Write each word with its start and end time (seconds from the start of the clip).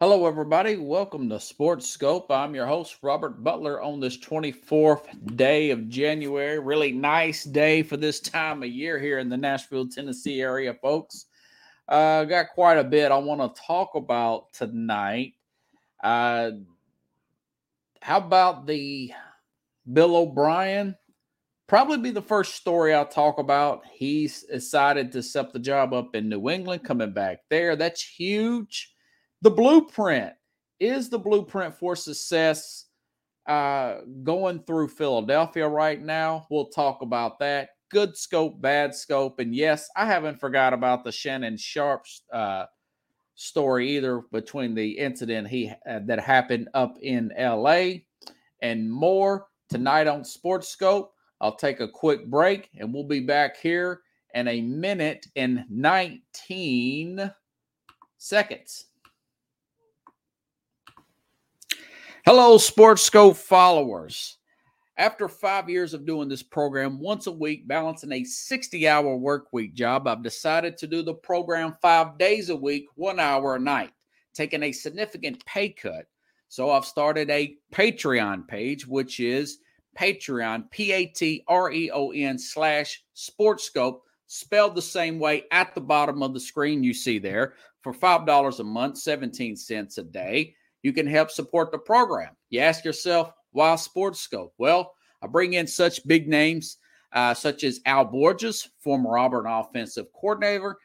Hello, 0.00 0.26
everybody. 0.26 0.74
Welcome 0.76 1.28
to 1.28 1.38
Sports 1.38 1.88
Scope. 1.88 2.28
I'm 2.28 2.52
your 2.52 2.66
host, 2.66 2.98
Robert 3.00 3.44
Butler, 3.44 3.80
on 3.80 4.00
this 4.00 4.18
24th 4.18 5.36
day 5.36 5.70
of 5.70 5.88
January. 5.88 6.58
Really 6.58 6.90
nice 6.90 7.44
day 7.44 7.84
for 7.84 7.96
this 7.96 8.18
time 8.18 8.64
of 8.64 8.68
year 8.68 8.98
here 8.98 9.20
in 9.20 9.28
the 9.28 9.36
Nashville, 9.36 9.86
Tennessee 9.86 10.40
area, 10.40 10.74
folks. 10.74 11.26
Uh, 11.88 12.24
got 12.24 12.48
quite 12.54 12.76
a 12.76 12.82
bit 12.82 13.12
I 13.12 13.18
want 13.18 13.54
to 13.54 13.62
talk 13.62 13.94
about 13.94 14.52
tonight. 14.52 15.34
Uh, 16.02 16.50
how 18.02 18.18
about 18.18 18.66
the 18.66 19.12
Bill 19.90 20.16
O'Brien? 20.16 20.96
Probably 21.68 21.98
be 21.98 22.10
the 22.10 22.20
first 22.20 22.56
story 22.56 22.92
I'll 22.92 23.06
talk 23.06 23.38
about. 23.38 23.82
He's 23.92 24.42
decided 24.42 25.12
to 25.12 25.22
set 25.22 25.52
the 25.52 25.60
job 25.60 25.94
up 25.94 26.16
in 26.16 26.28
New 26.28 26.50
England, 26.50 26.82
coming 26.82 27.12
back 27.12 27.42
there. 27.48 27.76
That's 27.76 28.02
huge 28.02 28.93
the 29.44 29.50
blueprint 29.50 30.32
is 30.80 31.10
the 31.10 31.18
blueprint 31.18 31.76
for 31.76 31.94
success 31.94 32.86
uh, 33.46 33.96
going 34.22 34.58
through 34.60 34.88
Philadelphia 34.88 35.68
right 35.68 36.00
now. 36.00 36.46
We'll 36.50 36.70
talk 36.70 37.02
about 37.02 37.38
that. 37.40 37.68
Good 37.90 38.16
scope, 38.16 38.58
bad 38.62 38.94
scope, 38.94 39.40
and 39.40 39.54
yes, 39.54 39.86
I 39.96 40.06
haven't 40.06 40.40
forgot 40.40 40.72
about 40.72 41.04
the 41.04 41.12
Shannon 41.12 41.58
Sharpe 41.58 42.06
uh, 42.32 42.64
story 43.34 43.90
either 43.90 44.22
between 44.32 44.74
the 44.74 44.92
incident 44.92 45.48
he 45.48 45.70
uh, 45.88 46.00
that 46.06 46.20
happened 46.20 46.70
up 46.72 46.96
in 47.02 47.30
L.A. 47.36 48.06
and 48.62 48.90
more 48.90 49.48
tonight 49.68 50.06
on 50.06 50.24
Sports 50.24 50.68
Scope. 50.68 51.12
I'll 51.42 51.56
take 51.56 51.80
a 51.80 51.88
quick 51.88 52.30
break 52.30 52.70
and 52.78 52.94
we'll 52.94 53.04
be 53.04 53.20
back 53.20 53.58
here 53.58 54.00
in 54.32 54.48
a 54.48 54.62
minute 54.62 55.26
and 55.36 55.66
19 55.68 57.30
seconds. 58.16 58.86
Hello, 62.26 62.56
Sports 62.56 63.02
Scope 63.02 63.36
followers. 63.36 64.38
After 64.96 65.28
five 65.28 65.68
years 65.68 65.92
of 65.92 66.06
doing 66.06 66.26
this 66.26 66.42
program 66.42 66.98
once 66.98 67.26
a 67.26 67.30
week, 67.30 67.68
balancing 67.68 68.12
a 68.12 68.24
60 68.24 68.88
hour 68.88 69.14
work 69.14 69.48
week 69.52 69.74
job, 69.74 70.08
I've 70.08 70.22
decided 70.22 70.78
to 70.78 70.86
do 70.86 71.02
the 71.02 71.12
program 71.12 71.76
five 71.82 72.16
days 72.16 72.48
a 72.48 72.56
week, 72.56 72.86
one 72.94 73.20
hour 73.20 73.56
a 73.56 73.60
night, 73.60 73.90
taking 74.32 74.62
a 74.62 74.72
significant 74.72 75.44
pay 75.44 75.68
cut. 75.68 76.06
So 76.48 76.70
I've 76.70 76.86
started 76.86 77.28
a 77.28 77.58
Patreon 77.74 78.48
page, 78.48 78.86
which 78.86 79.20
is 79.20 79.58
Patreon, 79.94 80.70
P 80.70 80.92
A 80.92 81.04
T 81.04 81.44
R 81.46 81.72
E 81.72 81.90
O 81.90 82.10
N 82.12 82.38
slash 82.38 83.04
Sports 83.12 83.64
Scope, 83.64 84.02
spelled 84.28 84.76
the 84.76 84.80
same 84.80 85.18
way 85.18 85.44
at 85.50 85.74
the 85.74 85.80
bottom 85.82 86.22
of 86.22 86.32
the 86.32 86.40
screen 86.40 86.82
you 86.82 86.94
see 86.94 87.18
there 87.18 87.52
for 87.82 87.92
$5 87.92 88.60
a 88.60 88.64
month, 88.64 88.96
17 88.96 89.56
cents 89.56 89.98
a 89.98 90.02
day 90.02 90.54
you 90.84 90.92
can 90.92 91.06
help 91.06 91.30
support 91.30 91.72
the 91.72 91.78
program. 91.78 92.36
You 92.50 92.60
ask 92.60 92.84
yourself, 92.84 93.32
why 93.50 93.74
Sports 93.76 94.20
Scope? 94.20 94.52
Well, 94.58 94.92
I 95.22 95.26
bring 95.26 95.54
in 95.54 95.66
such 95.66 96.06
big 96.06 96.28
names 96.28 96.76
uh, 97.12 97.32
such 97.32 97.64
as 97.64 97.80
Al 97.86 98.04
Borges, 98.04 98.68
former 98.80 99.16
Auburn 99.16 99.46
offensive 99.46 100.06
coordinator, 100.12 100.76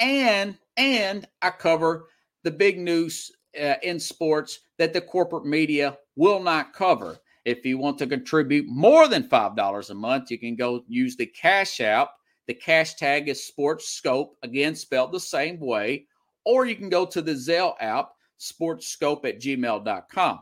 and 0.00 0.58
and 0.76 1.28
I 1.40 1.50
cover 1.50 2.06
the 2.42 2.50
big 2.50 2.78
news 2.78 3.30
uh, 3.58 3.74
in 3.82 4.00
sports 4.00 4.60
that 4.78 4.92
the 4.92 5.00
corporate 5.00 5.46
media 5.46 5.98
will 6.16 6.42
not 6.42 6.72
cover. 6.72 7.16
If 7.44 7.64
you 7.64 7.78
want 7.78 7.98
to 7.98 8.06
contribute 8.06 8.66
more 8.66 9.06
than 9.06 9.28
$5 9.28 9.90
a 9.90 9.94
month, 9.94 10.30
you 10.30 10.38
can 10.38 10.56
go 10.56 10.82
use 10.88 11.14
the 11.14 11.26
Cash 11.26 11.80
App. 11.80 12.10
The 12.48 12.54
cash 12.54 12.94
tag 12.94 13.28
is 13.28 13.46
Sports 13.46 13.88
Scope, 13.88 14.36
again, 14.42 14.74
spelled 14.74 15.12
the 15.12 15.20
same 15.20 15.60
way. 15.60 16.06
Or 16.44 16.66
you 16.66 16.76
can 16.76 16.88
go 16.88 17.06
to 17.06 17.22
the 17.22 17.32
Zelle 17.32 17.74
app 17.80 18.13
sportscope 18.44 19.24
at 19.24 19.40
gmail.com. 19.40 20.40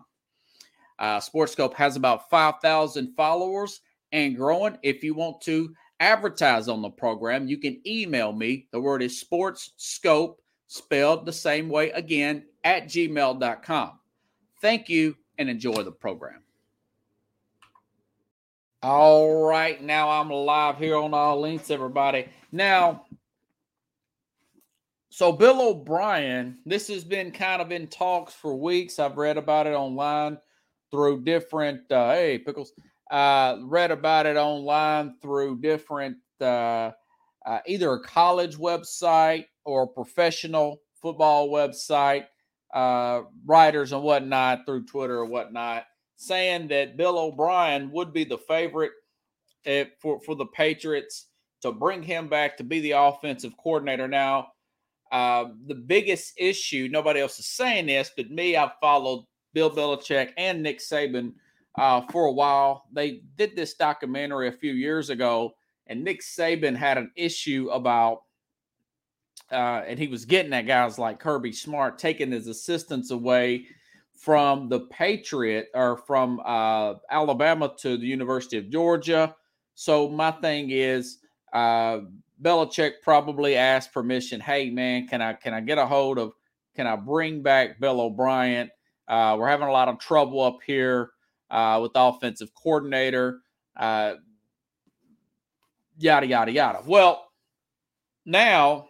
Uh, 0.98 1.18
Sportscope 1.18 1.74
has 1.74 1.96
about 1.96 2.30
5,000 2.30 3.14
followers 3.16 3.80
and 4.12 4.36
growing. 4.36 4.78
If 4.82 5.02
you 5.02 5.14
want 5.14 5.40
to 5.42 5.74
advertise 6.00 6.68
on 6.68 6.82
the 6.82 6.90
program, 6.90 7.48
you 7.48 7.58
can 7.58 7.80
email 7.86 8.32
me. 8.32 8.68
The 8.70 8.80
word 8.80 9.02
is 9.02 9.22
sportscope, 9.22 10.36
spelled 10.68 11.26
the 11.26 11.32
same 11.32 11.68
way 11.68 11.90
again, 11.90 12.44
at 12.64 12.84
gmail.com. 12.84 13.98
Thank 14.60 14.88
you 14.88 15.16
and 15.38 15.50
enjoy 15.50 15.82
the 15.82 15.90
program. 15.90 16.42
All 18.82 19.44
right, 19.44 19.80
now 19.82 20.10
I'm 20.10 20.28
live 20.28 20.78
here 20.78 20.96
on 20.96 21.14
all 21.14 21.40
links, 21.40 21.70
everybody. 21.70 22.28
Now, 22.50 23.06
so 25.12 25.30
Bill 25.30 25.60
O'Brien, 25.60 26.56
this 26.64 26.88
has 26.88 27.04
been 27.04 27.32
kind 27.32 27.60
of 27.60 27.70
in 27.70 27.86
talks 27.86 28.32
for 28.32 28.56
weeks. 28.56 28.98
I've 28.98 29.18
read 29.18 29.36
about 29.36 29.66
it 29.66 29.74
online 29.74 30.38
through 30.90 31.22
different 31.24 31.92
uh, 31.92 32.14
hey 32.14 32.38
pickles. 32.38 32.72
Uh, 33.10 33.58
read 33.64 33.90
about 33.90 34.24
it 34.24 34.38
online 34.38 35.16
through 35.20 35.60
different 35.60 36.16
uh, 36.40 36.92
uh, 37.44 37.58
either 37.66 37.92
a 37.92 38.02
college 38.02 38.56
website 38.56 39.44
or 39.66 39.82
a 39.82 39.86
professional 39.86 40.80
football 41.02 41.50
website, 41.50 42.24
uh, 42.72 43.20
writers 43.44 43.92
and 43.92 44.02
whatnot 44.02 44.64
through 44.64 44.86
Twitter 44.86 45.18
or 45.18 45.26
whatnot, 45.26 45.84
saying 46.16 46.68
that 46.68 46.96
Bill 46.96 47.18
O'Brien 47.18 47.90
would 47.92 48.14
be 48.14 48.24
the 48.24 48.38
favorite 48.38 48.92
if, 49.66 49.88
for 50.00 50.20
for 50.20 50.34
the 50.36 50.46
Patriots 50.46 51.26
to 51.60 51.70
bring 51.70 52.02
him 52.02 52.28
back 52.28 52.56
to 52.56 52.64
be 52.64 52.80
the 52.80 52.92
offensive 52.92 53.52
coordinator. 53.62 54.08
Now 54.08 54.48
uh, 55.12 55.50
the 55.66 55.74
biggest 55.74 56.32
issue, 56.38 56.88
nobody 56.90 57.20
else 57.20 57.38
is 57.38 57.46
saying 57.46 57.86
this, 57.86 58.10
but 58.16 58.30
me, 58.30 58.56
I've 58.56 58.78
followed 58.80 59.26
Bill 59.52 59.70
Belichick 59.70 60.30
and 60.38 60.62
Nick 60.62 60.80
Saban 60.80 61.34
uh, 61.78 62.00
for 62.10 62.24
a 62.24 62.32
while. 62.32 62.86
They 62.92 63.20
did 63.36 63.54
this 63.54 63.74
documentary 63.74 64.48
a 64.48 64.52
few 64.52 64.72
years 64.72 65.10
ago, 65.10 65.52
and 65.86 66.02
Nick 66.02 66.22
Saban 66.22 66.74
had 66.74 66.96
an 66.96 67.10
issue 67.14 67.68
about, 67.70 68.22
uh, 69.50 69.82
and 69.86 69.98
he 69.98 70.08
was 70.08 70.24
getting 70.24 70.54
at 70.54 70.62
guys 70.62 70.98
like 70.98 71.20
Kirby 71.20 71.52
Smart 71.52 71.98
taking 71.98 72.32
his 72.32 72.46
assistants 72.46 73.10
away 73.10 73.66
from 74.16 74.70
the 74.70 74.80
Patriot 74.80 75.66
or 75.74 75.98
from 76.06 76.40
uh, 76.42 76.94
Alabama 77.10 77.70
to 77.80 77.98
the 77.98 78.06
University 78.06 78.56
of 78.56 78.70
Georgia. 78.70 79.36
So 79.74 80.08
my 80.08 80.30
thing 80.30 80.70
is, 80.70 81.18
uh, 81.52 81.98
Belichick 82.42 82.94
probably 83.02 83.56
asked 83.56 83.92
permission. 83.92 84.40
Hey, 84.40 84.70
man, 84.70 85.06
can 85.06 85.22
I 85.22 85.34
can 85.34 85.54
I 85.54 85.60
get 85.60 85.78
a 85.78 85.86
hold 85.86 86.18
of? 86.18 86.32
Can 86.74 86.86
I 86.86 86.96
bring 86.96 87.42
back 87.42 87.78
Bill 87.80 88.00
O'Brien? 88.00 88.70
Uh, 89.06 89.36
we're 89.38 89.48
having 89.48 89.68
a 89.68 89.72
lot 89.72 89.88
of 89.88 89.98
trouble 89.98 90.40
up 90.40 90.58
here 90.66 91.10
uh, 91.50 91.78
with 91.82 91.92
offensive 91.94 92.50
coordinator. 92.54 93.40
Uh, 93.76 94.14
yada 95.98 96.26
yada 96.26 96.50
yada. 96.50 96.80
Well, 96.86 97.28
now 98.24 98.88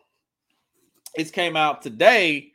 it's 1.15 1.31
came 1.31 1.57
out 1.57 1.83
today. 1.83 2.53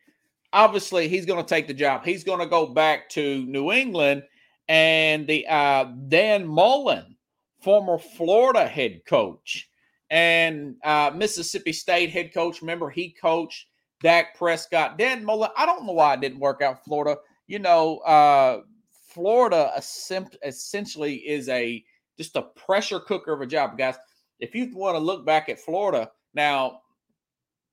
Obviously, 0.53 1.07
he's 1.07 1.25
going 1.25 1.43
to 1.43 1.47
take 1.47 1.67
the 1.67 1.73
job. 1.73 2.05
He's 2.05 2.23
going 2.23 2.39
to 2.39 2.47
go 2.47 2.67
back 2.67 3.09
to 3.09 3.45
New 3.45 3.71
England, 3.71 4.23
and 4.67 5.27
the 5.27 5.45
uh, 5.47 5.85
Dan 6.07 6.47
Mullen, 6.47 7.17
former 7.61 7.99
Florida 7.99 8.65
head 8.65 9.01
coach 9.05 9.69
and 10.09 10.75
uh, 10.83 11.11
Mississippi 11.13 11.73
State 11.73 12.11
head 12.11 12.33
coach. 12.33 12.61
Remember, 12.61 12.89
he 12.89 13.09
coached 13.09 13.67
Dak 14.01 14.37
Prescott. 14.37 14.97
Dan 14.97 15.23
Mullen, 15.23 15.49
I 15.57 15.65
don't 15.65 15.85
know 15.85 15.93
why 15.93 16.13
it 16.13 16.21
didn't 16.21 16.39
work 16.39 16.61
out 16.61 16.83
Florida. 16.83 17.19
You 17.47 17.59
know, 17.59 17.99
uh, 17.99 18.61
Florida 19.09 19.71
essentially 19.75 21.15
is 21.15 21.49
a 21.49 21.83
just 22.17 22.35
a 22.35 22.41
pressure 22.41 22.99
cooker 22.99 23.33
of 23.33 23.41
a 23.41 23.45
job, 23.45 23.77
guys. 23.77 23.95
If 24.39 24.53
you 24.55 24.69
want 24.75 24.95
to 24.95 24.99
look 24.99 25.25
back 25.25 25.49
at 25.49 25.59
Florida 25.59 26.11
now, 26.33 26.81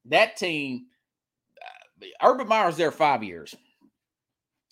that 0.07 0.37
team, 0.37 0.87
uh, 1.63 2.07
Urban 2.29 2.49
Meyer's 2.49 2.77
there 2.77 2.91
five 2.91 3.23
years. 3.23 3.55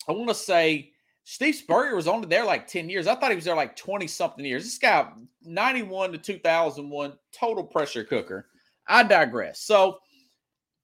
I 0.07 0.11
want 0.11 0.29
to 0.29 0.35
say 0.35 0.92
Steve 1.25 1.55
Spurrier 1.55 1.95
was 1.95 2.07
only 2.07 2.27
there 2.27 2.45
like 2.45 2.67
10 2.67 2.89
years. 2.89 3.07
I 3.07 3.15
thought 3.15 3.29
he 3.29 3.35
was 3.35 3.45
there 3.45 3.55
like 3.55 3.75
20 3.75 4.07
something 4.07 4.43
years. 4.43 4.63
This 4.63 4.77
guy, 4.77 5.07
91 5.43 6.11
to 6.11 6.17
2001, 6.17 7.13
total 7.31 7.63
pressure 7.63 8.03
cooker. 8.03 8.47
I 8.87 9.03
digress. 9.03 9.61
So 9.61 9.99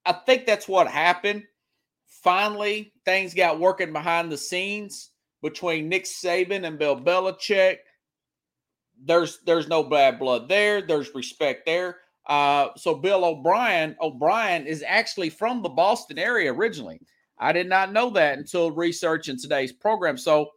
I 0.06 0.14
think 0.14 0.46
that's 0.46 0.68
what 0.68 0.88
happened. 0.88 1.44
Finally, 2.08 2.94
things 3.06 3.34
got 3.34 3.60
working 3.60 3.94
behind 3.94 4.32
the 4.32 4.38
scenes 4.38 5.12
between 5.42 5.90
Nick 5.90 6.06
Saban 6.06 6.66
and 6.66 6.80
Bill 6.80 7.00
Belichick. 7.00 7.78
There's 9.02 9.40
there's 9.46 9.68
no 9.68 9.84
bad 9.84 10.20
blood 10.20 10.50
there. 10.50 10.82
There's 10.82 11.16
respect 11.16 11.66
there. 11.66 11.98
Uh, 12.26 12.70
so 12.76 12.96
Bill 12.96 13.26
O'Brien, 13.26 13.96
O'Brien 14.02 14.68
is 14.68 14.84
actually 14.86 15.30
from 15.30 15.62
the 15.62 15.70
Boston 15.70 16.18
area 16.18 16.54
originally. 16.54 17.00
I 17.40 17.52
did 17.52 17.68
not 17.68 17.94
know 17.94 18.10
that 18.12 18.38
until 18.38 18.72
researching 18.72 19.38
today's 19.38 19.72
program. 19.72 20.18
So, 20.18 20.52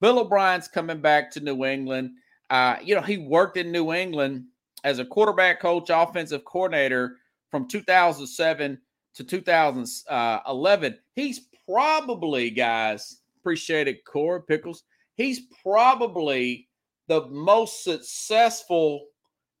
Bill 0.00 0.20
O'Brien's 0.20 0.68
coming 0.68 1.00
back 1.00 1.30
to 1.32 1.40
New 1.40 1.64
England. 1.64 2.10
Uh, 2.50 2.76
you 2.82 2.94
know, 2.94 3.00
he 3.00 3.18
worked 3.18 3.56
in 3.56 3.72
New 3.72 3.92
England 3.92 4.44
as 4.84 4.98
a 4.98 5.04
quarterback 5.04 5.60
coach, 5.60 5.90
offensive 5.90 6.44
coordinator 6.44 7.16
from 7.50 7.66
2007 7.66 8.78
to 9.14 9.24
2011. 9.24 10.98
He's 11.14 11.40
probably, 11.68 12.50
guys, 12.50 13.18
appreciate 13.40 13.88
it, 13.88 14.04
Core 14.04 14.42
Pickles. 14.42 14.84
He's 15.16 15.40
probably 15.62 16.68
the 17.08 17.26
most 17.26 17.82
successful 17.82 19.06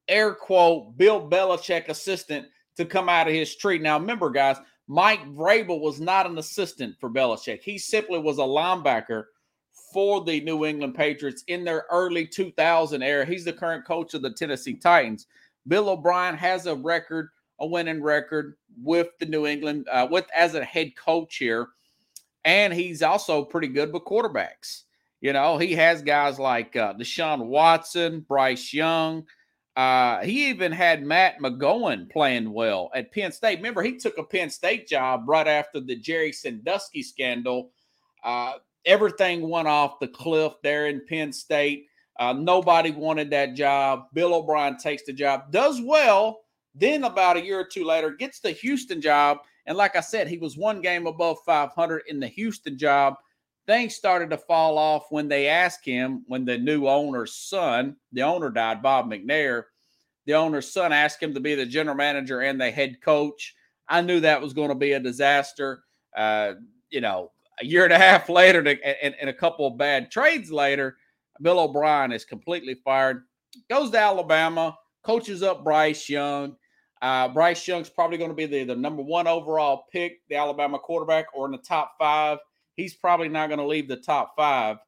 air 0.06 0.34
quote 0.34 0.96
Bill 0.96 1.28
Belichick 1.28 1.88
assistant 1.88 2.46
to 2.76 2.84
come 2.84 3.08
out 3.08 3.26
of 3.26 3.34
his 3.34 3.56
tree. 3.56 3.78
Now, 3.78 3.98
remember, 3.98 4.30
guys, 4.30 4.56
Mike 4.88 5.24
Vrabel 5.28 5.80
was 5.80 6.00
not 6.00 6.26
an 6.26 6.38
assistant 6.38 6.96
for 6.98 7.10
Belichick. 7.10 7.62
He 7.62 7.76
simply 7.76 8.18
was 8.18 8.38
a 8.38 8.42
linebacker 8.42 9.24
for 9.92 10.24
the 10.24 10.40
New 10.40 10.64
England 10.64 10.94
Patriots 10.94 11.44
in 11.46 11.62
their 11.62 11.84
early 11.90 12.26
2000 12.26 13.02
era. 13.02 13.24
He's 13.26 13.44
the 13.44 13.52
current 13.52 13.84
coach 13.84 14.14
of 14.14 14.22
the 14.22 14.30
Tennessee 14.30 14.74
Titans. 14.74 15.26
Bill 15.66 15.90
O'Brien 15.90 16.34
has 16.36 16.66
a 16.66 16.74
record, 16.74 17.28
a 17.60 17.66
winning 17.66 18.02
record 18.02 18.56
with 18.82 19.08
the 19.20 19.26
New 19.26 19.46
England, 19.46 19.86
uh, 19.92 20.08
with 20.10 20.26
as 20.34 20.54
a 20.54 20.64
head 20.64 20.96
coach 20.96 21.36
here, 21.36 21.68
and 22.44 22.72
he's 22.72 23.02
also 23.02 23.44
pretty 23.44 23.68
good 23.68 23.92
with 23.92 24.04
quarterbacks. 24.04 24.84
You 25.20 25.34
know, 25.34 25.58
he 25.58 25.74
has 25.74 26.00
guys 26.00 26.38
like 26.38 26.76
uh, 26.76 26.94
Deshaun 26.94 27.46
Watson, 27.46 28.20
Bryce 28.20 28.72
Young. 28.72 29.26
Uh, 29.78 30.24
he 30.24 30.50
even 30.50 30.72
had 30.72 31.04
Matt 31.04 31.38
McGloin 31.38 32.10
playing 32.10 32.52
well 32.52 32.90
at 32.96 33.12
Penn 33.12 33.30
State. 33.30 33.58
Remember, 33.58 33.80
he 33.80 33.96
took 33.96 34.18
a 34.18 34.24
Penn 34.24 34.50
State 34.50 34.88
job 34.88 35.28
right 35.28 35.46
after 35.46 35.78
the 35.78 35.94
Jerry 35.94 36.32
Sandusky 36.32 37.00
scandal. 37.00 37.70
Uh, 38.24 38.54
everything 38.84 39.48
went 39.48 39.68
off 39.68 40.00
the 40.00 40.08
cliff 40.08 40.54
there 40.64 40.88
in 40.88 41.06
Penn 41.06 41.32
State. 41.32 41.86
Uh, 42.18 42.32
nobody 42.32 42.90
wanted 42.90 43.30
that 43.30 43.54
job. 43.54 44.06
Bill 44.14 44.34
O'Brien 44.34 44.76
takes 44.78 45.04
the 45.04 45.12
job, 45.12 45.52
does 45.52 45.80
well. 45.80 46.40
Then, 46.74 47.04
about 47.04 47.36
a 47.36 47.44
year 47.44 47.60
or 47.60 47.68
two 47.72 47.84
later, 47.84 48.10
gets 48.10 48.40
the 48.40 48.50
Houston 48.50 49.00
job. 49.00 49.38
And 49.66 49.76
like 49.76 49.94
I 49.94 50.00
said, 50.00 50.26
he 50.26 50.38
was 50.38 50.56
one 50.56 50.80
game 50.80 51.06
above 51.06 51.38
500 51.46 52.02
in 52.08 52.18
the 52.18 52.26
Houston 52.26 52.76
job. 52.76 53.14
Things 53.68 53.94
started 53.94 54.30
to 54.30 54.38
fall 54.38 54.78
off 54.78 55.08
when 55.10 55.28
they 55.28 55.46
asked 55.46 55.84
him, 55.84 56.24
when 56.26 56.46
the 56.46 56.56
new 56.56 56.88
owner's 56.88 57.34
son, 57.34 57.96
the 58.12 58.22
owner 58.22 58.48
died, 58.48 58.82
Bob 58.82 59.10
McNair, 59.10 59.64
the 60.24 60.32
owner's 60.32 60.72
son 60.72 60.90
asked 60.90 61.22
him 61.22 61.34
to 61.34 61.40
be 61.40 61.54
the 61.54 61.66
general 61.66 61.94
manager 61.94 62.40
and 62.40 62.58
the 62.58 62.70
head 62.70 63.02
coach. 63.02 63.54
I 63.86 64.00
knew 64.00 64.20
that 64.20 64.40
was 64.40 64.54
going 64.54 64.70
to 64.70 64.74
be 64.74 64.92
a 64.92 65.00
disaster. 65.00 65.84
Uh, 66.16 66.54
you 66.88 67.02
know, 67.02 67.30
a 67.60 67.66
year 67.66 67.84
and 67.84 67.92
a 67.92 67.98
half 67.98 68.28
later 68.30 68.62
to, 68.62 69.04
and, 69.04 69.14
and 69.20 69.28
a 69.28 69.34
couple 69.34 69.66
of 69.66 69.76
bad 69.76 70.10
trades 70.10 70.50
later, 70.50 70.96
Bill 71.42 71.60
O'Brien 71.60 72.10
is 72.10 72.24
completely 72.24 72.74
fired. 72.74 73.24
Goes 73.68 73.90
to 73.90 73.98
Alabama, 73.98 74.78
coaches 75.02 75.42
up 75.42 75.62
Bryce 75.62 76.08
Young. 76.08 76.56
Uh, 77.02 77.28
Bryce 77.28 77.68
Young's 77.68 77.90
probably 77.90 78.16
going 78.16 78.30
to 78.30 78.34
be 78.34 78.46
the, 78.46 78.64
the 78.64 78.74
number 78.74 79.02
one 79.02 79.26
overall 79.26 79.84
pick, 79.92 80.20
the 80.30 80.36
Alabama 80.36 80.78
quarterback, 80.78 81.26
or 81.34 81.44
in 81.44 81.52
the 81.52 81.58
top 81.58 81.92
five. 81.98 82.38
He's 82.78 82.94
probably 82.94 83.28
not 83.28 83.48
going 83.48 83.58
to 83.58 83.66
leave 83.66 83.88
the 83.88 83.96
top 83.96 84.36
five. 84.36 84.78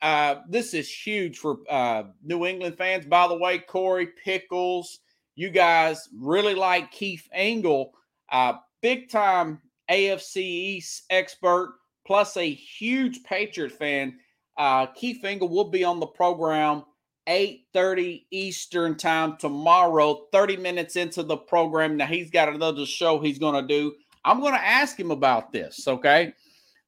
Uh, 0.00 0.36
this 0.48 0.74
is 0.74 0.88
huge 0.88 1.38
for 1.38 1.58
uh, 1.68 2.04
New 2.22 2.46
England 2.46 2.78
fans. 2.78 3.04
By 3.04 3.26
the 3.26 3.36
way, 3.36 3.58
Corey 3.58 4.06
Pickles, 4.24 5.00
you 5.34 5.50
guys 5.50 6.08
really 6.16 6.54
like 6.54 6.92
Keith 6.92 7.28
Engel, 7.32 7.94
uh, 8.30 8.54
big 8.80 9.10
time 9.10 9.60
AFC 9.90 10.36
East 10.36 11.02
expert 11.10 11.74
plus 12.06 12.36
a 12.36 12.48
huge 12.48 13.24
Patriot 13.24 13.72
fan. 13.72 14.18
Uh, 14.56 14.86
Keith 14.86 15.24
Engel 15.24 15.48
will 15.48 15.68
be 15.68 15.82
on 15.82 15.98
the 15.98 16.06
program 16.06 16.84
8:30 17.28 18.24
Eastern 18.30 18.96
time 18.96 19.36
tomorrow, 19.36 20.26
30 20.30 20.58
minutes 20.58 20.94
into 20.94 21.24
the 21.24 21.36
program. 21.36 21.96
Now 21.96 22.06
he's 22.06 22.30
got 22.30 22.48
another 22.48 22.86
show 22.86 23.18
he's 23.18 23.38
going 23.40 23.60
to 23.60 23.66
do. 23.66 23.94
I'm 24.24 24.40
going 24.40 24.54
to 24.54 24.64
ask 24.64 24.98
him 24.98 25.10
about 25.10 25.50
this, 25.50 25.88
okay? 25.88 26.34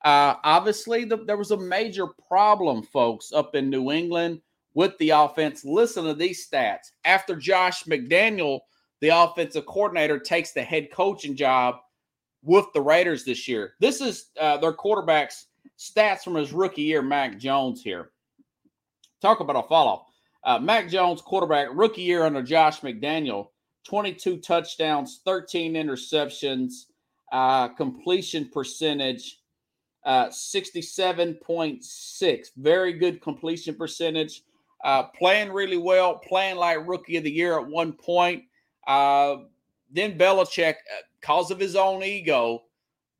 Uh, 0.05 0.35
obviously, 0.45 1.05
the, 1.05 1.17
there 1.25 1.39
was 1.39 1.51
a 1.51 1.57
major 1.57 2.07
problem, 2.29 2.83
folks, 2.83 3.33
up 3.33 3.55
in 3.55 3.71
New 3.71 3.91
England 3.91 4.41
with 4.75 4.97
the 4.99 5.11
offense. 5.11 5.65
Listen 5.65 6.05
to 6.05 6.15
these 6.15 6.47
stats. 6.47 6.91
After 7.05 7.35
Josh 7.35 7.85
McDaniel, 7.85 8.61
the 9.01 9.09
offensive 9.09 9.67
coordinator, 9.67 10.19
takes 10.19 10.53
the 10.53 10.63
head 10.63 10.89
coaching 10.93 11.35
job, 11.35 11.77
with 12.45 12.67
the 12.75 12.81
Raiders 12.81 13.25
this 13.25 13.49
year. 13.49 13.75
This 13.81 14.01
is 14.01 14.27
uh, 14.39 14.59
their 14.59 14.73
quarterback's 14.73 15.47
stats 15.79 16.23
from 16.23 16.35
his 16.35 16.53
rookie 16.53 16.83
year, 16.83 17.03
Mac 17.03 17.39
Jones 17.39 17.83
here. 17.83 18.11
Talk 19.21 19.41
about 19.41 19.57
a 19.57 19.67
fall 19.67 19.89
off. 19.89 20.07
Uh, 20.45 20.59
Mac 20.59 20.89
Jones, 20.89 21.23
quarterback, 21.23 21.69
rookie 21.73 22.03
year 22.03 22.25
under 22.25 22.43
Josh 22.43 22.81
McDaniel, 22.81 23.49
22 23.87 24.39
touchdowns, 24.39 25.23
13 25.25 25.73
interceptions, 25.73 26.85
uh, 27.33 27.69
completion 27.69 28.51
percentage, 28.53 29.41
uh, 30.05 30.29
67.6. 30.29 32.47
Very 32.57 32.93
good 32.93 33.23
completion 33.23 33.75
percentage. 33.75 34.43
Uh, 34.85 35.05
playing 35.05 35.53
really 35.53 35.79
well, 35.79 36.19
playing 36.19 36.57
like 36.57 36.87
rookie 36.87 37.17
of 37.17 37.25
the 37.25 37.31
year 37.31 37.59
at 37.59 37.67
one 37.67 37.93
point. 37.93 38.45
Uh, 38.87 39.37
then 39.91 40.19
Belichick, 40.19 40.75
uh, 40.75 41.03
because 41.21 41.51
of 41.51 41.59
his 41.59 41.75
own 41.75 42.03
ego, 42.03 42.65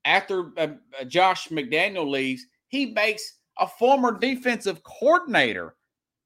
after 0.05 0.53
uh, 0.59 0.69
uh, 1.01 1.05
Josh 1.05 1.49
McDaniel 1.49 2.11
leaves, 2.11 2.47
he 2.69 2.87
makes 2.87 3.39
a 3.59 3.67
former 3.67 4.19
defensive 4.19 4.83
coordinator, 4.83 5.77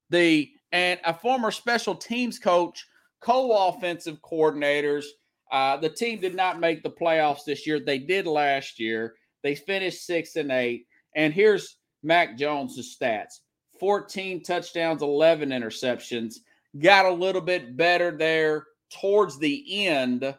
the 0.09 0.49
and 0.71 0.99
a 1.05 1.13
former 1.13 1.51
special 1.51 1.95
teams 1.95 2.37
coach, 2.37 2.85
co-offensive 3.21 4.21
coordinators. 4.21 5.05
Uh, 5.51 5.77
the 5.77 5.89
team 5.89 6.19
did 6.19 6.35
not 6.35 6.59
make 6.59 6.83
the 6.83 6.89
playoffs 6.89 7.43
this 7.45 7.65
year. 7.65 7.79
They 7.79 7.99
did 7.99 8.27
last 8.27 8.79
year. 8.79 9.15
They 9.43 9.55
finished 9.55 10.05
six 10.05 10.35
and 10.35 10.51
eight. 10.51 10.85
And 11.15 11.33
here's 11.33 11.77
Mac 12.03 12.37
Jones's 12.37 12.97
stats: 12.99 13.39
14 13.79 14.43
touchdowns, 14.43 15.01
11 15.01 15.49
interceptions. 15.49 16.35
Got 16.79 17.05
a 17.05 17.11
little 17.11 17.41
bit 17.41 17.75
better 17.75 18.15
there 18.15 18.65
towards 18.89 19.37
the 19.37 19.87
end, 19.87 20.35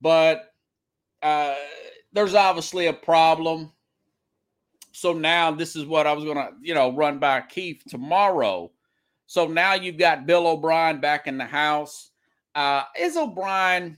but 0.00 0.44
uh, 1.22 1.54
there's 2.12 2.34
obviously 2.34 2.86
a 2.86 2.92
problem. 2.92 3.72
So 4.92 5.12
now 5.12 5.50
this 5.50 5.74
is 5.74 5.86
what 5.86 6.06
I 6.06 6.12
was 6.12 6.24
going 6.24 6.36
to, 6.36 6.50
you 6.60 6.74
know, 6.74 6.94
run 6.94 7.18
by 7.18 7.40
Keith 7.40 7.82
tomorrow. 7.88 8.70
So 9.26 9.46
now 9.46 9.74
you've 9.74 9.96
got 9.96 10.26
Bill 10.26 10.46
O'Brien 10.46 11.00
back 11.00 11.26
in 11.26 11.38
the 11.38 11.46
house. 11.46 12.10
Uh, 12.54 12.82
is 12.98 13.16
O'Brien, 13.16 13.96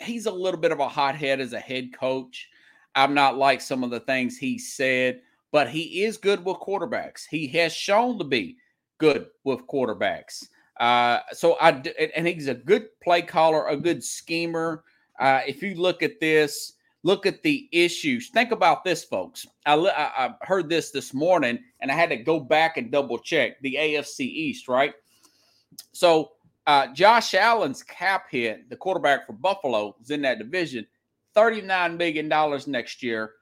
he's 0.00 0.26
a 0.26 0.32
little 0.32 0.58
bit 0.58 0.72
of 0.72 0.80
a 0.80 0.88
hothead 0.88 1.40
as 1.40 1.52
a 1.52 1.60
head 1.60 1.90
coach. 1.96 2.48
I'm 2.94 3.14
not 3.14 3.36
like 3.36 3.60
some 3.60 3.84
of 3.84 3.90
the 3.90 4.00
things 4.00 4.36
he 4.36 4.58
said, 4.58 5.20
but 5.52 5.68
he 5.68 6.02
is 6.04 6.16
good 6.16 6.44
with 6.44 6.58
quarterbacks. 6.58 7.22
He 7.28 7.46
has 7.48 7.72
shown 7.72 8.18
to 8.18 8.24
be 8.24 8.56
good 8.98 9.26
with 9.44 9.66
quarterbacks. 9.66 10.46
Uh, 10.78 11.20
so 11.32 11.56
I 11.60 11.82
and 12.16 12.26
he's 12.26 12.48
a 12.48 12.54
good 12.54 12.88
play 13.02 13.22
caller, 13.22 13.68
a 13.68 13.76
good 13.76 14.02
schemer. 14.02 14.84
Uh, 15.18 15.40
if 15.46 15.62
you 15.62 15.74
look 15.74 16.02
at 16.02 16.18
this, 16.20 16.74
look 17.02 17.26
at 17.26 17.42
the 17.42 17.68
issues. 17.70 18.30
Think 18.30 18.52
about 18.52 18.84
this, 18.84 19.04
folks. 19.04 19.46
I, 19.66 19.74
I, 19.76 20.34
heard 20.40 20.70
this 20.70 20.90
this 20.90 21.12
morning, 21.12 21.58
and 21.80 21.90
I 21.90 21.94
had 21.94 22.08
to 22.08 22.16
go 22.16 22.40
back 22.40 22.78
and 22.78 22.90
double 22.90 23.18
check 23.18 23.60
the 23.60 23.74
AFC 23.74 24.20
East. 24.20 24.68
Right. 24.68 24.94
So 25.92 26.32
uh, 26.66 26.86
Josh 26.94 27.34
Allen's 27.34 27.82
cap 27.82 28.26
hit, 28.30 28.70
the 28.70 28.76
quarterback 28.76 29.26
for 29.26 29.32
Buffalo, 29.34 29.96
is 30.00 30.10
in 30.10 30.22
that 30.22 30.38
division, 30.38 30.86
thirty-nine 31.34 31.96
million 31.96 32.28
dollars 32.28 32.66
next 32.66 33.02
year. 33.02 33.32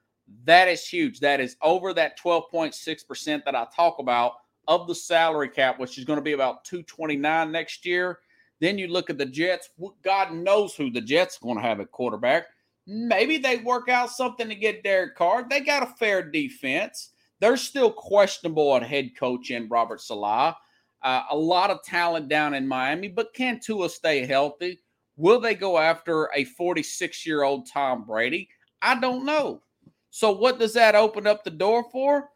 That 0.45 0.67
is 0.67 0.87
huge. 0.87 1.19
That 1.19 1.39
is 1.39 1.55
over 1.61 1.93
that 1.93 2.17
twelve 2.17 2.49
point 2.51 2.75
six 2.75 3.03
percent 3.03 3.45
that 3.45 3.55
I 3.55 3.65
talk 3.75 3.99
about 3.99 4.33
of 4.69 4.87
the 4.87 4.95
salary 4.95 5.49
cap, 5.49 5.79
which 5.79 5.97
is 5.97 6.05
going 6.05 6.17
to 6.17 6.23
be 6.23 6.33
about 6.33 6.63
229 6.63 7.51
next 7.51 7.85
year. 7.87 8.19
Then 8.61 8.77
you 8.77 8.87
look 8.87 9.09
at 9.09 9.17
the 9.17 9.25
Jets. 9.25 9.69
God 10.03 10.31
knows 10.31 10.75
who 10.75 10.91
the 10.91 11.01
Jets 11.01 11.37
are 11.37 11.45
going 11.45 11.57
to 11.57 11.63
have 11.63 11.79
at 11.79 11.91
quarterback. 11.91 12.45
Maybe 12.85 13.39
they 13.39 13.57
work 13.57 13.89
out 13.89 14.11
something 14.11 14.47
to 14.47 14.55
get 14.55 14.83
Derek 14.83 15.15
Carr. 15.15 15.47
They 15.49 15.61
got 15.61 15.83
a 15.83 15.95
fair 15.97 16.21
defense. 16.21 17.11
They're 17.39 17.57
still 17.57 17.91
questionable 17.91 18.75
at 18.75 18.83
head 18.83 19.11
coach 19.17 19.49
in 19.49 19.67
Robert 19.69 20.01
Saleh. 20.01 20.53
Uh, 21.01 21.23
a 21.31 21.35
lot 21.35 21.71
of 21.71 21.83
talent 21.83 22.27
down 22.27 22.53
in 22.53 22.67
Miami, 22.67 23.07
but 23.07 23.33
can 23.33 23.59
Tua 23.59 23.89
stay 23.89 24.25
healthy? 24.25 24.79
Will 25.19 25.41
they 25.41 25.53
go 25.53 25.77
after 25.77 26.29
a 26.33 26.45
46 26.45 27.25
year 27.25 27.43
old 27.43 27.67
Tom 27.67 28.05
Brady? 28.05 28.47
I 28.81 28.97
don't 28.97 29.25
know. 29.25 29.61
So, 30.11 30.31
what 30.31 30.59
does 30.59 30.73
that 30.75 30.95
open 30.95 31.27
up 31.27 31.43
the 31.43 31.51
door 31.51 31.85
for? 31.91 32.29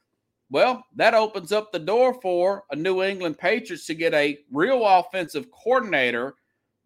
Well, 0.52 0.86
that 0.98 1.14
opens 1.14 1.54
up 1.54 1.72
the 1.72 1.80
door 1.80 2.20
for 2.22 2.66
a 2.72 2.76
New 2.76 3.02
England 3.02 3.38
Patriots 3.38 3.86
to 3.86 3.96
get 3.96 4.14
a 4.14 4.38
real 4.52 4.86
offensive 4.86 5.50
coordinator 5.50 6.36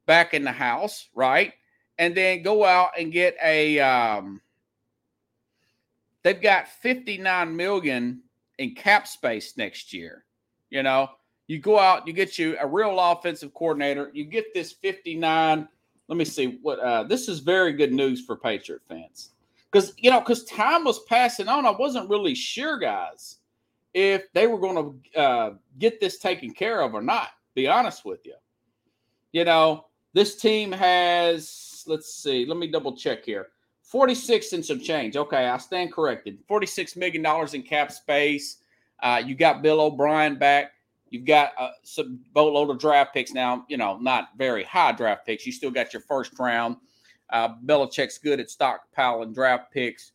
back 0.05 0.35
in 0.35 0.43
the 0.43 0.51
house, 0.51 1.09
right? 1.15 1.53
And 1.97 2.13
then 2.15 2.43
go 2.43 2.63
out 2.63 2.91
and 2.99 3.11
get 3.11 3.35
a 3.43 3.79
um, 3.79 4.39
they've 6.21 6.39
got 6.39 6.67
59 6.67 7.55
million 7.55 8.21
in 8.59 8.75
cap 8.75 9.07
space 9.07 9.57
next 9.57 9.91
year. 9.91 10.25
You 10.69 10.83
know, 10.83 11.09
you 11.47 11.57
go 11.57 11.79
out, 11.79 12.05
you 12.05 12.13
get 12.13 12.37
you 12.37 12.55
a 12.61 12.67
real 12.67 12.99
offensive 12.99 13.51
coordinator, 13.55 14.11
you 14.13 14.25
get 14.25 14.53
this 14.53 14.73
59. 14.73 15.67
Let 16.07 16.17
me 16.17 16.25
see 16.25 16.59
what 16.61 16.79
uh, 16.79 17.03
this 17.03 17.27
is 17.27 17.39
very 17.39 17.73
good 17.73 17.91
news 17.91 18.25
for 18.25 18.35
Patriot 18.35 18.81
fans. 18.87 19.31
because 19.71 19.93
you 19.97 20.09
know, 20.09 20.19
because 20.19 20.45
time 20.45 20.83
was 20.83 21.03
passing 21.03 21.47
on. 21.47 21.65
I 21.65 21.71
wasn't 21.71 22.09
really 22.09 22.35
sure, 22.35 22.77
guys, 22.77 23.37
if 23.93 24.31
they 24.33 24.47
were 24.47 24.59
going 24.59 24.99
to 25.13 25.19
uh, 25.19 25.53
get 25.79 25.99
this 25.99 26.17
taken 26.19 26.51
care 26.51 26.81
of 26.81 26.93
or 26.93 27.01
not. 27.01 27.29
Be 27.55 27.67
honest 27.67 28.05
with 28.05 28.25
you. 28.25 28.35
You 29.31 29.43
know, 29.43 29.87
this 30.13 30.35
team 30.35 30.71
has. 30.71 31.83
Let's 31.87 32.13
see. 32.15 32.45
Let 32.45 32.57
me 32.57 32.67
double 32.67 32.95
check 32.95 33.25
here. 33.25 33.47
46 33.83 34.51
and 34.53 34.65
some 34.65 34.79
change. 34.81 35.15
Okay, 35.15 35.47
I 35.47 35.57
stand 35.57 35.93
corrected. 35.93 36.45
$46 36.47 36.97
million 36.97 37.25
in 37.53 37.63
cap 37.63 37.91
space. 37.91 38.57
Uh, 39.01 39.21
you 39.25 39.33
got 39.33 39.61
Bill 39.61 39.79
O'Brien 39.79 40.37
back. 40.37 40.71
You've 41.09 41.25
got 41.25 41.51
uh, 41.57 41.69
some 41.83 42.19
boatload 42.33 42.69
of 42.69 42.79
draft 42.79 43.13
picks 43.13 43.33
now. 43.33 43.65
You 43.69 43.77
know, 43.77 43.97
not 43.97 44.29
very 44.37 44.63
high 44.63 44.91
draft 44.91 45.25
picks. 45.25 45.45
You 45.45 45.51
still 45.51 45.71
got 45.71 45.93
your 45.93 46.01
first 46.01 46.37
round. 46.39 46.77
Uh, 47.29 47.49
Belichick's 47.65 48.17
good 48.17 48.39
at 48.39 48.47
stockpiling 48.47 49.33
draft 49.33 49.71
picks. 49.71 50.11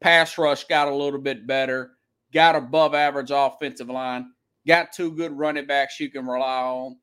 Pass 0.00 0.38
rush 0.38 0.64
got 0.64 0.88
a 0.88 0.94
little 0.94 1.20
bit 1.20 1.46
better. 1.46 1.92
Got 2.32 2.56
above 2.56 2.94
average 2.94 3.30
offensive 3.32 3.88
line. 3.88 4.32
Got 4.66 4.92
two 4.92 5.12
good 5.12 5.36
running 5.36 5.66
backs 5.66 5.98
you 6.00 6.10
can 6.10 6.26
rely 6.26 6.62
on. 6.62 6.96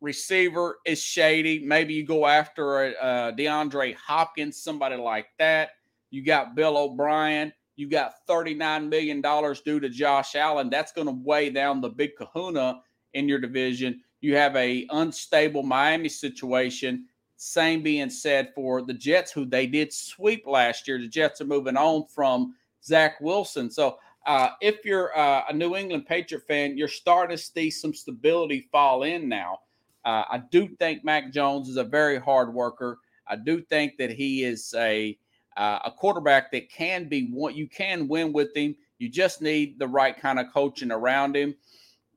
Receiver 0.00 0.78
is 0.86 1.00
shady. 1.00 1.64
Maybe 1.64 1.94
you 1.94 2.04
go 2.04 2.26
after 2.26 2.84
a, 2.84 2.90
a 2.90 3.32
DeAndre 3.32 3.94
Hopkins, 3.94 4.62
somebody 4.62 4.96
like 4.96 5.26
that. 5.38 5.70
You 6.10 6.24
got 6.24 6.54
Bill 6.54 6.76
O'Brien. 6.76 7.52
You 7.80 7.88
got 7.88 8.26
$39 8.28 8.90
million 8.90 9.22
due 9.64 9.80
to 9.80 9.88
Josh 9.88 10.34
Allen. 10.34 10.68
That's 10.68 10.92
going 10.92 11.06
to 11.06 11.14
weigh 11.24 11.48
down 11.48 11.80
the 11.80 11.88
big 11.88 12.14
kahuna 12.14 12.82
in 13.14 13.26
your 13.26 13.38
division. 13.38 14.02
You 14.20 14.36
have 14.36 14.54
a 14.54 14.86
unstable 14.90 15.62
Miami 15.62 16.10
situation. 16.10 17.06
Same 17.38 17.82
being 17.82 18.10
said 18.10 18.52
for 18.54 18.82
the 18.82 18.92
Jets, 18.92 19.32
who 19.32 19.46
they 19.46 19.66
did 19.66 19.94
sweep 19.94 20.46
last 20.46 20.86
year. 20.86 20.98
The 20.98 21.08
Jets 21.08 21.40
are 21.40 21.46
moving 21.46 21.78
on 21.78 22.04
from 22.14 22.54
Zach 22.84 23.18
Wilson. 23.18 23.70
So 23.70 23.96
uh, 24.26 24.50
if 24.60 24.84
you're 24.84 25.16
uh, 25.16 25.44
a 25.48 25.52
New 25.54 25.74
England 25.74 26.04
Patriot 26.04 26.46
fan, 26.46 26.76
you're 26.76 26.86
starting 26.86 27.34
to 27.34 27.42
see 27.42 27.70
some 27.70 27.94
stability 27.94 28.68
fall 28.70 29.04
in 29.04 29.26
now. 29.26 29.60
Uh, 30.04 30.24
I 30.30 30.42
do 30.50 30.68
think 30.68 31.02
Mac 31.02 31.32
Jones 31.32 31.70
is 31.70 31.78
a 31.78 31.84
very 31.84 32.18
hard 32.18 32.52
worker. 32.52 32.98
I 33.26 33.36
do 33.36 33.62
think 33.62 33.96
that 33.96 34.10
he 34.10 34.44
is 34.44 34.74
a 34.76 35.16
uh, 35.56 35.80
a 35.84 35.90
quarterback 35.90 36.52
that 36.52 36.70
can 36.70 37.08
be 37.08 37.28
one. 37.32 37.54
You 37.54 37.68
can 37.68 38.08
win 38.08 38.32
with 38.32 38.56
him. 38.56 38.76
You 38.98 39.08
just 39.08 39.42
need 39.42 39.78
the 39.78 39.88
right 39.88 40.16
kind 40.16 40.38
of 40.38 40.52
coaching 40.52 40.92
around 40.92 41.36
him. 41.36 41.54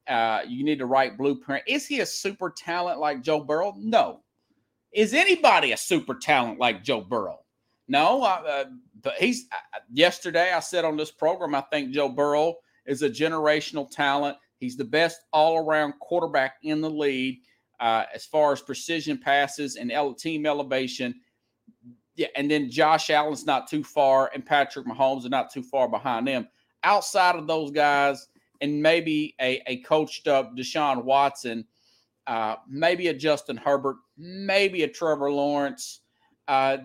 Uh, 0.07 0.41
you 0.47 0.63
need 0.63 0.79
the 0.79 0.85
right 0.85 1.17
blueprint. 1.17 1.63
Is 1.65 1.87
he 1.87 2.01
a 2.01 2.05
super 2.05 2.49
talent 2.49 2.99
like 2.99 3.21
Joe 3.21 3.39
Burrow? 3.39 3.73
No. 3.77 4.19
Is 4.91 5.13
anybody 5.13 5.71
a 5.71 5.77
super 5.77 6.15
talent 6.15 6.59
like 6.59 6.83
Joe 6.83 7.01
Burrow? 7.01 7.39
No. 7.87 8.23
Uh, 8.23 8.65
but 9.01 9.13
he's. 9.15 9.47
Uh, 9.51 9.79
yesterday, 9.91 10.51
I 10.51 10.59
said 10.59 10.85
on 10.85 10.97
this 10.97 11.11
program, 11.11 11.55
I 11.55 11.61
think 11.61 11.91
Joe 11.91 12.09
Burrow 12.09 12.55
is 12.85 13.01
a 13.01 13.09
generational 13.09 13.89
talent. 13.89 14.37
He's 14.59 14.77
the 14.77 14.85
best 14.85 15.21
all-around 15.31 15.93
quarterback 15.99 16.55
in 16.63 16.81
the 16.81 16.89
league 16.89 17.39
uh, 17.79 18.05
as 18.13 18.25
far 18.25 18.53
as 18.53 18.61
precision 18.61 19.17
passes 19.17 19.75
and 19.75 19.91
team 20.17 20.45
elevation. 20.45 21.15
Yeah, 22.15 22.27
and 22.35 22.49
then 22.49 22.69
Josh 22.69 23.09
Allen's 23.09 23.45
not 23.45 23.67
too 23.67 23.83
far, 23.83 24.29
and 24.33 24.45
Patrick 24.45 24.85
Mahomes 24.85 25.25
are 25.25 25.29
not 25.29 25.51
too 25.51 25.63
far 25.63 25.87
behind 25.87 26.27
them. 26.27 26.47
Outside 26.83 27.35
of 27.35 27.47
those 27.47 27.71
guys, 27.71 28.27
and 28.61 28.81
maybe 28.81 29.35
a, 29.41 29.61
a 29.67 29.77
coached 29.77 30.27
up 30.27 30.55
Deshaun 30.55 31.03
Watson, 31.03 31.65
uh, 32.27 32.55
maybe 32.67 33.07
a 33.07 33.13
Justin 33.13 33.57
Herbert, 33.57 33.97
maybe 34.17 34.83
a 34.83 34.87
Trevor 34.87 35.31
Lawrence. 35.31 36.01
Uh, 36.47 36.77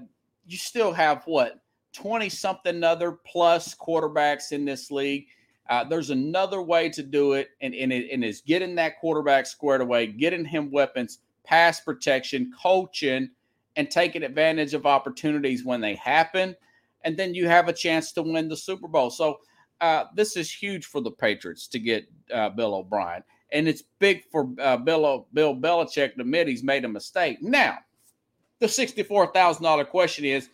you 0.46 0.56
still 0.56 0.92
have 0.92 1.22
what 1.26 1.60
20 1.92 2.28
something 2.28 2.82
other 2.82 3.12
plus 3.12 3.74
quarterbacks 3.74 4.52
in 4.52 4.64
this 4.64 4.90
league. 4.90 5.26
Uh, 5.68 5.84
there's 5.84 6.10
another 6.10 6.62
way 6.62 6.88
to 6.88 7.02
do 7.02 7.34
it, 7.34 7.50
and, 7.60 7.74
and, 7.74 7.92
it, 7.92 8.10
and 8.10 8.24
it's 8.24 8.40
getting 8.40 8.74
that 8.74 8.98
quarterback 8.98 9.46
squared 9.46 9.82
away, 9.82 10.06
getting 10.06 10.44
him 10.44 10.70
weapons, 10.70 11.18
pass 11.44 11.80
protection, 11.80 12.50
coaching, 12.60 13.28
and 13.78 13.88
taking 13.88 14.24
advantage 14.24 14.74
of 14.74 14.86
opportunities 14.86 15.64
when 15.64 15.80
they 15.80 15.94
happen. 15.94 16.54
And 17.04 17.16
then 17.16 17.32
you 17.32 17.46
have 17.46 17.68
a 17.68 17.72
chance 17.72 18.10
to 18.12 18.22
win 18.22 18.48
the 18.48 18.56
Super 18.56 18.88
Bowl. 18.88 19.08
So 19.08 19.38
uh, 19.80 20.06
this 20.16 20.36
is 20.36 20.52
huge 20.52 20.86
for 20.86 21.00
the 21.00 21.12
Patriots 21.12 21.68
to 21.68 21.78
get 21.78 22.06
uh, 22.34 22.50
Bill 22.50 22.74
O'Brien. 22.74 23.22
And 23.52 23.68
it's 23.68 23.84
big 24.00 24.24
for 24.32 24.50
uh, 24.60 24.78
Bill, 24.78 25.28
Bill 25.32 25.54
Belichick 25.54 26.16
to 26.16 26.22
admit 26.22 26.48
he's 26.48 26.64
made 26.64 26.84
a 26.84 26.88
mistake. 26.88 27.38
Now, 27.40 27.78
the 28.58 28.66
$64,000 28.66 29.88
question 29.88 30.24
is 30.24 30.50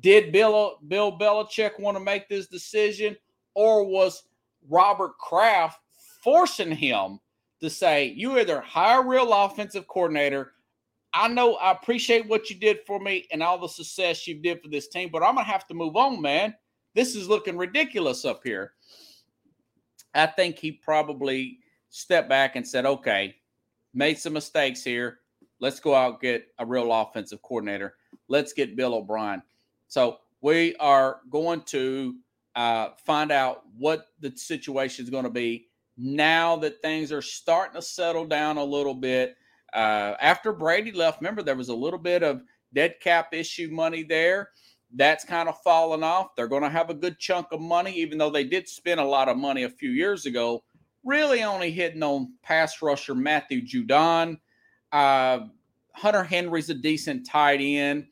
Did 0.00 0.30
Bill, 0.30 0.78
Bill 0.86 1.18
Belichick 1.18 1.80
want 1.80 1.96
to 1.96 2.04
make 2.04 2.28
this 2.28 2.48
decision, 2.48 3.16
or 3.54 3.82
was 3.82 4.24
Robert 4.68 5.16
Kraft 5.16 5.80
forcing 6.22 6.70
him 6.70 7.18
to 7.62 7.70
say, 7.70 8.12
You 8.14 8.38
either 8.38 8.60
hire 8.60 9.00
a 9.00 9.06
real 9.06 9.32
offensive 9.32 9.88
coordinator 9.88 10.52
I 11.12 11.28
know 11.28 11.54
I 11.54 11.72
appreciate 11.72 12.28
what 12.28 12.50
you 12.50 12.56
did 12.56 12.80
for 12.86 13.00
me 13.00 13.26
and 13.32 13.42
all 13.42 13.58
the 13.58 13.68
success 13.68 14.26
you 14.26 14.34
did 14.34 14.62
for 14.62 14.68
this 14.68 14.88
team, 14.88 15.08
but 15.10 15.22
I'm 15.22 15.34
gonna 15.34 15.46
have 15.46 15.66
to 15.68 15.74
move 15.74 15.96
on, 15.96 16.20
man. 16.20 16.54
This 16.94 17.14
is 17.14 17.28
looking 17.28 17.56
ridiculous 17.56 18.24
up 18.24 18.40
here. 18.44 18.72
I 20.14 20.26
think 20.26 20.58
he 20.58 20.72
probably 20.72 21.58
stepped 21.90 22.28
back 22.28 22.56
and 22.56 22.66
said, 22.66 22.86
okay, 22.86 23.36
made 23.94 24.18
some 24.18 24.32
mistakes 24.32 24.82
here. 24.82 25.20
Let's 25.60 25.80
go 25.80 25.94
out 25.94 26.20
get 26.20 26.48
a 26.58 26.66
real 26.66 26.92
offensive 26.92 27.42
coordinator. 27.42 27.94
Let's 28.28 28.52
get 28.52 28.76
Bill 28.76 28.94
O'Brien. 28.94 29.42
So 29.88 30.18
we 30.40 30.76
are 30.76 31.20
going 31.30 31.62
to 31.66 32.16
uh, 32.54 32.90
find 33.04 33.32
out 33.32 33.62
what 33.76 34.06
the 34.20 34.36
situation 34.36 35.04
is 35.04 35.10
going 35.10 35.24
to 35.24 35.30
be 35.30 35.68
now 35.96 36.56
that 36.56 36.80
things 36.80 37.10
are 37.10 37.22
starting 37.22 37.74
to 37.74 37.82
settle 37.82 38.24
down 38.24 38.56
a 38.56 38.64
little 38.64 38.94
bit. 38.94 39.36
Uh, 39.72 40.14
after 40.20 40.52
Brady 40.52 40.92
left, 40.92 41.20
remember 41.20 41.42
there 41.42 41.56
was 41.56 41.68
a 41.68 41.74
little 41.74 41.98
bit 41.98 42.22
of 42.22 42.42
dead 42.74 42.94
cap 43.00 43.32
issue 43.32 43.68
money 43.70 44.02
there. 44.02 44.50
That's 44.94 45.24
kind 45.24 45.48
of 45.48 45.60
fallen 45.62 46.02
off. 46.02 46.34
They're 46.34 46.48
going 46.48 46.62
to 46.62 46.70
have 46.70 46.88
a 46.88 46.94
good 46.94 47.18
chunk 47.18 47.48
of 47.52 47.60
money, 47.60 47.92
even 47.92 48.16
though 48.16 48.30
they 48.30 48.44
did 48.44 48.68
spend 48.68 49.00
a 49.00 49.04
lot 49.04 49.28
of 49.28 49.36
money 49.36 49.64
a 49.64 49.70
few 49.70 49.90
years 49.90 50.24
ago. 50.24 50.64
Really, 51.04 51.42
only 51.42 51.70
hitting 51.70 52.02
on 52.02 52.32
pass 52.42 52.80
rusher 52.80 53.14
Matthew 53.14 53.62
Judon. 53.66 54.38
Uh, 54.90 55.40
Hunter 55.94 56.24
Henry's 56.24 56.70
a 56.70 56.74
decent 56.74 57.26
tight 57.26 57.60
end. 57.60 58.06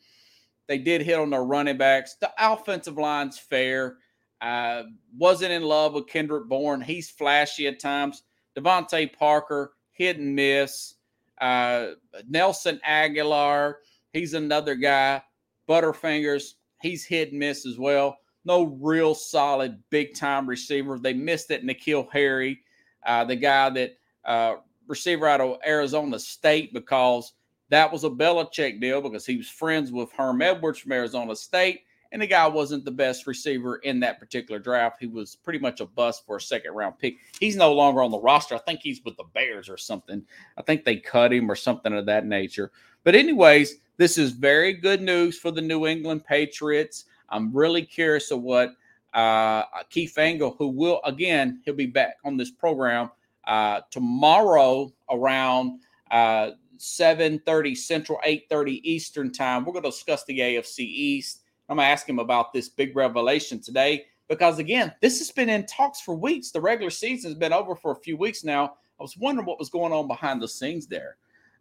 They 0.69 0.79
did 0.79 1.03
hit 1.03 1.19
on 1.19 1.31
their 1.31 1.45
running 1.45 1.79
backs. 1.79 2.17
The 2.21 2.31
offensive 2.39 2.99
line's 2.99 3.39
fair. 3.39 3.99
Uh, 4.41 4.83
wasn't 5.17 5.53
in 5.53 5.63
love 5.63 5.95
with 5.95 6.09
Kendrick 6.09 6.49
Bourne. 6.49 6.81
He's 6.81 7.09
flashy 7.09 7.67
at 7.67 7.81
times. 7.81 8.23
DeVante 8.59 9.13
Parker, 9.17 9.73
hit 9.93 10.19
and 10.19 10.35
miss. 10.35 10.95
Uh, 11.40 11.88
Nelson 12.28 12.81
Agholor, 12.87 13.75
he's 14.12 14.35
another 14.35 14.75
guy. 14.75 15.23
Butterfingers, 15.69 16.55
he's 16.81 17.05
hit 17.05 17.31
and 17.31 17.38
miss 17.38 17.66
as 17.66 17.78
well. 17.78 18.16
No 18.45 18.76
real 18.81 19.14
solid 19.14 19.83
big 19.90 20.14
time 20.14 20.49
receiver. 20.49 20.99
They 20.99 21.12
missed 21.12 21.50
it. 21.50 21.64
N'Keal 21.64 22.09
Harry, 22.12 22.61
uh, 23.05 23.25
the 23.25 23.37
guy 23.37 23.71
that 23.71 23.93
uh, 24.25 24.55
receiver 24.87 25.26
out 25.26 25.40
of 25.40 25.59
Arizona 25.66 26.19
State, 26.19 26.73
because 26.73 27.33
that 27.69 27.90
was 27.90 28.05
a 28.05 28.11
Belichick 28.11 28.81
deal 28.81 29.00
because 29.00 29.26
he 29.26 29.37
was 29.37 29.49
friends 29.49 29.90
with 29.90 30.12
Herm 30.12 30.43
Edwards 30.43 30.78
from 30.78 30.93
Arizona 30.93 31.35
State 31.35 31.81
and 32.13 32.23
the 32.23 32.27
guy 32.27 32.47
wasn't 32.47 32.85
the 32.85 32.91
best 32.91 33.27
receiver 33.27 33.77
in 33.77 34.01
that 34.01 34.19
particular 34.19 34.59
draft. 34.59 34.99
He 35.01 35.07
was 35.07 35.37
pretty 35.37 35.59
much 35.59 35.81
a 35.81 35.87
bust 35.87 36.25
for 36.27 36.37
a 36.37 36.41
second 36.41 36.73
round 36.73 36.99
pick. 36.99 37.17
He's 37.41 37.57
no 37.57 37.73
longer 37.73 38.03
on 38.03 38.11
the 38.11 38.19
roster. 38.19 38.55
I 38.55 38.59
think 38.59 38.81
he's 38.83 39.03
with 39.05 39.17
the 39.17 39.25
Bears 39.35 39.69
or 39.69 39.77
something. 39.77 40.25
I 40.57 40.63
think 40.63 40.85
they 40.85 40.97
cut 40.97 41.33
him 41.33 41.51
or 41.51 41.57
something 41.57 41.93
of 41.93 42.07
that 42.07 42.27
nature. 42.27 42.73
But, 43.05 43.15
anyways, 43.15 43.77
this 43.97 44.19
is 44.19 44.33
very 44.33 44.73
good 44.73 45.03
news 45.03 45.39
for 45.39 45.51
the 45.51 45.61
New 45.61 45.87
England 45.87 46.25
Patriots. 46.25 47.05
I'm 47.29 47.53
really 47.53 47.83
curious 47.83 48.31
of 48.31 48.43
what 48.43 48.75
uh, 49.15 49.65
Keith 49.91 50.19
Engel, 50.19 50.55
who 50.59 50.69
will, 50.69 51.01
again, 51.05 51.61
he'll 51.65 51.75
be 51.75 51.87
back 51.87 52.17
on 52.25 52.37
this 52.37 52.51
program 52.51 53.11
uh, 53.47 53.81
tomorrow 53.91 54.93
around 55.11 55.81
uh, 56.11 56.51
7.30 56.79 57.77
Central, 57.77 58.19
8.30 58.27 58.81
Eastern 58.83 59.33
time. 59.33 59.65
We're 59.65 59.73
going 59.73 59.85
to 59.85 59.91
discuss 59.91 60.25
the 60.25 60.39
AFC 60.39 60.81
East 60.81 61.43
I'm 61.69 61.77
going 61.77 61.87
to 61.87 61.91
ask 61.91 62.09
him 62.09 62.19
about 62.19 62.53
this 62.53 62.69
big 62.69 62.95
revelation 62.95 63.61
today 63.61 64.07
because, 64.29 64.59
again, 64.59 64.93
this 65.01 65.19
has 65.19 65.31
been 65.31 65.49
in 65.49 65.67
talks 65.67 66.01
for 66.01 66.15
weeks. 66.15 66.51
The 66.51 66.61
regular 66.61 66.91
season 66.91 67.31
has 67.31 67.39
been 67.39 67.53
over 67.53 67.75
for 67.75 67.93
a 67.93 67.97
few 67.97 68.17
weeks 68.17 68.45
now. 68.45 68.75
I 68.99 69.03
was 69.03 69.17
wondering 69.17 69.47
what 69.47 69.59
was 69.59 69.69
going 69.69 69.93
on 69.93 70.09
behind 70.09 70.41
the 70.41 70.49
scenes 70.49 70.87
there. 70.87 71.17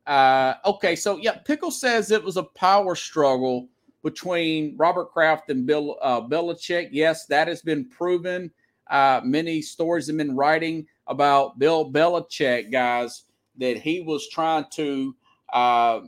Uh, 0.05 0.53
okay, 0.65 0.95
so 0.95 1.17
yeah, 1.17 1.37
Pickle 1.45 1.71
says 1.71 2.11
it 2.11 2.23
was 2.23 2.37
a 2.37 2.43
power 2.43 2.95
struggle 2.95 3.67
between 4.03 4.75
Robert 4.77 5.11
Kraft 5.11 5.49
and 5.49 5.65
Bill 5.65 5.97
uh, 6.01 6.21
Belichick. 6.21 6.89
Yes, 6.91 7.25
that 7.25 7.47
has 7.47 7.63
been 7.63 7.89
proven. 7.89 8.51
Uh, 8.87 9.21
many 9.23 9.61
stories 9.63 10.05
have 10.07 10.17
been 10.17 10.35
writing 10.35 10.85
about 11.07 11.57
Bill 11.57 11.91
Belichick, 11.91 12.71
guys, 12.71 13.23
that 13.57 13.77
he 13.77 14.01
was 14.01 14.29
trying 14.29 14.65
to 14.73 15.15
uh, 15.51 16.01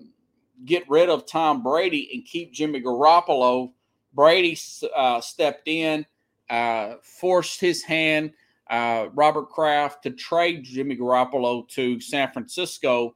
get 0.66 0.88
rid 0.88 1.10
of 1.10 1.26
Tom 1.26 1.64
Brady 1.64 2.10
and 2.14 2.26
keep 2.26 2.54
Jimmy 2.54 2.82
Garoppolo 2.82 3.72
Brady 4.18 4.58
uh, 4.96 5.22
stepped 5.22 5.68
in, 5.68 6.04
uh, 6.50 6.96
forced 7.04 7.62
his 7.62 7.84
hand, 7.84 8.34
uh, 8.68 9.10
Robert 9.14 9.50
Kraft, 9.50 10.02
to 10.04 10.10
trade 10.10 10.64
Jimmy 10.64 10.98
Garoppolo 10.98 11.70
to 11.70 12.02
San 12.02 12.32
Francisco. 12.32 13.16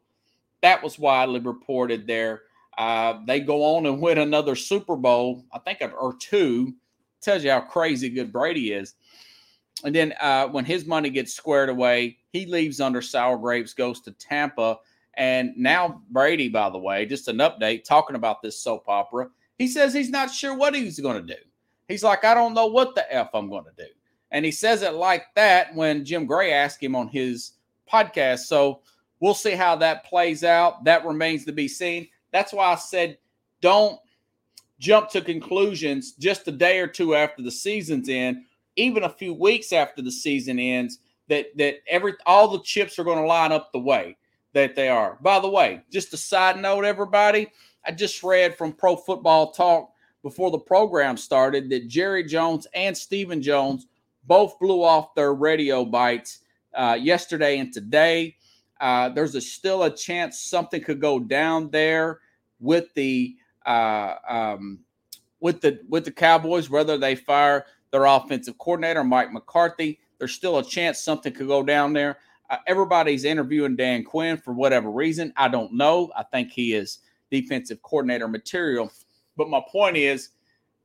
That 0.62 0.84
was 0.84 1.00
widely 1.00 1.40
reported 1.40 2.06
there. 2.06 2.44
Uh, 2.78 3.16
they 3.26 3.40
go 3.40 3.64
on 3.76 3.88
and 3.88 4.00
win 4.00 4.20
another 4.20 4.56
Super 4.56 4.96
Bowl, 4.96 5.44
I 5.52 5.58
think, 5.58 5.82
or 5.82 6.16
two. 6.18 6.76
Tells 7.20 7.44
you 7.44 7.50
how 7.50 7.62
crazy 7.62 8.10
good 8.10 8.32
Brady 8.32 8.72
is. 8.72 8.94
And 9.84 9.96
then 9.96 10.14
uh, 10.22 10.50
when 10.50 10.66
his 10.66 10.86
money 10.86 11.10
gets 11.10 11.34
squared 11.34 11.70
away, 11.70 12.18
he 12.32 12.46
leaves 12.46 12.80
under 12.80 13.02
sour 13.02 13.40
grapes, 13.40 13.74
goes 13.74 14.02
to 14.02 14.12
Tampa. 14.12 14.78
And 15.16 15.54
now 15.58 16.04
Brady, 16.12 16.48
by 16.48 16.70
the 16.70 16.78
way, 16.78 17.08
just 17.08 17.28
an 17.28 17.38
update 17.38 17.86
talking 17.86 18.16
about 18.16 18.44
this 18.44 18.62
soap 18.62 18.84
opera. 18.88 19.30
He 19.62 19.68
says 19.68 19.94
he's 19.94 20.10
not 20.10 20.32
sure 20.32 20.56
what 20.56 20.74
he's 20.74 21.00
going 21.00 21.22
to 21.22 21.36
do. 21.36 21.40
He's 21.88 22.04
like, 22.04 22.26
I 22.26 22.34
don't 22.34 22.56
know 22.56 22.66
what 22.66 22.96
the 22.96 23.06
F 23.14 23.30
I'm 23.36 23.48
going 23.48 23.66
to 23.66 23.72
do. 23.78 23.92
And 24.32 24.44
he 24.44 24.50
says 24.50 24.82
it 24.82 24.96
like 24.96 25.26
that 25.36 25.76
when 25.76 26.04
Jim 26.04 26.26
Gray 26.26 26.52
asked 26.52 26.82
him 26.82 26.96
on 26.96 27.08
his 27.10 27.52
podcast. 27.88 28.40
So 28.40 28.82
we'll 29.20 29.36
see 29.36 29.52
how 29.52 29.76
that 29.76 30.04
plays 30.04 30.44
out. 30.44 30.84
That 30.86 31.06
remains 31.06 31.46
to 31.46 31.52
be 31.52 31.68
seen. 31.68 32.08
That's 32.32 32.54
why 32.54 32.72
I 32.72 32.76
said 32.76 33.20
don't 33.62 34.00
jump 34.80 35.10
to 35.10 35.22
conclusions 35.22 36.14
just 36.14 36.48
a 36.48 36.52
day 36.52 36.80
or 36.80 36.88
two 36.88 37.14
after 37.14 37.44
the 37.44 37.52
season's 37.52 38.10
end, 38.10 38.46
even 38.78 39.04
a 39.04 39.10
few 39.10 39.36
weeks 39.36 39.72
after 39.74 40.02
the 40.02 40.12
season 40.12 40.58
ends, 40.58 40.98
that 41.28 41.56
that 41.58 41.84
every 41.88 42.16
all 42.26 42.48
the 42.48 42.64
chips 42.64 42.98
are 42.98 43.04
going 43.04 43.20
to 43.20 43.28
line 43.28 43.52
up 43.52 43.72
the 43.72 43.80
way 43.80 44.18
that 44.54 44.76
they 44.76 44.90
are. 44.90 45.20
By 45.22 45.40
the 45.40 45.50
way, 45.50 45.84
just 45.92 46.16
a 46.16 46.18
side 46.18 46.60
note, 46.60 46.84
everybody, 46.84 47.52
I 47.86 47.92
just 47.92 48.24
read 48.24 48.58
from 48.58 48.74
Pro 48.74 48.96
Football 48.96 49.52
Talk 49.52 49.94
before 50.24 50.52
the 50.52 50.60
program 50.60 51.18
started 51.18 51.70
that 51.70 51.88
Jerry 51.88 52.24
Jones 52.24 52.68
and 52.74 52.96
Stephen 52.96 53.42
Jones 53.42 53.88
both 54.26 54.60
blew 54.60 54.84
off 54.84 55.16
their 55.16 55.34
radio 55.34 55.84
bites 55.84 56.40
uh, 56.76 56.98
yesterday 57.00 57.58
and 57.58 57.74
today. 57.74 58.36
Uh, 58.80 59.10
there's 59.10 59.36
a, 59.36 59.42
still 59.42 59.84
a 59.84 59.96
chance 59.96 60.40
something 60.40 60.84
could 60.84 61.00
go 61.00 61.20
down 61.20 61.70
there 61.70 62.20
with 62.60 62.94
the 62.94 63.36
uh, 63.66 64.16
um, 64.28 64.80
with 65.40 65.62
the 65.62 65.80
with 65.90 66.06
the 66.06 66.12
Cowboys, 66.12 66.70
whether 66.70 66.98
they 66.98 67.16
fire 67.16 67.66
their 67.92 68.06
offensive 68.06 68.58
coordinator 68.58 69.04
Mike 69.04 69.32
McCarthy. 69.32 70.00
There's 70.18 70.34
still 70.34 70.60
a 70.60 70.64
chance 70.64 71.00
something 71.00 71.34
could 71.34 71.48
go 71.48 71.64
down 71.64 71.94
there. 71.94 72.20
Uh, 72.50 72.58
everybody's 72.68 73.24
interviewing 73.24 73.76
Dan 73.76 74.04
Quinn 74.04 74.38
for 74.38 74.54
whatever 74.54 74.90
reason. 74.92 75.34
I 75.36 75.48
don't 75.48 75.74
know. 75.74 76.12
I 76.16 76.24
think 76.24 76.52
he 76.52 76.74
is 76.74 77.00
defensive 77.32 77.82
coordinator 77.82 78.28
material. 78.28 78.92
But 79.38 79.50
my 79.50 79.62
point 79.72 79.98
is, 79.98 80.30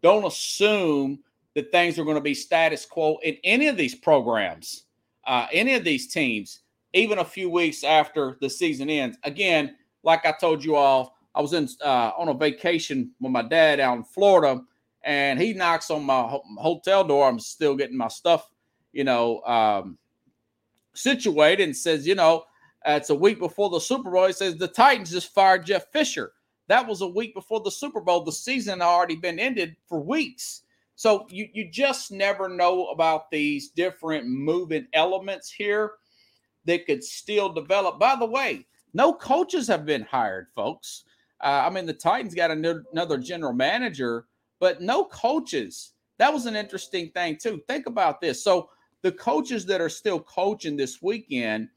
don't 0.02 0.24
assume 0.24 1.18
that 1.54 1.72
things 1.72 1.98
are 1.98 2.04
going 2.04 2.16
to 2.16 2.22
be 2.22 2.34
status 2.34 2.86
quo 2.86 3.18
in 3.22 3.36
any 3.44 3.66
of 3.66 3.76
these 3.76 3.94
programs, 3.94 4.84
uh, 5.26 5.46
any 5.52 5.74
of 5.74 5.84
these 5.84 6.06
teams, 6.06 6.60
even 6.92 7.18
a 7.18 7.24
few 7.24 7.50
weeks 7.50 7.82
after 7.84 8.38
the 8.40 8.48
season 8.48 8.88
ends. 8.88 9.18
Again, 9.24 9.76
like 10.02 10.24
I 10.24 10.32
told 10.32 10.64
you 10.64 10.76
all, 10.76 11.16
I 11.34 11.40
was 11.42 11.52
in 11.52 11.68
uh, 11.84 12.12
on 12.16 12.28
a 12.28 12.34
vacation 12.34 13.10
with 13.20 13.32
my 13.32 13.42
dad 13.42 13.80
out 13.80 13.96
in 13.96 14.04
Florida, 14.04 14.62
and 15.02 15.40
he 15.40 15.52
knocks 15.52 15.90
on 15.90 16.04
my 16.04 16.38
hotel 16.58 17.04
door. 17.04 17.28
I'm 17.28 17.38
still 17.38 17.74
getting 17.74 17.96
my 17.96 18.08
stuff, 18.08 18.50
you 18.92 19.04
know, 19.04 19.42
um, 19.42 19.98
situated 20.94 21.64
and 21.64 21.76
says, 21.76 22.06
you 22.06 22.14
know, 22.14 22.44
uh, 22.86 22.92
it's 22.92 23.10
a 23.10 23.14
week 23.14 23.38
before 23.38 23.68
the 23.68 23.80
Super 23.80 24.10
Bowl. 24.10 24.26
He 24.26 24.32
says 24.32 24.56
the 24.56 24.68
Titans 24.68 25.10
just 25.10 25.34
fired 25.34 25.66
Jeff 25.66 25.90
Fisher. 25.92 26.32
That 26.68 26.86
was 26.86 27.00
a 27.00 27.06
week 27.06 27.34
before 27.34 27.60
the 27.60 27.70
Super 27.70 28.00
Bowl. 28.00 28.24
The 28.24 28.32
season 28.32 28.80
had 28.80 28.86
already 28.86 29.16
been 29.16 29.38
ended 29.38 29.76
for 29.88 30.00
weeks. 30.00 30.62
So 30.96 31.26
you, 31.30 31.48
you 31.52 31.70
just 31.70 32.10
never 32.10 32.48
know 32.48 32.86
about 32.86 33.30
these 33.30 33.68
different 33.68 34.26
moving 34.26 34.86
elements 34.92 35.50
here 35.50 35.92
that 36.64 36.86
could 36.86 37.04
still 37.04 37.52
develop. 37.52 38.00
By 38.00 38.16
the 38.16 38.26
way, 38.26 38.66
no 38.94 39.12
coaches 39.12 39.68
have 39.68 39.84
been 39.84 40.02
hired, 40.02 40.48
folks. 40.54 41.04
Uh, 41.42 41.64
I 41.66 41.70
mean, 41.70 41.86
the 41.86 41.92
Titans 41.92 42.34
got 42.34 42.50
another 42.50 43.18
general 43.18 43.52
manager, 43.52 44.24
but 44.58 44.80
no 44.80 45.04
coaches. 45.04 45.92
That 46.18 46.32
was 46.32 46.46
an 46.46 46.56
interesting 46.56 47.10
thing, 47.10 47.36
too. 47.36 47.62
Think 47.68 47.86
about 47.86 48.22
this. 48.22 48.42
So 48.42 48.70
the 49.02 49.12
coaches 49.12 49.66
that 49.66 49.82
are 49.82 49.90
still 49.90 50.18
coaching 50.20 50.76
this 50.76 51.02
weekend 51.02 51.68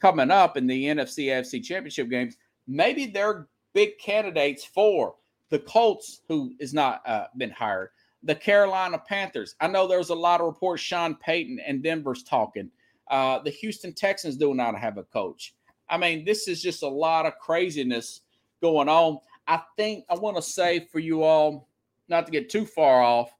coming 0.00 0.30
up 0.30 0.56
in 0.56 0.68
the 0.68 0.84
NFC 0.84 1.26
AFC 1.26 1.62
championship 1.64 2.08
games, 2.08 2.36
maybe 2.68 3.06
they're 3.06 3.48
big 3.78 3.96
candidates 3.98 4.64
for 4.64 5.14
the 5.50 5.58
Colts, 5.60 6.22
who 6.26 6.52
is 6.58 6.74
not 6.74 7.00
uh, 7.06 7.26
been 7.36 7.52
hired, 7.52 7.90
the 8.24 8.34
Carolina 8.34 8.98
Panthers. 8.98 9.54
I 9.60 9.68
know 9.68 9.86
there's 9.86 10.08
a 10.08 10.16
lot 10.16 10.40
of 10.40 10.48
reports 10.48 10.82
Sean 10.82 11.14
Payton 11.14 11.60
and 11.64 11.80
Denver's 11.80 12.24
talking. 12.24 12.72
Uh, 13.08 13.38
the 13.38 13.50
Houston 13.50 13.92
Texans 13.92 14.36
do 14.36 14.52
not 14.52 14.76
have 14.76 14.98
a 14.98 15.04
coach. 15.04 15.54
I 15.88 15.96
mean, 15.96 16.24
this 16.24 16.48
is 16.48 16.60
just 16.60 16.82
a 16.82 16.88
lot 16.88 17.24
of 17.24 17.38
craziness 17.38 18.22
going 18.60 18.88
on. 18.88 19.20
I 19.46 19.62
think 19.76 20.04
I 20.10 20.16
want 20.16 20.34
to 20.34 20.42
say 20.42 20.80
for 20.90 20.98
you 20.98 21.22
all, 21.22 21.68
not 22.08 22.26
to 22.26 22.32
get 22.32 22.50
too 22.50 22.66
far 22.66 23.00
off, 23.00 23.30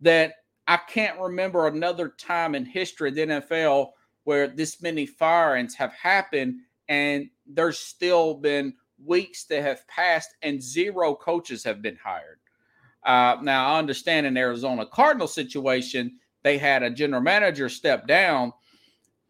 that 0.00 0.34
I 0.68 0.76
can't 0.76 1.18
remember 1.18 1.66
another 1.66 2.10
time 2.10 2.54
in 2.54 2.64
history 2.64 3.08
of 3.08 3.16
the 3.16 3.26
NFL 3.26 3.90
where 4.22 4.46
this 4.46 4.80
many 4.80 5.06
firings 5.06 5.74
have 5.74 5.92
happened 5.92 6.60
and 6.88 7.28
there's 7.48 7.80
still 7.80 8.34
been 8.34 8.74
weeks 9.04 9.44
that 9.44 9.62
have 9.62 9.86
passed 9.88 10.34
and 10.42 10.62
zero 10.62 11.14
coaches 11.14 11.64
have 11.64 11.82
been 11.82 11.96
hired. 12.02 12.38
Uh, 13.04 13.36
now, 13.42 13.74
I 13.74 13.78
understand 13.78 14.26
in 14.26 14.36
Arizona 14.36 14.84
Cardinal 14.86 15.28
situation, 15.28 16.18
they 16.42 16.58
had 16.58 16.82
a 16.82 16.90
general 16.90 17.22
manager 17.22 17.68
step 17.68 18.06
down, 18.06 18.52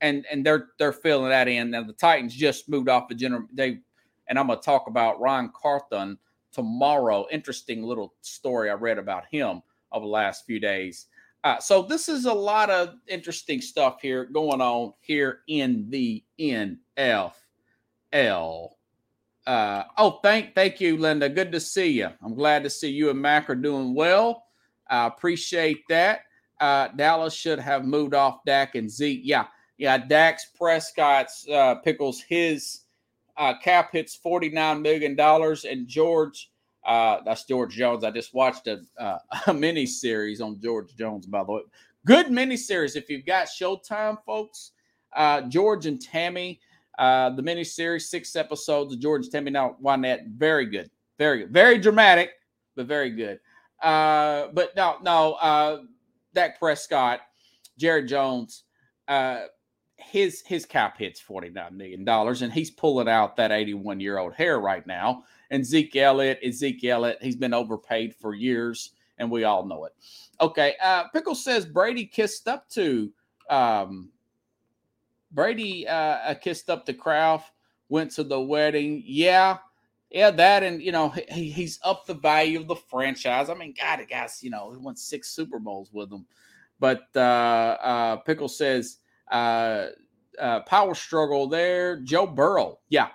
and 0.01 0.25
and 0.31 0.45
they're 0.45 0.69
they're 0.79 0.93
filling 0.93 1.31
that 1.31 1.49
in. 1.49 1.71
Now 1.71 1.83
the 1.83 1.93
Titans 1.93 2.35
just 2.35 2.69
moved 2.69 2.89
off 2.89 3.09
the 3.09 3.15
general. 3.15 3.45
They 3.53 3.79
and 4.29 4.39
I'm 4.39 4.47
going 4.47 4.59
to 4.59 4.65
talk 4.65 4.87
about 4.89 5.21
Ran 5.21 5.51
Carthon 5.61 6.19
tomorrow. 6.53 7.27
Interesting 7.31 7.83
little 7.83 8.15
story 8.21 8.71
I 8.71 8.75
read 8.75 8.99
about 8.99 9.25
him 9.31 9.63
over 9.93 10.05
the 10.05 10.11
last 10.11 10.45
few 10.45 10.61
days. 10.61 11.07
Uh, 11.45 11.59
so 11.59 11.83
this 11.83 12.09
is 12.09 12.25
a 12.27 12.33
lot 12.33 12.69
of 12.69 12.97
interesting 13.07 13.61
stuff 13.61 14.01
here 14.03 14.25
going 14.25 14.61
on 14.61 14.93
here 15.01 15.41
in 15.49 15.89
the 15.89 16.23
NFL. 16.39 17.33
Uh, 19.49 19.85
oh, 19.97 20.21
thank 20.23 20.55
thank 20.55 20.79
you, 20.79 20.99
Linda. 20.99 21.27
Good 21.27 21.53
to 21.53 21.59
see 21.61 21.87
you. 21.87 22.11
I'm 22.23 22.35
glad 22.35 22.63
to 22.65 22.71
see 22.71 22.91
you 22.91 23.09
and 23.09 23.19
Mac 23.19 23.49
are 23.49 23.55
doing 23.55 23.95
well. 23.95 24.45
I 24.91 25.07
appreciate 25.07 25.89
that. 25.89 26.21
Uh, 26.61 26.89
Dallas 26.89 27.33
should 27.33 27.59
have 27.59 27.87
moved 27.87 28.13
off 28.13 28.45
Dak 28.45 28.75
and 28.75 28.91
Zeke. 28.91 29.23
Yeah, 29.25 29.47
yeah. 29.79 29.97
Dak's 29.97 30.49
Prescott's 30.55 31.49
uh, 31.49 31.77
pickles 31.77 32.21
his 32.21 32.81
uh, 33.39 33.55
cap 33.65 33.91
hits 33.91 34.19
$49 34.23 34.83
million. 34.83 35.19
And 35.19 35.89
George, 35.89 36.51
uh, 36.85 37.21
that's 37.25 37.45
George 37.45 37.75
Jones. 37.75 38.05
I 38.05 38.11
just 38.11 38.35
watched 38.35 38.67
a, 38.67 38.83
uh, 38.99 39.19
a 39.47 39.55
mini 39.55 39.87
series 39.87 40.43
on 40.43 40.61
George 40.61 40.95
Jones, 40.95 41.25
by 41.25 41.43
the 41.43 41.53
way. 41.53 41.63
Good 42.05 42.31
mini 42.31 42.59
series. 42.59 42.97
If 42.97 43.09
you've 43.09 43.25
got 43.25 43.47
Showtime, 43.47 44.19
folks, 44.27 44.73
George 45.49 45.87
and 45.87 45.99
Tammy, 45.99 46.61
uh, 46.99 47.31
the 47.31 47.43
mini 47.43 47.65
series, 47.65 48.11
six 48.11 48.37
episodes 48.37 48.93
of 48.93 49.01
George 49.01 49.25
and 49.25 49.33
Tammy. 49.33 49.51
Now, 49.51 49.77
Wynette, 49.83 50.29
very 50.37 50.67
good. 50.67 50.91
Very 51.19 51.41
good. 51.41 51.51
Very 51.51 51.79
dramatic, 51.79 52.33
but 52.77 52.87
very 52.87 53.11
good. 53.11 53.41
Uh, 53.83 54.49
but 54.53 54.75
no, 54.77 54.97
no, 55.03 55.35
uh, 55.35 55.83
Dak 56.35 56.59
Prescott, 56.59 57.21
Jerry 57.79 58.05
Jones, 58.05 58.65
uh, 59.07 59.43
his 59.97 60.43
his 60.43 60.65
cap 60.65 60.99
hits 60.99 61.21
forty 61.21 61.51
nine 61.51 61.77
million 61.77 62.05
dollars, 62.05 62.43
and 62.43 62.53
he's 62.53 62.71
pulling 62.71 63.09
out 63.09 63.37
that 63.37 63.53
eighty 63.53 63.75
one 63.75 64.01
year 64.01 64.19
old 64.19 64.35
hair 64.35 64.61
right 64.61 64.87
now. 64.87 65.25
And 65.51 65.65
Zeke 65.65 65.97
Elliott 65.97 66.39
is 66.43 66.59
Zeke 66.59 66.85
Elliott. 66.85 67.19
He's 67.23 67.37
been 67.37 67.55
overpaid 67.55 68.15
for 68.15 68.35
years, 68.35 68.93
and 69.19 69.31
we 69.31 69.45
all 69.45 69.65
know 69.65 69.85
it. 69.85 69.93
Okay, 70.41 70.75
uh, 70.83 71.05
Pickle 71.09 71.35
says 71.35 71.67
Brady 71.67 72.05
kissed 72.05 72.49
up 72.49 72.69
to 72.71 73.13
um, 73.51 74.11
Brady 75.33 75.87
uh, 75.87 76.35
kissed 76.35 76.71
up 76.71 76.87
to 76.87 76.95
Kraft, 76.95 77.53
went 77.89 78.11
to 78.13 78.25
the 78.25 78.41
wedding. 78.41 79.03
Yeah, 79.05 79.59
yeah, 80.11 80.31
that 80.31 80.63
and 80.63 80.81
you 80.83 80.93
know 80.93 81.11
he, 81.11 81.51
he's 81.51 81.79
up 81.83 82.07
the 82.07 82.15
value 82.15 82.61
of 82.61 82.69
the 82.69 82.77
franchise. 82.77 83.51
I 83.51 83.55
mean, 83.55 83.75
God, 83.79 84.01
it 84.01 84.09
guys, 84.09 84.43
you 84.43 84.51
know 84.51 84.71
he 84.71 84.79
won 84.79 84.97
six 84.97 85.31
Super 85.31 85.59
Bowls 85.59 85.91
with 85.93 86.11
them. 86.11 86.27
But 86.81 87.09
uh, 87.15 87.19
uh, 87.19 88.17
Pickle 88.19 88.49
says 88.49 88.99
uh, 89.31 89.89
uh, 90.39 90.61
power 90.61 90.95
struggle 90.95 91.47
there. 91.49 92.01
Joe 92.01 92.27
Burrow, 92.27 92.79
yeah, 92.89 93.09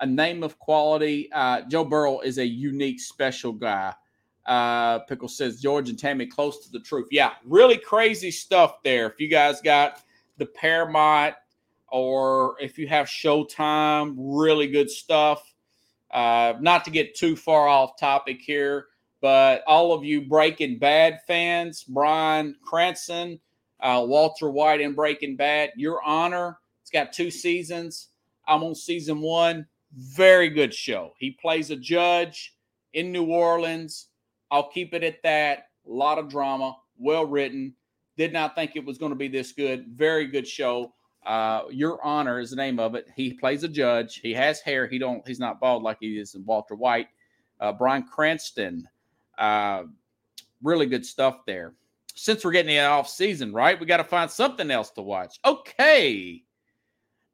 a 0.00 0.06
name 0.06 0.42
of 0.42 0.58
quality. 0.58 1.30
Uh, 1.32 1.62
Joe 1.62 1.84
Burrow 1.84 2.20
is 2.20 2.38
a 2.38 2.46
unique, 2.46 3.00
special 3.00 3.52
guy. 3.52 3.94
Uh, 4.46 5.00
Pickle 5.00 5.28
says 5.28 5.60
George 5.60 5.90
and 5.90 5.98
Tammy 5.98 6.26
close 6.26 6.64
to 6.64 6.72
the 6.72 6.80
truth. 6.80 7.06
Yeah, 7.10 7.34
really 7.44 7.76
crazy 7.76 8.30
stuff 8.30 8.82
there. 8.82 9.06
If 9.08 9.20
you 9.20 9.28
guys 9.28 9.60
got 9.60 10.02
the 10.38 10.46
Paramount 10.46 11.34
or 11.90 12.56
if 12.60 12.78
you 12.78 12.88
have 12.88 13.06
Showtime, 13.06 14.14
really 14.18 14.68
good 14.68 14.90
stuff. 14.90 15.42
Uh, 16.10 16.54
not 16.60 16.84
to 16.84 16.90
get 16.90 17.14
too 17.14 17.36
far 17.36 17.68
off 17.68 17.98
topic 17.98 18.40
here, 18.40 18.86
But 19.20 19.62
all 19.66 19.92
of 19.92 20.04
you 20.04 20.22
Breaking 20.22 20.78
Bad 20.78 21.20
fans, 21.26 21.84
Bryan 21.84 22.56
Cranston, 22.64 23.38
uh, 23.80 24.04
Walter 24.06 24.50
White 24.50 24.80
in 24.80 24.94
Breaking 24.94 25.36
Bad, 25.36 25.72
Your 25.76 26.02
Honor, 26.02 26.58
it's 26.80 26.90
got 26.90 27.12
two 27.12 27.30
seasons. 27.30 28.08
I'm 28.48 28.62
on 28.64 28.74
season 28.74 29.20
one. 29.20 29.66
Very 29.96 30.48
good 30.48 30.72
show. 30.74 31.14
He 31.18 31.32
plays 31.32 31.70
a 31.70 31.76
judge 31.76 32.56
in 32.94 33.12
New 33.12 33.26
Orleans. 33.26 34.08
I'll 34.50 34.70
keep 34.70 34.94
it 34.94 35.04
at 35.04 35.22
that. 35.22 35.68
A 35.86 35.90
lot 35.90 36.18
of 36.18 36.28
drama, 36.28 36.76
well 36.98 37.26
written. 37.26 37.74
Did 38.16 38.32
not 38.32 38.54
think 38.54 38.72
it 38.74 38.84
was 38.84 38.98
going 38.98 39.10
to 39.10 39.16
be 39.16 39.28
this 39.28 39.52
good. 39.52 39.86
Very 39.88 40.26
good 40.26 40.46
show. 40.46 40.94
Uh, 41.24 41.62
Your 41.70 42.02
Honor 42.04 42.40
is 42.40 42.50
the 42.50 42.56
name 42.56 42.78
of 42.78 42.94
it. 42.94 43.06
He 43.14 43.34
plays 43.34 43.62
a 43.62 43.68
judge. 43.68 44.16
He 44.16 44.32
has 44.34 44.60
hair. 44.60 44.86
He 44.86 44.98
don't. 44.98 45.26
He's 45.26 45.40
not 45.40 45.60
bald 45.60 45.82
like 45.82 45.98
he 46.00 46.18
is 46.18 46.34
in 46.34 46.44
Walter 46.44 46.74
White. 46.74 47.08
Uh, 47.60 47.72
Bryan 47.72 48.04
Cranston. 48.04 48.88
Uh, 49.36 49.84
really 50.62 50.86
good 50.86 51.04
stuff 51.04 51.44
there. 51.46 51.74
Since 52.14 52.44
we're 52.44 52.52
getting 52.52 52.74
the 52.74 52.80
off 52.80 53.08
season, 53.08 53.52
right? 53.52 53.78
We 53.78 53.86
got 53.86 53.98
to 53.98 54.04
find 54.04 54.30
something 54.30 54.70
else 54.70 54.90
to 54.92 55.02
watch. 55.02 55.38
Okay. 55.44 56.42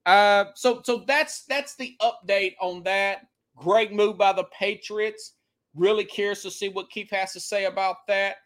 Uh, 0.04 0.46
so 0.54 0.80
so 0.84 1.04
that's 1.06 1.44
that's 1.46 1.74
the 1.74 1.96
update 2.00 2.54
on 2.60 2.82
that. 2.84 3.26
Great 3.56 3.92
move 3.92 4.18
by 4.18 4.32
the 4.32 4.44
Patriots. 4.56 5.32
Really 5.74 6.04
curious 6.04 6.42
to 6.42 6.50
see 6.50 6.68
what 6.68 6.90
Keith 6.90 7.10
has 7.10 7.32
to 7.32 7.40
say 7.40 7.64
about 7.64 8.06
that. 8.06 8.36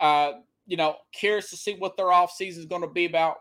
Uh, 0.00 0.32
you 0.66 0.76
know, 0.76 0.96
curious 1.12 1.50
to 1.50 1.56
see 1.56 1.74
what 1.74 1.96
their 1.96 2.06
offseason 2.06 2.58
is 2.58 2.66
going 2.66 2.82
to 2.82 2.88
be 2.88 3.04
about. 3.04 3.36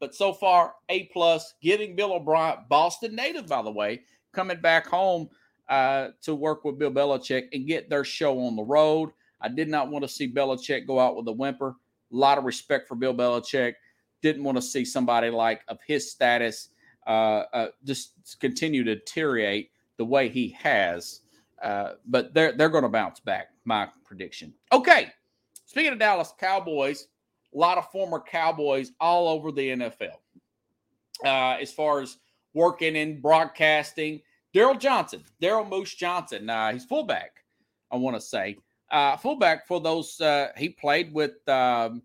But 0.00 0.14
so 0.14 0.32
far, 0.32 0.74
A 0.88 1.04
plus, 1.12 1.54
getting 1.62 1.94
Bill 1.94 2.14
O'Brien, 2.14 2.58
Boston 2.68 3.14
native, 3.14 3.46
by 3.46 3.62
the 3.62 3.70
way, 3.70 4.00
coming 4.32 4.60
back 4.60 4.86
home 4.86 5.28
uh, 5.68 6.08
to 6.22 6.34
work 6.34 6.64
with 6.64 6.78
Bill 6.78 6.90
Belichick 6.90 7.48
and 7.52 7.66
get 7.66 7.88
their 7.90 8.02
show 8.02 8.40
on 8.40 8.56
the 8.56 8.62
road. 8.62 9.10
I 9.40 9.48
did 9.48 9.68
not 9.68 9.90
want 9.90 10.02
to 10.02 10.08
see 10.08 10.32
Belichick 10.32 10.86
go 10.86 10.98
out 10.98 11.16
with 11.16 11.28
a 11.28 11.32
whimper. 11.32 11.76
A 12.12 12.16
lot 12.16 12.38
of 12.38 12.44
respect 12.44 12.88
for 12.88 12.94
Bill 12.96 13.14
Belichick. 13.14 13.74
Didn't 14.22 14.42
want 14.42 14.56
to 14.56 14.62
see 14.62 14.84
somebody 14.84 15.30
like 15.30 15.62
of 15.68 15.78
his 15.86 16.10
status 16.10 16.70
uh, 17.06 17.44
uh, 17.52 17.68
just 17.84 18.38
continue 18.40 18.84
to 18.84 18.96
deteriorate 18.96 19.70
the 19.96 20.04
way 20.04 20.28
he 20.28 20.50
has. 20.50 21.20
Uh, 21.62 21.92
but 22.06 22.32
they're 22.34 22.52
they're 22.52 22.68
going 22.68 22.84
to 22.84 22.88
bounce 22.88 23.20
back. 23.20 23.48
My 23.64 23.88
prediction. 24.04 24.54
Okay, 24.72 25.12
speaking 25.66 25.92
of 25.92 25.98
Dallas 25.98 26.32
Cowboys, 26.38 27.08
a 27.54 27.58
lot 27.58 27.78
of 27.78 27.90
former 27.90 28.20
Cowboys 28.20 28.92
all 29.00 29.28
over 29.28 29.52
the 29.52 29.70
NFL. 29.70 30.16
Uh, 31.24 31.58
as 31.60 31.72
far 31.72 32.00
as 32.00 32.18
working 32.54 32.96
in 32.96 33.20
broadcasting, 33.20 34.20
Daryl 34.54 34.78
Johnston, 34.78 35.24
Daryl 35.40 35.68
Moose 35.68 35.94
Johnson, 35.94 36.48
uh, 36.48 36.72
he's 36.72 36.84
fullback. 36.84 37.44
I 37.90 37.96
want 37.96 38.16
to 38.16 38.20
say 38.20 38.56
uh, 38.90 39.16
fullback 39.16 39.66
for 39.66 39.80
those. 39.80 40.20
Uh, 40.20 40.48
he 40.56 40.68
played 40.68 41.12
with 41.12 41.46
um, 41.48 42.02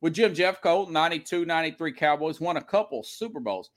with 0.00 0.14
Jim 0.14 0.34
Jeffcoat, 0.34 0.90
92, 0.90 1.44
93 1.44 1.92
Cowboys, 1.92 2.40
won 2.40 2.56
a 2.56 2.62
couple 2.62 3.02
Super 3.02 3.40
Bowls. 3.40 3.70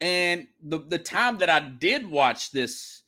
And 0.00 0.46
the, 0.62 0.80
the 0.80 0.98
time 0.98 1.38
that 1.38 1.48
I 1.48 1.60
did 1.60 2.06
watch 2.06 2.50
this 2.50 3.02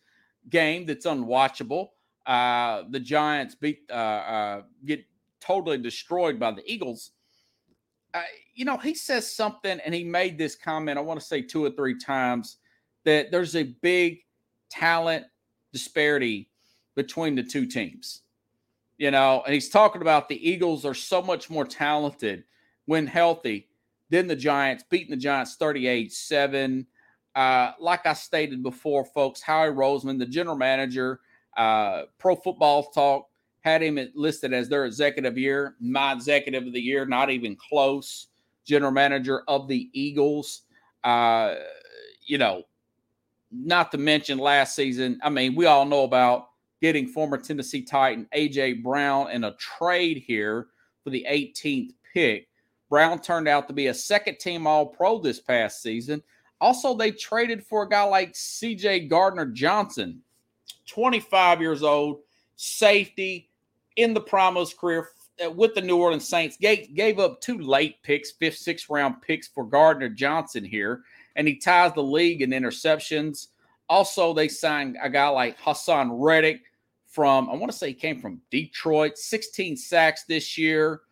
game 0.48 0.86
that's 0.86 1.04
unwatchable, 1.04 1.88
uh, 2.24 2.84
the 2.88 3.00
Giants 3.00 3.54
beat 3.54 3.80
uh, 3.90 3.92
uh, 3.92 4.62
get 4.84 5.04
totally 5.40 5.78
destroyed 5.78 6.38
by 6.38 6.50
the 6.52 6.62
Eagles. 6.70 7.12
Uh, 8.14 8.22
you 8.54 8.64
know, 8.64 8.76
he 8.76 8.94
says 8.94 9.30
something, 9.30 9.78
and 9.84 9.94
he 9.94 10.04
made 10.04 10.38
this 10.38 10.54
comment. 10.54 10.98
I 10.98 11.02
want 11.02 11.20
to 11.20 11.26
say 11.26 11.42
two 11.42 11.64
or 11.64 11.70
three 11.70 11.98
times 11.98 12.58
that 13.04 13.30
there's 13.30 13.56
a 13.56 13.74
big 13.82 14.20
talent 14.70 15.26
disparity 15.72 16.50
between 16.94 17.34
the 17.34 17.42
two 17.42 17.66
teams. 17.66 18.22
You 18.98 19.10
know, 19.10 19.42
and 19.44 19.52
he's 19.52 19.68
talking 19.68 20.00
about 20.00 20.28
the 20.28 20.48
Eagles 20.48 20.86
are 20.86 20.94
so 20.94 21.20
much 21.20 21.50
more 21.50 21.66
talented 21.66 22.44
when 22.86 23.06
healthy 23.06 23.68
than 24.08 24.26
the 24.26 24.36
Giants, 24.36 24.84
beating 24.88 25.10
the 25.10 25.16
Giants 25.16 25.56
38 25.56 26.12
7. 26.12 26.86
Uh, 27.34 27.72
like 27.78 28.06
I 28.06 28.14
stated 28.14 28.62
before, 28.62 29.04
folks, 29.04 29.42
Howie 29.42 29.68
Roseman, 29.68 30.18
the 30.18 30.24
general 30.24 30.56
manager, 30.56 31.20
uh, 31.58 32.04
Pro 32.18 32.34
Football 32.36 32.84
Talk 32.84 33.28
had 33.66 33.82
him 33.82 33.98
listed 34.14 34.52
as 34.52 34.68
their 34.68 34.84
executive 34.84 35.36
year, 35.36 35.74
my 35.80 36.12
executive 36.12 36.68
of 36.68 36.72
the 36.72 36.80
year, 36.80 37.04
not 37.04 37.30
even 37.30 37.56
close. 37.56 38.28
General 38.64 38.92
manager 38.92 39.42
of 39.48 39.66
the 39.66 39.90
Eagles. 39.92 40.62
Uh, 41.02 41.56
you 42.24 42.38
know, 42.38 42.62
not 43.50 43.90
to 43.90 43.98
mention 43.98 44.38
last 44.38 44.76
season. 44.76 45.18
I 45.20 45.30
mean, 45.30 45.56
we 45.56 45.66
all 45.66 45.84
know 45.84 46.04
about 46.04 46.50
getting 46.80 47.08
former 47.08 47.38
Tennessee 47.38 47.82
Titan 47.82 48.28
AJ 48.36 48.84
Brown 48.84 49.32
in 49.32 49.42
a 49.42 49.56
trade 49.56 50.22
here 50.24 50.68
for 51.02 51.10
the 51.10 51.26
18th 51.28 51.90
pick. 52.14 52.46
Brown 52.88 53.20
turned 53.20 53.48
out 53.48 53.66
to 53.66 53.74
be 53.74 53.88
a 53.88 53.94
second 53.94 54.38
team 54.38 54.68
All 54.68 54.86
Pro 54.86 55.18
this 55.18 55.40
past 55.40 55.82
season. 55.82 56.22
Also, 56.60 56.94
they 56.94 57.10
traded 57.10 57.64
for 57.64 57.82
a 57.82 57.88
guy 57.88 58.04
like 58.04 58.32
CJ 58.32 59.08
Gardner 59.10 59.46
Johnson, 59.46 60.22
25 60.86 61.60
years 61.60 61.82
old, 61.82 62.20
safety, 62.54 63.50
in 63.96 64.14
the 64.14 64.54
his 64.56 64.74
career 64.74 65.08
uh, 65.44 65.50
with 65.50 65.74
the 65.74 65.80
New 65.80 65.96
Orleans 65.96 66.28
Saints. 66.28 66.56
Gave, 66.56 66.94
gave 66.94 67.18
up 67.18 67.40
two 67.40 67.58
late 67.58 68.02
picks, 68.02 68.32
fifth, 68.32 68.58
sixth 68.58 68.88
round 68.88 69.20
picks 69.22 69.48
for 69.48 69.64
Gardner 69.64 70.08
Johnson 70.08 70.64
here, 70.64 71.02
and 71.34 71.48
he 71.48 71.56
ties 71.56 71.92
the 71.94 72.02
league 72.02 72.42
in 72.42 72.50
interceptions. 72.50 73.48
Also, 73.88 74.32
they 74.32 74.48
signed 74.48 74.96
a 75.02 75.08
guy 75.08 75.28
like 75.28 75.58
Haason 75.58 76.10
Reddick 76.12 76.62
from, 77.06 77.48
I 77.48 77.54
want 77.54 77.70
to 77.70 77.76
say 77.76 77.88
he 77.88 77.94
came 77.94 78.20
from 78.20 78.40
Detroit, 78.50 79.16
16 79.16 79.76
sacks 79.76 80.24
this 80.24 80.58
year. 80.58 81.02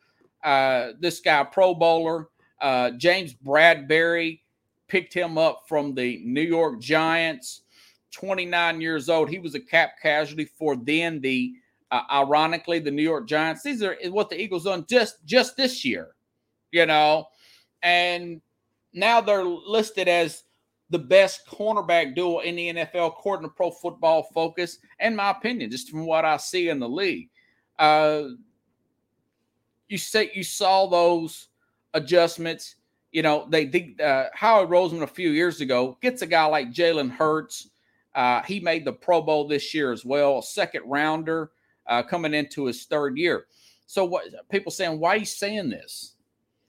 Uh, 0.43 0.91
this 1.01 1.21
guy, 1.21 1.45
Pro 1.45 1.75
Bowler, 1.75 2.29
uh, 2.61 2.91
James 2.93 3.35
Bradberry, 3.35 4.41
picked 4.89 5.15
him 5.15 5.39
up 5.39 5.63
from 5.67 5.95
the 5.95 6.21
New 6.25 6.43
York 6.43 6.81
Giants. 6.81 7.63
29 8.15 8.81
years 8.81 9.09
old. 9.09 9.29
He 9.29 9.39
was 9.39 9.55
a 9.55 9.61
cap 9.61 9.95
casualty 10.01 10.45
for 10.45 10.77
then 10.77 11.21
the 11.21 11.55
uh, 11.95 12.03
ironically, 12.11 12.81
the 12.81 12.91
New 12.91 13.05
York 13.05 13.29
Giants. 13.29 13.63
These 13.63 13.81
are 13.81 13.97
what 14.11 14.29
the 14.29 14.41
Eagles 14.41 14.65
done 14.65 14.85
just 14.89 15.25
just 15.25 15.57
this 15.57 15.85
year, 15.85 16.17
you 16.73 16.87
know, 16.87 17.27
and 17.85 18.41
now 18.93 19.21
they're 19.21 19.45
listed 19.45 20.09
as 20.09 20.43
the 20.91 20.99
best 20.99 21.47
cornerback 21.47 22.17
duo 22.17 22.41
in 22.41 22.57
the 22.57 22.73
NFL 22.73 23.07
according 23.07 23.49
to 23.49 23.55
Pro 23.55 23.71
Football 23.71 24.25
Focus. 24.35 24.79
In 24.99 25.15
my 25.15 25.31
opinion, 25.31 25.71
just 25.71 25.89
from 25.89 26.05
what 26.05 26.25
I 26.25 26.37
see 26.37 26.69
in 26.69 26.81
the 26.81 26.89
league, 26.89 27.31
uh, 27.79 28.25
you 29.89 29.97
say 29.97 30.33
you 30.35 30.43
saw 30.43 30.89
those 30.89 31.47
adjustments. 31.95 32.75
You 33.13 33.23
know, 33.23 33.47
they 33.49 33.67
think 33.67 34.03
uh, 34.03 34.31
Howard 34.35 34.69
Roseman 34.69 35.03
a 35.03 35.07
few 35.07 35.31
years 35.31 35.61
ago 35.61 35.97
gets 36.03 36.23
a 36.23 36.27
guy 36.27 36.47
like 36.47 36.73
Jalen 36.73 37.13
Hurts. 37.13 37.71
Uh, 38.17 38.43
he 38.43 38.59
made 38.59 38.85
the 38.85 38.93
Pro 38.93 39.23
Bowl 39.23 39.47
this 39.47 39.73
year 39.73 39.93
as 39.93 40.05
well, 40.05 40.39
a 40.39 40.43
second 40.43 40.83
rounder 40.87 41.53
uh, 41.87 42.03
coming 42.03 42.35
into 42.35 42.65
his 42.65 42.85
third 42.85 43.17
year. 43.17 43.47
So 43.87 44.05
what 44.05 44.25
people 44.51 44.73
saying, 44.73 44.99
why 44.99 45.11
are 45.11 45.19
you 45.19 45.25
saying 45.25 45.71
this? 45.71 46.15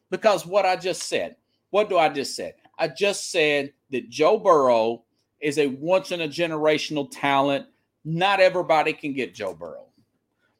Because 0.09 0.45
what 0.45 0.65
I 0.65 0.75
just 0.75 1.03
said. 1.03 1.35
What 1.71 1.89
do 1.89 1.97
I 1.97 2.09
just 2.09 2.35
said? 2.35 2.55
I 2.77 2.87
just 2.87 3.31
said 3.31 3.73
that 3.91 4.09
Joe 4.09 4.37
Burrow 4.37 5.03
is 5.41 5.57
a 5.57 5.67
once 5.67 6.11
in 6.11 6.21
a 6.21 6.27
generational 6.27 7.09
talent. 7.11 7.65
Not 8.03 8.39
everybody 8.39 8.93
can 8.93 9.13
get 9.13 9.33
Joe 9.33 9.53
Burrow. 9.53 9.87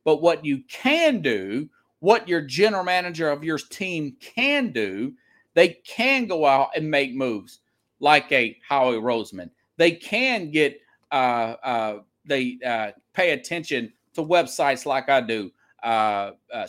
But 0.03 0.21
what 0.21 0.45
you 0.45 0.63
can 0.69 1.21
do, 1.21 1.69
what 1.99 2.27
your 2.27 2.41
general 2.41 2.83
manager 2.83 3.29
of 3.29 3.43
your 3.43 3.57
team 3.57 4.15
can 4.19 4.71
do, 4.71 5.13
they 5.53 5.69
can 5.85 6.27
go 6.27 6.45
out 6.45 6.69
and 6.75 6.89
make 6.89 7.15
moves 7.15 7.59
like 7.99 8.31
a 8.31 8.57
Howie 8.67 8.97
Roseman. 8.97 9.49
They 9.77 9.91
can 9.91 10.51
get 10.51 10.79
uh, 11.11 11.55
uh, 11.63 11.99
they 12.25 12.57
uh, 12.65 12.91
pay 13.13 13.31
attention 13.31 13.93
to 14.15 14.23
websites 14.23 14.85
like 14.85 15.09
I 15.09 15.21
do, 15.21 15.51
uh, 15.83 16.31
uh, 16.53 16.67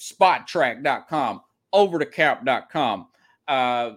spotrac.com, 0.00 1.40
overthecap.com, 1.74 3.06
uh, 3.48 3.90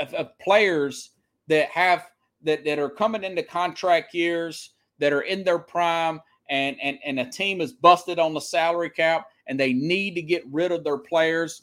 of, 0.00 0.14
of 0.14 0.38
players 0.38 1.10
that 1.48 1.68
have 1.70 2.06
that, 2.44 2.64
that 2.64 2.78
are 2.78 2.90
coming 2.90 3.24
into 3.24 3.42
contract 3.42 4.14
years 4.14 4.70
that 4.98 5.12
are 5.12 5.22
in 5.22 5.44
their 5.44 5.58
prime 5.58 6.20
and, 6.50 6.76
and 6.82 6.98
and 7.04 7.20
a 7.20 7.24
team 7.24 7.60
is 7.60 7.72
busted 7.72 8.18
on 8.18 8.34
the 8.34 8.40
salary 8.40 8.90
cap 8.90 9.26
and 9.46 9.58
they 9.58 9.72
need 9.72 10.14
to 10.14 10.22
get 10.22 10.44
rid 10.50 10.72
of 10.72 10.84
their 10.84 10.98
players 10.98 11.62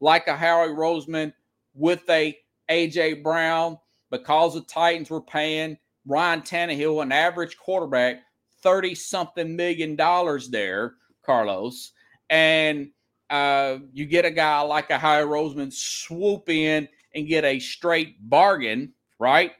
like 0.00 0.26
a 0.28 0.36
Howie 0.36 0.68
Roseman 0.68 1.32
with 1.74 2.08
a 2.08 2.36
AJ 2.70 3.22
Brown 3.22 3.78
because 4.10 4.54
the 4.54 4.62
Titans 4.62 5.10
were 5.10 5.20
paying 5.20 5.76
Ryan 6.06 6.40
Tannehill, 6.40 7.02
an 7.02 7.12
average 7.12 7.56
quarterback, 7.56 8.22
30 8.62 8.94
something 8.94 9.56
million 9.56 9.96
dollars 9.96 10.48
there, 10.48 10.94
Carlos. 11.24 11.92
And 12.28 12.90
uh, 13.28 13.78
you 13.92 14.06
get 14.06 14.24
a 14.24 14.30
guy 14.30 14.60
like 14.60 14.90
a 14.90 14.98
Howie 14.98 15.24
Roseman 15.24 15.72
swoop 15.72 16.48
in 16.48 16.88
and 17.14 17.28
get 17.28 17.44
a 17.44 17.58
straight 17.58 18.16
bargain, 18.28 18.92
right? 19.18 19.52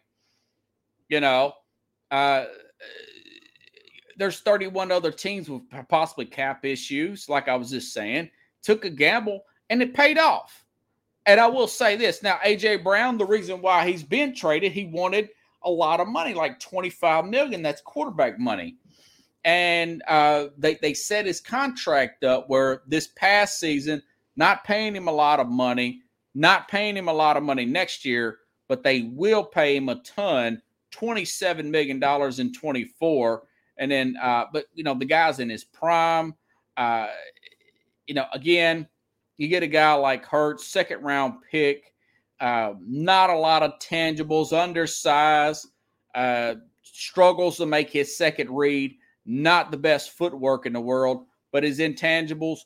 You 1.08 1.20
know, 1.20 1.54
uh, 2.10 2.44
there's 4.16 4.40
31 4.40 4.92
other 4.92 5.10
teams 5.10 5.48
with 5.48 5.62
possibly 5.88 6.26
cap 6.26 6.64
issues, 6.64 7.28
like 7.28 7.48
I 7.48 7.56
was 7.56 7.70
just 7.70 7.92
saying, 7.92 8.30
took 8.62 8.84
a 8.84 8.90
gamble 8.90 9.44
and 9.70 9.82
it 9.82 9.94
paid 9.94 10.18
off. 10.18 10.64
And 11.26 11.40
I 11.40 11.46
will 11.46 11.68
say 11.68 11.96
this 11.96 12.22
now, 12.22 12.38
AJ 12.44 12.82
Brown, 12.82 13.18
the 13.18 13.26
reason 13.26 13.62
why 13.62 13.88
he's 13.88 14.02
been 14.02 14.34
traded, 14.34 14.72
he 14.72 14.86
wanted 14.86 15.30
a 15.62 15.70
lot 15.70 16.00
of 16.00 16.08
money, 16.08 16.34
like 16.34 16.58
25 16.60 17.26
million. 17.26 17.62
That's 17.62 17.82
quarterback 17.82 18.38
money. 18.38 18.76
And 19.44 20.02
uh, 20.06 20.48
they, 20.58 20.74
they 20.82 20.94
set 20.94 21.26
his 21.26 21.40
contract 21.40 22.24
up 22.24 22.48
where 22.48 22.82
this 22.86 23.08
past 23.16 23.58
season, 23.58 24.02
not 24.36 24.64
paying 24.64 24.94
him 24.94 25.08
a 25.08 25.12
lot 25.12 25.40
of 25.40 25.48
money, 25.48 26.02
not 26.34 26.68
paying 26.68 26.96
him 26.96 27.08
a 27.08 27.12
lot 27.12 27.36
of 27.36 27.42
money 27.42 27.64
next 27.64 28.04
year, 28.04 28.38
but 28.68 28.82
they 28.82 29.02
will 29.14 29.44
pay 29.44 29.76
him 29.76 29.88
a 29.88 29.96
ton, 30.02 30.60
$27 30.92 31.64
million 31.64 32.02
in 32.38 32.52
24. 32.52 33.42
And 33.78 33.90
then, 33.90 34.16
uh, 34.22 34.44
but 34.52 34.66
you 34.74 34.84
know, 34.84 34.94
the 34.94 35.06
guy's 35.06 35.40
in 35.40 35.48
his 35.48 35.64
prime. 35.64 36.34
Uh, 36.76 37.08
you 38.06 38.14
know, 38.14 38.26
again, 38.32 38.86
you 39.38 39.48
get 39.48 39.62
a 39.62 39.66
guy 39.66 39.94
like 39.94 40.26
Hurts, 40.26 40.66
second 40.66 41.02
round 41.02 41.34
pick, 41.50 41.94
uh, 42.40 42.74
not 42.80 43.30
a 43.30 43.36
lot 43.36 43.62
of 43.62 43.78
tangibles, 43.78 44.52
undersized, 44.52 45.66
uh, 46.14 46.56
struggles 46.82 47.56
to 47.56 47.66
make 47.66 47.90
his 47.90 48.16
second 48.16 48.50
read, 48.50 48.94
not 49.26 49.70
the 49.70 49.76
best 49.76 50.10
footwork 50.10 50.66
in 50.66 50.72
the 50.72 50.80
world, 50.80 51.26
but 51.52 51.64
his 51.64 51.78
intangibles, 51.78 52.60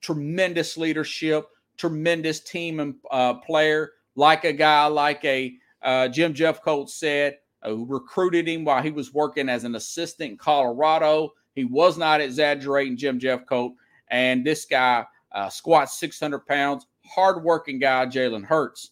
tremendous 0.00 0.76
leadership, 0.76 1.46
tremendous 1.76 2.40
team 2.40 2.80
and 2.80 2.94
uh, 3.10 3.34
player, 3.34 3.92
like 4.16 4.44
a 4.44 4.52
guy 4.52 4.86
like 4.86 5.24
a 5.24 5.54
uh, 5.82 6.08
Jim 6.08 6.34
Jeffcoat 6.34 6.88
said, 6.88 7.38
who 7.64 7.86
recruited 7.86 8.46
him 8.46 8.64
while 8.64 8.82
he 8.82 8.90
was 8.90 9.14
working 9.14 9.48
as 9.48 9.64
an 9.64 9.74
assistant 9.74 10.32
in 10.32 10.36
Colorado. 10.36 11.30
He 11.54 11.64
was 11.64 11.96
not 11.96 12.20
exaggerating, 12.20 12.96
Jim 12.96 13.18
Jeffcoat. 13.18 13.74
And 14.08 14.44
this 14.44 14.64
guy 14.64 15.04
uh, 15.32 15.48
squats 15.48 15.98
600 15.98 16.46
pounds, 16.46 16.86
hardworking 17.06 17.78
guy, 17.78 18.06
Jalen 18.06 18.44
Hurts, 18.44 18.90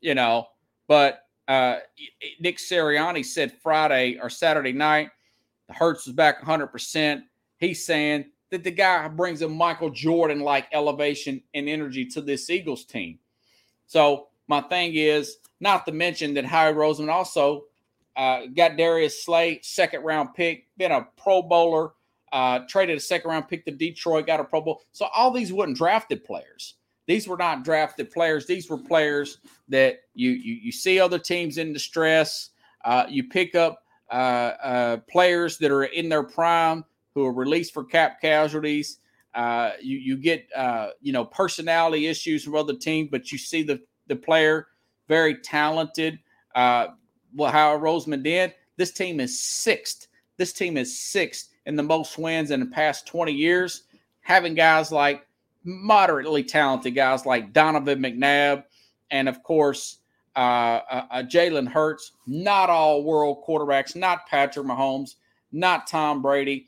you 0.00 0.14
know. 0.14 0.46
But 0.88 1.20
uh, 1.48 1.78
Nick 2.40 2.58
Sirianni 2.58 3.24
said 3.24 3.52
Friday 3.62 4.18
or 4.20 4.30
Saturday 4.30 4.72
night, 4.72 5.10
the 5.68 5.74
Hurts 5.74 6.06
was 6.06 6.14
back 6.14 6.42
100%. 6.42 7.22
He's 7.58 7.84
saying 7.84 8.26
that 8.50 8.64
the 8.64 8.70
guy 8.70 9.08
brings 9.08 9.42
a 9.42 9.48
Michael 9.48 9.90
Jordan 9.90 10.40
like 10.40 10.68
elevation 10.72 11.42
and 11.54 11.68
energy 11.68 12.06
to 12.06 12.20
this 12.20 12.50
Eagles 12.50 12.84
team. 12.84 13.18
So, 13.86 14.28
my 14.48 14.60
thing 14.60 14.94
is 14.94 15.38
not 15.60 15.86
to 15.86 15.92
mention 15.92 16.34
that 16.34 16.44
Howie 16.44 16.72
Roseman 16.72 17.12
also 17.12 17.64
uh, 18.16 18.42
got 18.54 18.76
Darius 18.76 19.24
Slay, 19.24 19.60
second 19.62 20.02
round 20.02 20.34
pick, 20.34 20.66
been 20.76 20.92
a 20.92 21.06
Pro 21.16 21.42
Bowler, 21.42 21.92
uh, 22.32 22.60
traded 22.68 22.96
a 22.96 23.00
second 23.00 23.30
round 23.30 23.48
pick 23.48 23.64
to 23.64 23.70
Detroit, 23.70 24.26
got 24.26 24.40
a 24.40 24.44
Pro 24.44 24.60
Bowl. 24.60 24.82
So 24.92 25.06
all 25.14 25.30
these 25.30 25.52
weren't 25.52 25.76
drafted 25.76 26.24
players. 26.24 26.74
These 27.06 27.28
were 27.28 27.36
not 27.36 27.64
drafted 27.64 28.10
players. 28.10 28.46
These 28.46 28.68
were 28.68 28.78
players 28.78 29.38
that 29.68 30.00
you 30.14 30.30
you, 30.30 30.54
you 30.54 30.72
see 30.72 30.98
other 30.98 31.18
teams 31.18 31.58
in 31.58 31.72
distress. 31.72 32.50
Uh, 32.84 33.06
you 33.08 33.24
pick 33.24 33.54
up 33.54 33.82
uh, 34.10 34.52
uh, 34.62 34.96
players 35.08 35.58
that 35.58 35.70
are 35.70 35.84
in 35.84 36.08
their 36.08 36.22
prime 36.22 36.84
who 37.14 37.24
are 37.24 37.32
released 37.32 37.72
for 37.72 37.84
cap 37.84 38.20
casualties. 38.20 38.98
Uh, 39.34 39.72
you 39.82 39.98
you 39.98 40.16
get 40.16 40.46
uh, 40.56 40.88
you 41.00 41.12
know 41.12 41.24
personality 41.24 42.06
issues 42.06 42.44
from 42.44 42.54
other 42.54 42.74
teams, 42.74 43.08
but 43.10 43.30
you 43.32 43.38
see 43.38 43.62
the 43.62 43.80
the 44.06 44.16
player 44.16 44.68
very 45.08 45.36
talented. 45.38 46.18
Uh, 46.54 46.88
well, 47.34 47.52
how 47.52 47.76
Roseman 47.76 48.22
did. 48.22 48.54
This 48.76 48.92
team 48.92 49.20
is 49.20 49.42
sixth. 49.42 50.08
This 50.36 50.52
team 50.52 50.76
is 50.76 50.98
sixth 50.98 51.50
in 51.66 51.76
the 51.76 51.82
most 51.82 52.18
wins 52.18 52.50
in 52.50 52.60
the 52.60 52.66
past 52.66 53.06
20 53.06 53.32
years, 53.32 53.84
having 54.20 54.54
guys 54.54 54.92
like 54.92 55.26
moderately 55.64 56.44
talented 56.44 56.94
guys 56.94 57.26
like 57.26 57.52
Donovan 57.52 57.98
McNabb, 58.00 58.64
and 59.10 59.28
of 59.28 59.42
course, 59.42 59.98
uh, 60.36 60.82
uh, 60.90 61.06
uh, 61.10 61.22
Jalen 61.22 61.68
Hurts, 61.68 62.12
not 62.26 62.68
all 62.68 63.02
world 63.02 63.42
quarterbacks, 63.46 63.96
not 63.96 64.26
Patrick 64.26 64.66
Mahomes, 64.66 65.14
not 65.50 65.86
Tom 65.86 66.20
Brady, 66.20 66.66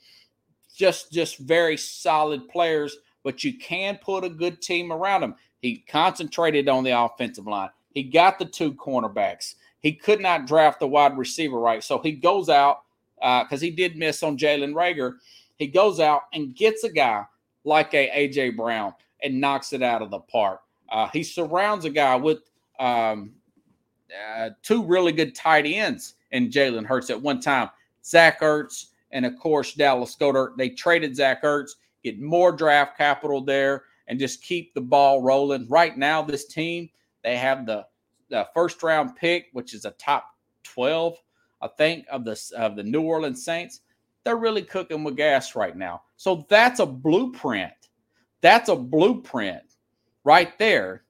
just 0.75 1.13
just 1.13 1.39
very 1.39 1.77
solid 1.77 2.49
players. 2.49 2.97
But 3.25 3.45
you 3.45 3.59
can 3.59 3.99
put 4.03 4.25
a 4.25 4.31
good 4.31 4.63
team 4.63 4.91
around 4.91 5.23
him. 5.23 5.35
He 5.61 5.85
concentrated 5.89 6.69
on 6.69 6.85
the 6.85 6.99
offensive 6.99 7.47
line. 7.47 7.71
He 7.93 8.05
got 8.05 8.39
the 8.39 8.45
two 8.47 8.73
cornerbacks. 8.73 9.57
He 9.81 9.93
could 9.93 10.21
not 10.21 10.47
draft 10.47 10.81
the 10.81 10.89
wide 10.89 11.19
receiver 11.19 11.59
right, 11.59 11.85
so 11.85 11.99
he 11.99 12.13
goes 12.13 12.49
out 12.49 12.83
because 13.17 13.63
uh, 13.63 13.65
he 13.65 13.71
did 13.71 13.97
miss 13.97 14.23
on 14.23 14.39
Jalen 14.39 14.73
Reagor. 14.73 15.17
He 15.57 15.67
goes 15.67 16.01
out 16.01 16.23
and 16.33 16.55
gets 16.55 16.85
a 16.85 16.91
guy 16.91 17.25
like 17.65 17.93
a 17.93 18.09
AJ 18.09 18.57
Brown 18.57 18.95
and 19.23 19.41
knocks 19.41 19.73
it 19.73 19.83
out 19.83 20.01
of 20.01 20.11
the 20.11 20.21
park. 20.21 20.63
Uh, 20.89 21.09
he 21.13 21.23
surrounds 21.23 21.85
a 21.85 21.91
guy 21.91 22.17
with 22.17 22.39
um, 22.79 23.33
uh, 24.13 24.51
two 24.63 24.85
really 24.85 25.13
good 25.13 25.35
tight 25.35 25.67
ends 25.67 26.15
in 26.33 26.51
Jalen 26.51 26.87
Hurts 26.87 27.11
at 27.11 27.21
one 27.21 27.41
time. 27.41 27.71
Zach 28.05 28.41
Ertz 28.41 28.87
and 29.13 29.27
of 29.27 29.39
course 29.39 29.75
Dallas 29.75 30.17
Goedert. 30.19 30.57
They 30.57 30.71
traded 30.71 31.17
Zach 31.17 31.43
Ertz, 31.43 31.71
get 32.03 32.21
more 32.21 32.53
draft 32.53 32.97
capital 32.97 33.43
there, 33.43 33.85
and 34.07 34.19
just 34.19 34.43
keep 34.43 34.75
the 34.75 34.81
ball 34.81 35.23
rolling. 35.23 35.67
Right 35.69 35.97
now, 35.97 36.23
this 36.23 36.47
team 36.47 36.89
they 37.25 37.37
have 37.37 37.67
the, 37.67 37.87
the 38.31 38.47
first 38.55 38.83
round 38.83 39.17
pick, 39.17 39.47
which 39.53 39.75
is 39.75 39.85
a 39.85 39.91
top 39.93 40.35
twelve 40.63 41.19
I 41.61 41.69
think 41.69 42.07
of 42.11 42.25
the 42.25 42.41
of 42.57 42.77
the 42.77 42.83
New 42.83 43.03
Orleans 43.03 43.45
Saints, 43.45 43.81
they're 44.25 44.37
really 44.37 44.63
cooking 44.63 45.05
with 45.05 45.17
gas 45.17 45.57
right 45.57 45.77
now. 45.77 46.03
So 46.17 46.47
that's 46.49 46.81
a 46.81 46.87
blueprint. 46.87 47.73
That's 48.41 48.69
a 48.69 48.77
blueprint 48.77 49.63
right 50.25 50.57
there 50.59 51.05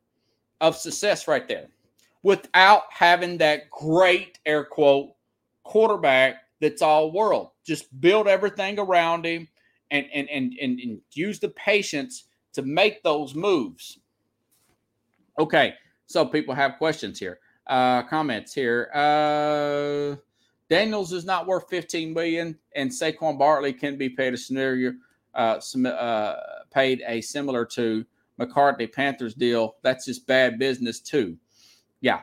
of 0.61 0.77
success 0.77 1.29
right 1.29 1.47
there. 1.47 1.69
Without 2.23 2.83
having 2.91 3.39
that 3.39 3.71
great 3.71 4.39
air 4.45 4.65
quote 4.65 5.11
quarterback 5.63 6.37
that's 6.61 6.83
all 6.83 7.13
world. 7.13 7.51
Just 7.65 8.01
build 8.01 8.27
everything 8.27 8.79
around 8.79 9.25
him 9.25 9.49
and 9.91 10.07
and 10.13 10.29
and 10.29 10.55
and, 10.61 10.81
and 10.81 11.01
use 11.13 11.39
the 11.39 11.51
patience 11.51 12.25
to 12.55 12.63
make 12.63 13.03
those 13.03 13.35
moves. 13.35 13.99
Okay, 15.39 15.75
so 16.07 16.27
people 16.27 16.55
have 16.55 16.79
questions 16.79 17.19
here. 17.19 17.39
Uh 17.67 18.03
comments 18.05 18.53
here. 18.53 18.91
Uh 18.95 20.17
Daniels 20.69 21.13
is 21.15 21.25
not 21.25 21.47
worth 21.47 21.65
15 21.71 22.13
million, 22.13 22.59
and 22.77 22.91
Saquon 22.91 23.39
Barkley 23.39 23.73
can 23.73 23.97
be 23.97 24.11
paid 24.11 24.35
a 24.35 24.37
scenario 24.37 24.93
uh, 25.35 25.59
uh, 25.87 26.37
paid 26.71 27.03
a 27.07 27.21
similar 27.23 27.65
to 27.65 28.05
McCaffrey 28.39 28.93
Panthers 28.93 29.35
deal. 29.35 29.77
That's 29.83 30.05
just 30.05 30.27
bad 30.27 30.59
business 30.59 31.01
too. 31.01 31.39
Yeah. 32.01 32.21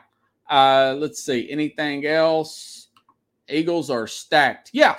Uh, 0.48 0.94
let's 0.98 1.24
see. 1.24 1.50
Anything 1.50 2.06
else? 2.06 2.88
Eagles 3.48 3.90
are 3.90 4.06
stacked. 4.06 4.70
Yeah. 4.72 4.96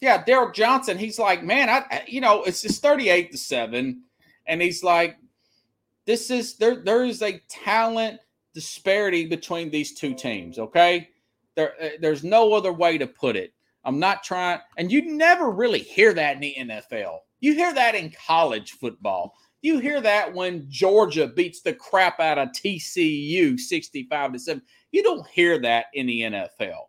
Yeah. 0.00 0.22
Derek 0.24 0.54
Johnson, 0.54 0.98
he's 0.98 1.18
like, 1.18 1.42
man, 1.42 1.68
I, 1.68 2.04
you 2.06 2.20
know, 2.20 2.44
it's 2.44 2.62
just 2.62 2.82
38 2.82 3.32
to 3.32 3.38
7. 3.38 4.02
And 4.46 4.62
he's 4.62 4.82
like, 4.82 5.16
this 6.06 6.30
is 6.30 6.56
there, 6.56 6.76
there 6.76 7.04
is 7.04 7.22
a 7.22 7.40
talent 7.48 8.20
disparity 8.54 9.26
between 9.26 9.70
these 9.70 9.94
two 9.94 10.14
teams. 10.14 10.58
Okay. 10.58 11.08
There, 11.56 11.72
uh, 11.80 11.88
there's 12.00 12.24
no 12.24 12.52
other 12.52 12.72
way 12.72 12.98
to 12.98 13.06
put 13.06 13.36
it. 13.36 13.52
I'm 13.84 13.98
not 13.98 14.22
trying, 14.22 14.60
and 14.78 14.90
you 14.90 15.14
never 15.14 15.50
really 15.50 15.80
hear 15.80 16.14
that 16.14 16.36
in 16.36 16.40
the 16.40 16.56
NFL. 16.58 17.18
You 17.40 17.54
hear 17.54 17.74
that 17.74 17.94
in 17.94 18.12
college 18.26 18.72
football. 18.72 19.34
You 19.64 19.78
hear 19.78 20.02
that 20.02 20.34
when 20.34 20.66
Georgia 20.68 21.26
beats 21.26 21.62
the 21.62 21.72
crap 21.72 22.20
out 22.20 22.36
of 22.36 22.50
TCU 22.50 23.58
65 23.58 24.34
to 24.34 24.38
7. 24.38 24.62
You 24.92 25.02
don't 25.02 25.26
hear 25.28 25.58
that 25.58 25.86
in 25.94 26.06
the 26.06 26.20
NFL. 26.20 26.82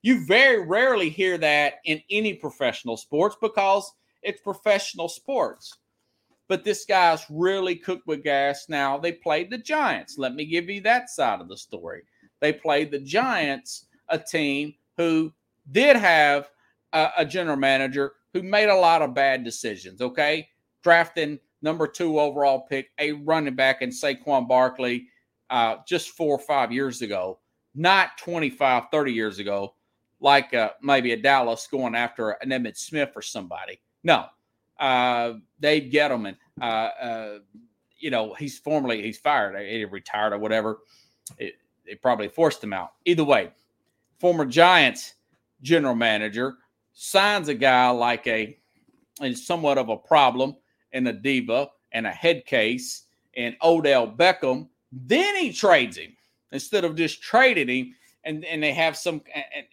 You 0.00 0.24
very 0.24 0.64
rarely 0.64 1.10
hear 1.10 1.36
that 1.36 1.74
in 1.84 2.00
any 2.08 2.32
professional 2.32 2.96
sports 2.96 3.36
because 3.38 3.92
it's 4.22 4.40
professional 4.40 5.10
sports. 5.10 5.76
But 6.48 6.64
this 6.64 6.86
guy's 6.86 7.26
really 7.28 7.76
cooked 7.76 8.06
with 8.06 8.24
gas. 8.24 8.64
Now, 8.66 8.96
they 8.96 9.12
played 9.12 9.50
the 9.50 9.58
Giants. 9.58 10.16
Let 10.16 10.34
me 10.34 10.46
give 10.46 10.70
you 10.70 10.80
that 10.80 11.10
side 11.10 11.42
of 11.42 11.50
the 11.50 11.58
story. 11.58 12.00
They 12.40 12.54
played 12.54 12.90
the 12.90 13.00
Giants 13.00 13.88
a 14.08 14.18
team 14.18 14.72
who 14.96 15.34
did 15.70 15.96
have 15.96 16.48
a, 16.94 17.10
a 17.18 17.24
general 17.26 17.58
manager 17.58 18.14
who 18.32 18.42
made 18.42 18.70
a 18.70 18.74
lot 18.74 19.02
of 19.02 19.12
bad 19.12 19.44
decisions. 19.44 20.00
Okay, 20.00 20.48
drafting 20.82 21.38
number 21.62 21.86
two 21.86 22.20
overall 22.20 22.60
pick, 22.60 22.90
a 22.98 23.12
running 23.12 23.54
back 23.54 23.82
in 23.82 23.90
Saquon 23.90 24.48
Barkley 24.48 25.08
uh, 25.50 25.76
just 25.86 26.10
four 26.10 26.36
or 26.36 26.38
five 26.38 26.72
years 26.72 27.02
ago, 27.02 27.38
not 27.74 28.18
25, 28.18 28.84
30 28.90 29.12
years 29.12 29.38
ago, 29.38 29.74
like 30.20 30.54
uh, 30.54 30.70
maybe 30.82 31.12
a 31.12 31.16
Dallas 31.16 31.66
going 31.70 31.94
after 31.94 32.30
an 32.30 32.50
Emmitt 32.50 32.76
Smith 32.76 33.10
or 33.14 33.22
somebody. 33.22 33.80
No, 34.02 34.26
uh, 34.80 35.34
Dave 35.60 35.92
Gettleman, 35.92 36.36
uh, 36.60 36.64
uh, 36.64 37.38
you 37.98 38.10
know, 38.10 38.34
he's 38.34 38.58
formerly, 38.58 39.02
he's 39.02 39.18
fired, 39.18 39.58
he 39.64 39.84
retired 39.84 40.32
or 40.32 40.38
whatever. 40.38 40.78
It, 41.38 41.54
it 41.84 42.02
probably 42.02 42.28
forced 42.28 42.62
him 42.64 42.72
out. 42.72 42.92
Either 43.04 43.24
way, 43.24 43.50
former 44.18 44.46
Giants 44.46 45.14
general 45.62 45.94
manager 45.94 46.54
signs 46.94 47.48
a 47.48 47.54
guy 47.54 47.90
like 47.90 48.26
a, 48.26 48.58
a 49.20 49.34
somewhat 49.34 49.78
of 49.78 49.88
a 49.88 49.96
problem 49.96 50.56
and 50.92 51.08
a 51.08 51.12
diva 51.12 51.68
and 51.92 52.06
a 52.06 52.10
head 52.10 52.44
case 52.46 53.04
and 53.36 53.56
Odell 53.62 54.10
Beckham, 54.10 54.68
then 54.92 55.36
he 55.36 55.52
trades 55.52 55.96
him 55.96 56.14
instead 56.52 56.84
of 56.84 56.96
just 56.96 57.22
trading 57.22 57.68
him. 57.68 57.94
And, 58.24 58.44
and 58.44 58.62
they 58.62 58.72
have 58.72 58.96
some, 58.96 59.22
and, 59.34 59.66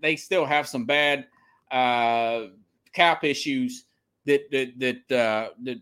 they 0.00 0.16
still 0.16 0.44
have 0.44 0.68
some 0.68 0.84
bad 0.84 1.26
uh, 1.70 2.46
cap 2.92 3.24
issues 3.24 3.84
that 4.24 4.50
that 4.50 4.78
that 4.78 5.16
uh, 5.16 5.48
that 5.62 5.80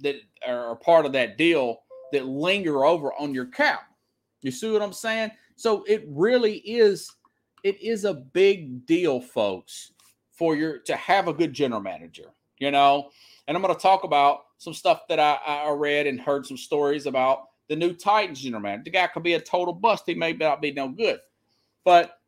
that 0.00 0.16
are 0.46 0.76
part 0.76 1.06
of 1.06 1.12
that 1.12 1.36
deal 1.36 1.82
that 2.12 2.26
linger 2.26 2.84
over 2.84 3.12
on 3.14 3.34
your 3.34 3.46
cap. 3.46 3.82
You 4.42 4.50
see 4.50 4.70
what 4.70 4.82
I'm 4.82 4.92
saying? 4.92 5.30
So 5.56 5.84
it 5.84 6.04
really 6.08 6.58
is 6.58 7.10
it 7.62 7.80
is 7.80 8.04
a 8.04 8.14
big 8.14 8.86
deal, 8.86 9.20
folks, 9.20 9.92
for 10.30 10.56
your 10.56 10.78
to 10.80 10.96
have 10.96 11.28
a 11.28 11.34
good 11.34 11.52
general 11.52 11.80
manager. 11.80 12.32
You 12.58 12.70
know, 12.70 13.10
and 13.50 13.56
I'm 13.56 13.62
going 13.62 13.74
to 13.74 13.82
talk 13.82 14.04
about 14.04 14.42
some 14.58 14.72
stuff 14.72 15.08
that 15.08 15.18
I, 15.18 15.34
I 15.44 15.72
read 15.72 16.06
and 16.06 16.20
heard 16.20 16.46
some 16.46 16.56
stories 16.56 17.06
about 17.06 17.48
the 17.68 17.74
new 17.74 17.92
Titans 17.92 18.40
general 18.40 18.62
manager. 18.62 18.84
The 18.84 18.90
guy 18.90 19.08
could 19.08 19.24
be 19.24 19.34
a 19.34 19.40
total 19.40 19.74
bust. 19.74 20.04
He 20.06 20.14
may 20.14 20.32
not 20.32 20.62
be 20.62 20.70
no 20.70 20.86
good, 20.86 21.18
but 21.84 22.20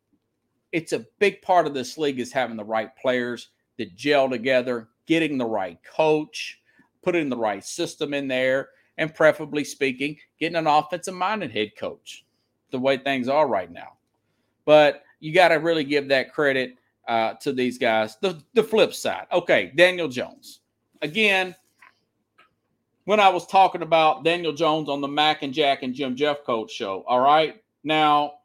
it's 0.73 0.91
a 0.91 1.05
big 1.19 1.41
part 1.41 1.65
of 1.65 1.73
this 1.73 1.97
league 1.97 2.19
is 2.19 2.33
having 2.33 2.57
the 2.57 2.65
right 2.65 2.93
players 2.97 3.51
that 3.77 3.95
gel 3.95 4.29
together, 4.29 4.89
getting 5.07 5.37
the 5.37 5.45
right 5.45 5.79
coach, 5.85 6.59
putting 7.01 7.29
the 7.29 7.37
right 7.37 7.63
system 7.63 8.13
in 8.13 8.27
there, 8.27 8.71
and 8.97 9.15
preferably 9.15 9.63
speaking, 9.63 10.17
getting 10.41 10.57
an 10.57 10.67
offensive 10.67 11.15
minded 11.15 11.51
head 11.51 11.71
coach 11.79 12.25
the 12.71 12.79
way 12.79 12.97
things 12.97 13.29
are 13.29 13.47
right 13.47 13.71
now. 13.71 13.93
But 14.65 15.03
you 15.21 15.33
got 15.33 15.47
to 15.47 15.55
really 15.55 15.85
give 15.85 16.09
that 16.09 16.33
credit 16.33 16.75
uh, 17.07 17.35
to 17.35 17.53
these 17.53 17.77
guys. 17.77 18.17
The, 18.17 18.43
the 18.55 18.63
flip 18.63 18.93
side. 18.93 19.27
Okay, 19.31 19.71
Daniel 19.73 20.09
Jones. 20.09 20.59
Again, 21.03 21.53
when 23.03 23.19
I 23.19 23.27
was 23.27 23.45
talking 23.45 23.81
about 23.81 24.23
Daniel 24.23 24.53
Jones 24.53 24.87
on 24.87 25.01
the 25.01 25.07
Mac 25.07 25.43
and 25.43 25.53
Jack 25.53 25.83
and 25.83 25.93
Jim 25.93 26.15
Jeffcoat 26.15 26.69
show. 26.69 27.03
All 27.05 27.19
right. 27.19 27.61
Now, 27.83 28.35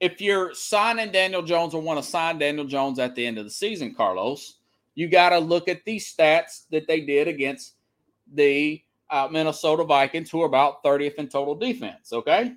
if 0.00 0.22
you're 0.22 0.54
signing 0.54 1.12
Daniel 1.12 1.42
Jones 1.42 1.74
or 1.74 1.82
want 1.82 2.02
to 2.02 2.10
sign 2.10 2.38
Daniel 2.38 2.64
Jones 2.64 2.98
at 2.98 3.14
the 3.14 3.26
end 3.26 3.36
of 3.36 3.44
the 3.44 3.50
season, 3.50 3.94
Carlos, 3.94 4.54
you 4.94 5.08
got 5.08 5.30
to 5.30 5.38
look 5.38 5.68
at 5.68 5.84
these 5.84 6.10
stats 6.10 6.62
that 6.70 6.86
they 6.86 7.02
did 7.02 7.28
against 7.28 7.74
the 8.32 8.82
uh, 9.10 9.28
Minnesota 9.30 9.84
Vikings, 9.84 10.30
who 10.30 10.40
are 10.40 10.46
about 10.46 10.82
30th 10.82 11.16
in 11.16 11.28
total 11.28 11.54
defense. 11.54 12.10
Okay. 12.10 12.54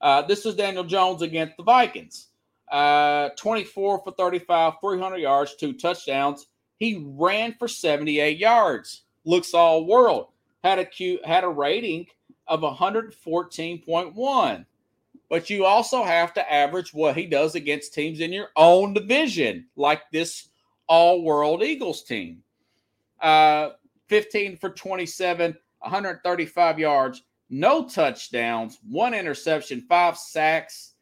Uh, 0.00 0.22
this 0.22 0.44
is 0.44 0.56
Daniel 0.56 0.84
Jones 0.84 1.22
against 1.22 1.56
the 1.56 1.62
Vikings. 1.62 2.30
Uh, 2.68 3.28
24 3.36 4.02
for 4.02 4.10
35, 4.10 4.74
300 4.80 5.16
yards, 5.18 5.54
two 5.54 5.72
touchdowns. 5.72 6.48
He 6.84 7.02
ran 7.16 7.54
for 7.58 7.66
78 7.66 8.38
yards. 8.38 9.02
Looks 9.24 9.54
all 9.54 9.86
world. 9.86 10.28
Had 10.62 10.78
a 10.78 10.84
cute, 10.84 11.24
had 11.24 11.44
a 11.44 11.48
rating 11.48 12.06
of 12.46 12.60
114.1 12.60 14.66
but 15.30 15.48
you 15.50 15.64
also 15.64 16.04
have 16.04 16.34
to 16.34 16.52
average 16.52 16.94
what 16.94 17.16
he 17.16 17.26
does 17.26 17.54
against 17.54 17.94
teams 17.94 18.20
in 18.20 18.32
your 18.32 18.50
own 18.54 18.94
division, 18.94 19.66
like 19.74 20.02
this 20.12 20.50
all 20.86 21.22
world 21.22 21.62
Eagles 21.62 22.04
team. 22.04 22.42
Uh, 23.20 23.70
15 24.06 24.58
for 24.58 24.70
27, 24.70 25.56
135 25.80 26.78
yards, 26.78 27.22
no 27.50 27.88
touchdowns, 27.88 28.78
one 28.88 29.14
interception, 29.14 29.80
five 29.88 30.16
sacks, 30.16 30.93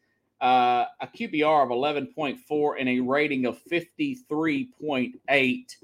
uh, 0.43 0.85
a 0.99 1.07
QBR 1.07 1.63
of 1.63 1.69
11.4, 1.69 2.75
and 2.77 2.89
a 2.89 2.99
rating 2.99 3.45
of 3.45 3.59
53.8. 3.71 5.75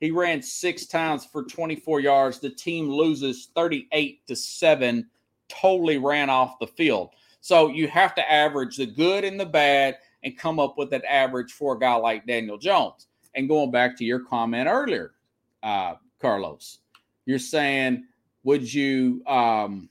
He 0.00 0.10
ran 0.10 0.40
six 0.40 0.86
times 0.86 1.26
for 1.26 1.42
24 1.42 2.00
yards. 2.00 2.38
The 2.38 2.50
team 2.50 2.88
loses 2.88 3.48
38 3.56 4.26
to 4.28 4.36
7, 4.36 5.08
totally 5.48 5.98
ran 5.98 6.30
off 6.30 6.60
the 6.60 6.66
field. 6.66 7.10
So 7.40 7.68
you 7.68 7.88
have 7.88 8.14
to 8.14 8.32
average 8.32 8.76
the 8.76 8.86
good 8.86 9.24
and 9.24 9.38
the 9.38 9.46
bad 9.46 9.98
and 10.22 10.38
come 10.38 10.60
up 10.60 10.78
with 10.78 10.92
an 10.92 11.02
average 11.08 11.52
for 11.52 11.74
a 11.74 11.78
guy 11.78 11.96
like 11.96 12.26
Daniel 12.26 12.56
Jones. 12.56 13.08
And 13.34 13.48
going 13.48 13.72
back 13.72 13.96
to 13.98 14.04
your 14.04 14.20
comment 14.20 14.68
earlier, 14.68 15.14
uh, 15.62 15.94
Carlos, 16.20 16.78
you're 17.26 17.38
saying, 17.40 18.04
would 18.44 18.72
you, 18.72 19.22
um, 19.26 19.90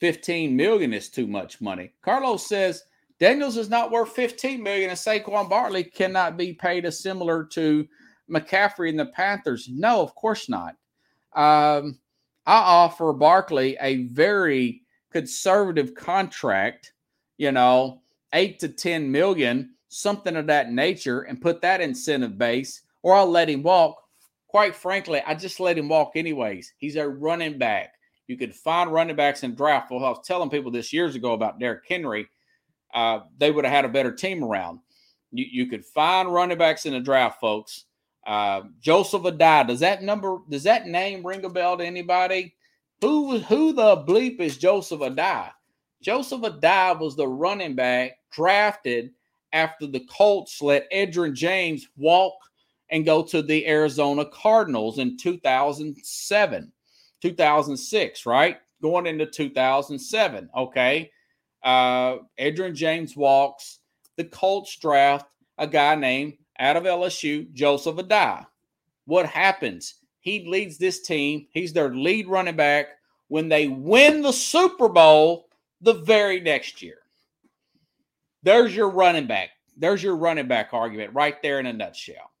15 0.00 0.56
million 0.56 0.92
is 0.92 1.08
too 1.08 1.26
much 1.26 1.60
money. 1.60 1.92
Carlos 2.02 2.46
says 2.46 2.84
Daniels 3.18 3.56
is 3.56 3.68
not 3.68 3.90
worth 3.90 4.10
15 4.12 4.62
million 4.62 4.90
and 4.90 4.98
Saquon 4.98 5.48
Barkley 5.48 5.84
cannot 5.84 6.36
be 6.36 6.52
paid 6.52 6.84
as 6.84 7.00
similar 7.00 7.44
to 7.44 7.86
McCaffrey 8.30 8.90
and 8.90 8.98
the 8.98 9.06
Panthers. 9.06 9.68
No, 9.70 10.00
of 10.00 10.14
course 10.14 10.48
not. 10.48 10.76
Um, 11.34 11.98
I 12.46 12.58
offer 12.58 13.12
Barkley 13.12 13.76
a 13.80 14.04
very 14.06 14.82
conservative 15.10 15.94
contract, 15.94 16.92
you 17.36 17.52
know, 17.52 18.02
eight 18.32 18.58
to 18.60 18.68
10 18.68 19.10
million, 19.10 19.74
something 19.88 20.36
of 20.36 20.46
that 20.46 20.72
nature, 20.72 21.22
and 21.22 21.40
put 21.40 21.60
that 21.62 21.80
incentive 21.80 22.38
base, 22.38 22.82
or 23.02 23.14
I'll 23.14 23.30
let 23.30 23.48
him 23.48 23.62
walk. 23.62 23.96
Quite 24.46 24.74
frankly, 24.74 25.22
I 25.26 25.34
just 25.34 25.60
let 25.60 25.76
him 25.76 25.88
walk 25.88 26.12
anyways. 26.14 26.72
He's 26.78 26.96
a 26.96 27.08
running 27.08 27.58
back. 27.58 27.94
You 28.28 28.36
could 28.36 28.54
find 28.54 28.92
running 28.92 29.16
backs 29.16 29.42
in 29.42 29.54
draft. 29.54 29.90
Well, 29.90 30.04
I 30.04 30.10
was 30.10 30.24
telling 30.24 30.50
people 30.50 30.70
this 30.70 30.92
years 30.92 31.16
ago 31.16 31.32
about 31.32 31.58
Derrick 31.58 31.84
Henry. 31.88 32.28
Uh, 32.94 33.20
they 33.38 33.50
would 33.50 33.64
have 33.64 33.74
had 33.74 33.84
a 33.84 33.88
better 33.88 34.12
team 34.12 34.44
around. 34.44 34.78
You, 35.32 35.46
you 35.50 35.66
could 35.66 35.84
find 35.84 36.32
running 36.32 36.58
backs 36.58 36.86
in 36.86 36.92
the 36.92 37.00
draft, 37.00 37.40
folks. 37.40 37.86
Uh, 38.26 38.62
Joseph 38.80 39.22
Addai. 39.22 39.66
Does 39.66 39.80
that 39.80 40.02
number, 40.02 40.38
does 40.48 40.62
that 40.64 40.86
name 40.86 41.26
ring 41.26 41.44
a 41.44 41.48
bell 41.48 41.76
to 41.78 41.84
anybody? 41.84 42.54
Who 43.00 43.38
who 43.38 43.72
the 43.72 43.96
bleep 43.98 44.40
is 44.40 44.58
Joseph 44.58 45.00
Addai? 45.00 45.50
Joseph 46.02 46.42
Addai 46.42 46.98
was 46.98 47.16
the 47.16 47.26
running 47.26 47.74
back 47.74 48.18
drafted 48.30 49.10
after 49.52 49.86
the 49.86 50.00
Colts 50.00 50.60
let 50.60 50.90
Edgerrin 50.92 51.32
James 51.32 51.88
walk 51.96 52.34
and 52.90 53.04
go 53.04 53.22
to 53.22 53.42
the 53.42 53.66
Arizona 53.66 54.24
Cardinals 54.26 54.98
in 54.98 55.16
2007, 55.16 56.72
2006, 57.22 58.26
right? 58.26 58.58
Going 58.82 59.06
into 59.06 59.26
2007. 59.26 60.50
Okay. 60.56 61.10
Uh, 61.62 62.18
Edgerrin 62.38 62.74
James 62.74 63.16
walks. 63.16 63.80
The 64.16 64.24
Colts 64.24 64.76
draft 64.76 65.26
a 65.58 65.66
guy 65.66 65.94
named 65.94 66.34
out 66.58 66.76
of 66.76 66.84
LSU, 66.84 67.52
Joseph 67.52 67.96
Addai. 67.96 68.46
What 69.04 69.26
happens? 69.26 69.94
He 70.20 70.46
leads 70.48 70.78
this 70.78 71.00
team. 71.02 71.46
He's 71.50 71.72
their 71.72 71.94
lead 71.94 72.28
running 72.28 72.56
back 72.56 72.86
when 73.28 73.48
they 73.48 73.68
win 73.68 74.22
the 74.22 74.32
Super 74.32 74.88
Bowl 74.88 75.48
the 75.80 75.94
very 75.94 76.40
next 76.40 76.82
year. 76.82 76.98
There's 78.42 78.74
your 78.74 78.90
running 78.90 79.26
back. 79.26 79.50
There's 79.76 80.02
your 80.02 80.16
running 80.16 80.48
back 80.48 80.70
argument 80.72 81.14
right 81.14 81.40
there 81.42 81.60
in 81.60 81.66
a 81.66 81.72
nutshell. 81.72 82.32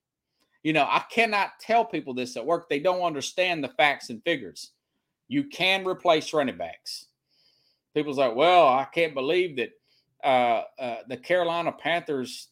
You 0.62 0.72
know, 0.72 0.84
I 0.84 1.04
cannot 1.10 1.60
tell 1.60 1.84
people 1.84 2.14
this 2.14 2.36
at 2.36 2.44
work. 2.44 2.68
They 2.68 2.80
don't 2.80 3.02
understand 3.02 3.62
the 3.62 3.68
facts 3.68 4.10
and 4.10 4.22
figures. 4.24 4.72
You 5.28 5.44
can 5.44 5.86
replace 5.86 6.32
running 6.32 6.56
backs. 6.56 7.06
People's 7.94 8.18
like, 8.18 8.34
well, 8.34 8.66
I 8.66 8.84
can't 8.84 9.14
believe 9.14 9.56
that 9.56 9.70
uh, 10.24 10.62
uh, 10.80 10.96
the 11.08 11.16
Carolina 11.16 11.72
Panthers 11.72 12.48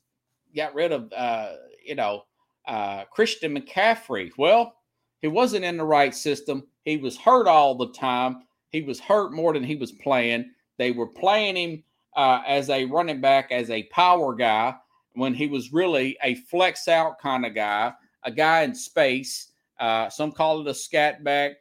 got 0.55 0.75
rid 0.75 0.93
of, 0.93 1.13
uh, 1.13 1.53
you 1.85 1.95
know, 1.95 2.25
uh, 2.67 3.05
Christian 3.05 3.57
McCaffrey. 3.57 4.31
Well, 4.39 4.75
he 5.21 5.29
wasn't 5.29 5.65
in 5.65 5.77
the 5.77 5.85
right 5.85 6.15
system. 6.15 6.67
He 6.85 6.97
was 6.97 7.17
hurt 7.17 7.49
all 7.49 7.75
the 7.75 7.93
time. 7.93 8.43
He 8.71 8.83
was 8.83 9.01
hurt 9.01 9.33
more 9.33 9.53
than 9.53 9.65
he 9.65 9.77
was 9.77 9.93
playing. 9.93 10.51
They 10.79 10.91
were 10.91 11.07
playing 11.07 11.57
him 11.57 11.85
uh, 12.17 12.43
as 12.47 12.71
a 12.71 12.85
running 12.85 13.21
back, 13.21 13.51
as 13.51 13.71
a 13.71 13.85
power 13.85 14.35
guy, 14.35 14.75
when 15.17 15.35
he 15.35 15.47
was 15.47 15.73
really 15.73 16.17
a 16.23 16.35
flex 16.35 16.89
out 16.89 17.19
kind 17.19 17.47
of 17.47 17.55
guy, 17.55 17.93
a 18.25 18.31
guy 18.31 18.63
in 18.63 18.75
space. 18.75 19.53
Uh, 19.81 20.09
some 20.09 20.31
call 20.31 20.61
it 20.61 20.67
a 20.69 20.75
scat 20.75 21.25
back. 21.25 21.53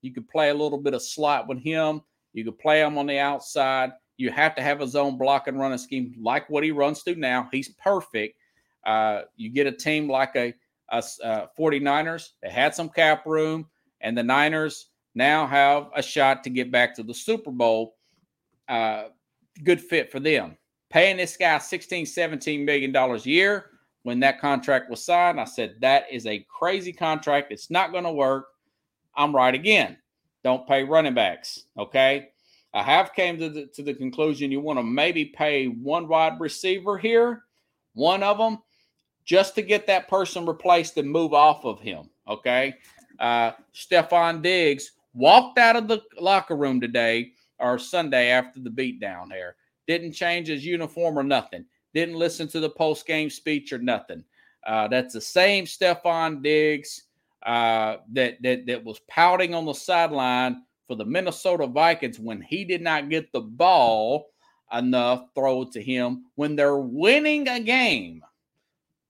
You 0.00 0.12
could 0.12 0.28
play 0.28 0.48
a 0.48 0.54
little 0.54 0.78
bit 0.78 0.94
of 0.94 1.02
slot 1.02 1.46
with 1.46 1.62
him. 1.62 2.00
You 2.32 2.44
could 2.44 2.58
play 2.58 2.80
him 2.80 2.96
on 2.96 3.06
the 3.06 3.18
outside. 3.18 3.92
You 4.16 4.30
have 4.30 4.54
to 4.56 4.62
have 4.62 4.80
a 4.80 4.88
zone 4.88 5.18
block 5.18 5.46
and 5.46 5.58
running 5.58 5.78
scheme 5.78 6.14
like 6.20 6.48
what 6.48 6.64
he 6.64 6.70
runs 6.70 7.02
through 7.02 7.16
now. 7.16 7.48
He's 7.52 7.68
perfect. 7.68 8.36
Uh, 8.84 9.22
you 9.36 9.50
get 9.50 9.66
a 9.66 9.72
team 9.72 10.08
like 10.08 10.34
a 10.34 10.54
us 10.90 11.20
uh, 11.22 11.46
49ers. 11.58 12.30
They 12.42 12.50
had 12.50 12.74
some 12.74 12.88
cap 12.88 13.26
room, 13.26 13.66
and 14.00 14.16
the 14.16 14.22
Niners 14.22 14.88
now 15.14 15.46
have 15.46 15.88
a 15.94 16.02
shot 16.02 16.44
to 16.44 16.50
get 16.50 16.70
back 16.70 16.94
to 16.96 17.02
the 17.02 17.14
Super 17.14 17.50
Bowl. 17.50 17.96
Uh, 18.68 19.04
good 19.64 19.80
fit 19.80 20.10
for 20.10 20.20
them. 20.20 20.56
Paying 20.92 21.16
this 21.16 21.38
guy 21.38 21.56
16, 21.56 22.04
17 22.04 22.64
million 22.66 22.92
dollars 22.92 23.24
a 23.24 23.30
year 23.30 23.70
when 24.02 24.20
that 24.20 24.40
contract 24.40 24.90
was 24.90 25.02
signed, 25.02 25.40
I 25.40 25.44
said 25.44 25.76
that 25.80 26.04
is 26.10 26.26
a 26.26 26.46
crazy 26.50 26.92
contract. 26.92 27.50
It's 27.50 27.70
not 27.70 27.92
going 27.92 28.04
to 28.04 28.12
work. 28.12 28.48
I'm 29.16 29.34
right 29.34 29.54
again. 29.54 29.96
Don't 30.44 30.68
pay 30.68 30.82
running 30.84 31.14
backs. 31.14 31.64
Okay. 31.78 32.28
I 32.74 32.82
have 32.82 33.14
came 33.14 33.38
to 33.38 33.48
the, 33.48 33.66
to 33.74 33.82
the 33.82 33.94
conclusion 33.94 34.50
you 34.50 34.60
want 34.60 34.78
to 34.78 34.82
maybe 34.82 35.26
pay 35.26 35.66
one 35.66 36.08
wide 36.08 36.40
receiver 36.40 36.98
here 36.98 37.44
One 37.94 38.22
of 38.22 38.38
them, 38.38 38.58
just 39.24 39.54
to 39.54 39.62
get 39.62 39.86
that 39.86 40.08
person 40.08 40.44
replaced 40.46 40.96
and 40.98 41.10
move 41.10 41.32
off 41.32 41.64
of 41.64 41.80
him. 41.80 42.10
Okay. 42.28 42.74
Uh, 43.18 43.52
Stefon 43.74 44.42
Diggs 44.42 44.92
walked 45.14 45.58
out 45.58 45.76
of 45.76 45.88
the 45.88 46.02
locker 46.20 46.56
room 46.56 46.80
today 46.80 47.32
or 47.58 47.78
Sunday 47.78 48.30
after 48.30 48.60
the 48.60 48.70
beatdown 48.70 49.28
there. 49.28 49.56
Didn't 49.86 50.12
change 50.12 50.48
his 50.48 50.64
uniform 50.64 51.18
or 51.18 51.22
nothing. 51.22 51.64
Didn't 51.94 52.14
listen 52.14 52.48
to 52.48 52.60
the 52.60 52.70
post 52.70 53.06
game 53.06 53.30
speech 53.30 53.72
or 53.72 53.78
nothing. 53.78 54.24
Uh, 54.66 54.88
that's 54.88 55.14
the 55.14 55.20
same 55.20 55.64
Stefon 55.64 56.42
Diggs 56.42 57.04
uh, 57.44 57.96
that, 58.12 58.40
that 58.42 58.66
that 58.66 58.84
was 58.84 59.00
pouting 59.08 59.54
on 59.54 59.64
the 59.64 59.72
sideline 59.72 60.62
for 60.86 60.96
the 60.96 61.04
Minnesota 61.04 61.66
Vikings 61.66 62.18
when 62.18 62.40
he 62.40 62.64
did 62.64 62.82
not 62.82 63.10
get 63.10 63.32
the 63.32 63.40
ball 63.40 64.30
enough 64.72 65.26
throw 65.34 65.64
to 65.64 65.82
him 65.82 66.24
when 66.36 66.56
they're 66.56 66.78
winning 66.78 67.48
a 67.48 67.60
game. 67.60 68.22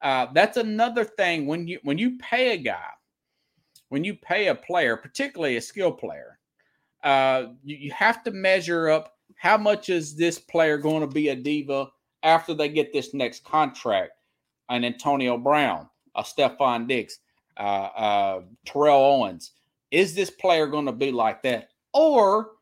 Uh, 0.01 0.27
that's 0.33 0.57
another 0.57 1.05
thing 1.05 1.47
when 1.47 1.69
you 1.69 1.79
when 1.83 1.99
you 1.99 2.19
pay 2.19 2.55
a 2.55 2.57
guy, 2.57 2.89
when 3.89 4.03
you 4.03 4.15
pay 4.15 4.49
a 4.49 4.55
player, 4.55 4.97
particularly 4.97 5.57
a 5.57 5.61
skill 5.61 5.93
player, 5.93 6.39
uh, 7.05 7.45
you, 7.63 7.77
you 7.77 7.93
have 7.93 8.25
to 8.25 8.31
measure 8.31 8.89
up 8.89 9.15
how 9.43 9.59
much 9.59 9.89
is 9.89 10.15
this 10.15 10.39
player 10.39 10.79
going 10.79 11.01
to 11.01 11.13
be 11.13 11.31
a 11.31 11.35
diva 11.35 11.89
after 12.23 12.55
they 12.55 12.69
get 12.69 12.93
this 12.93 13.13
next 13.13 13.43
contract. 13.43 14.13
An 14.69 14.85
Antonio 14.85 15.37
Brown, 15.37 15.89
a 16.15 16.23
Stefon 16.23 16.87
Diggs, 16.87 17.19
uh, 17.59 17.89
uh, 17.97 18.43
Terrell 18.65 19.03
Owens. 19.03 19.51
Is 19.91 20.15
this 20.15 20.31
player 20.31 20.69
going 20.69 20.87
to 20.87 20.93
be 20.93 21.11
like 21.11 21.43
that, 21.43 21.71
or 21.93 22.53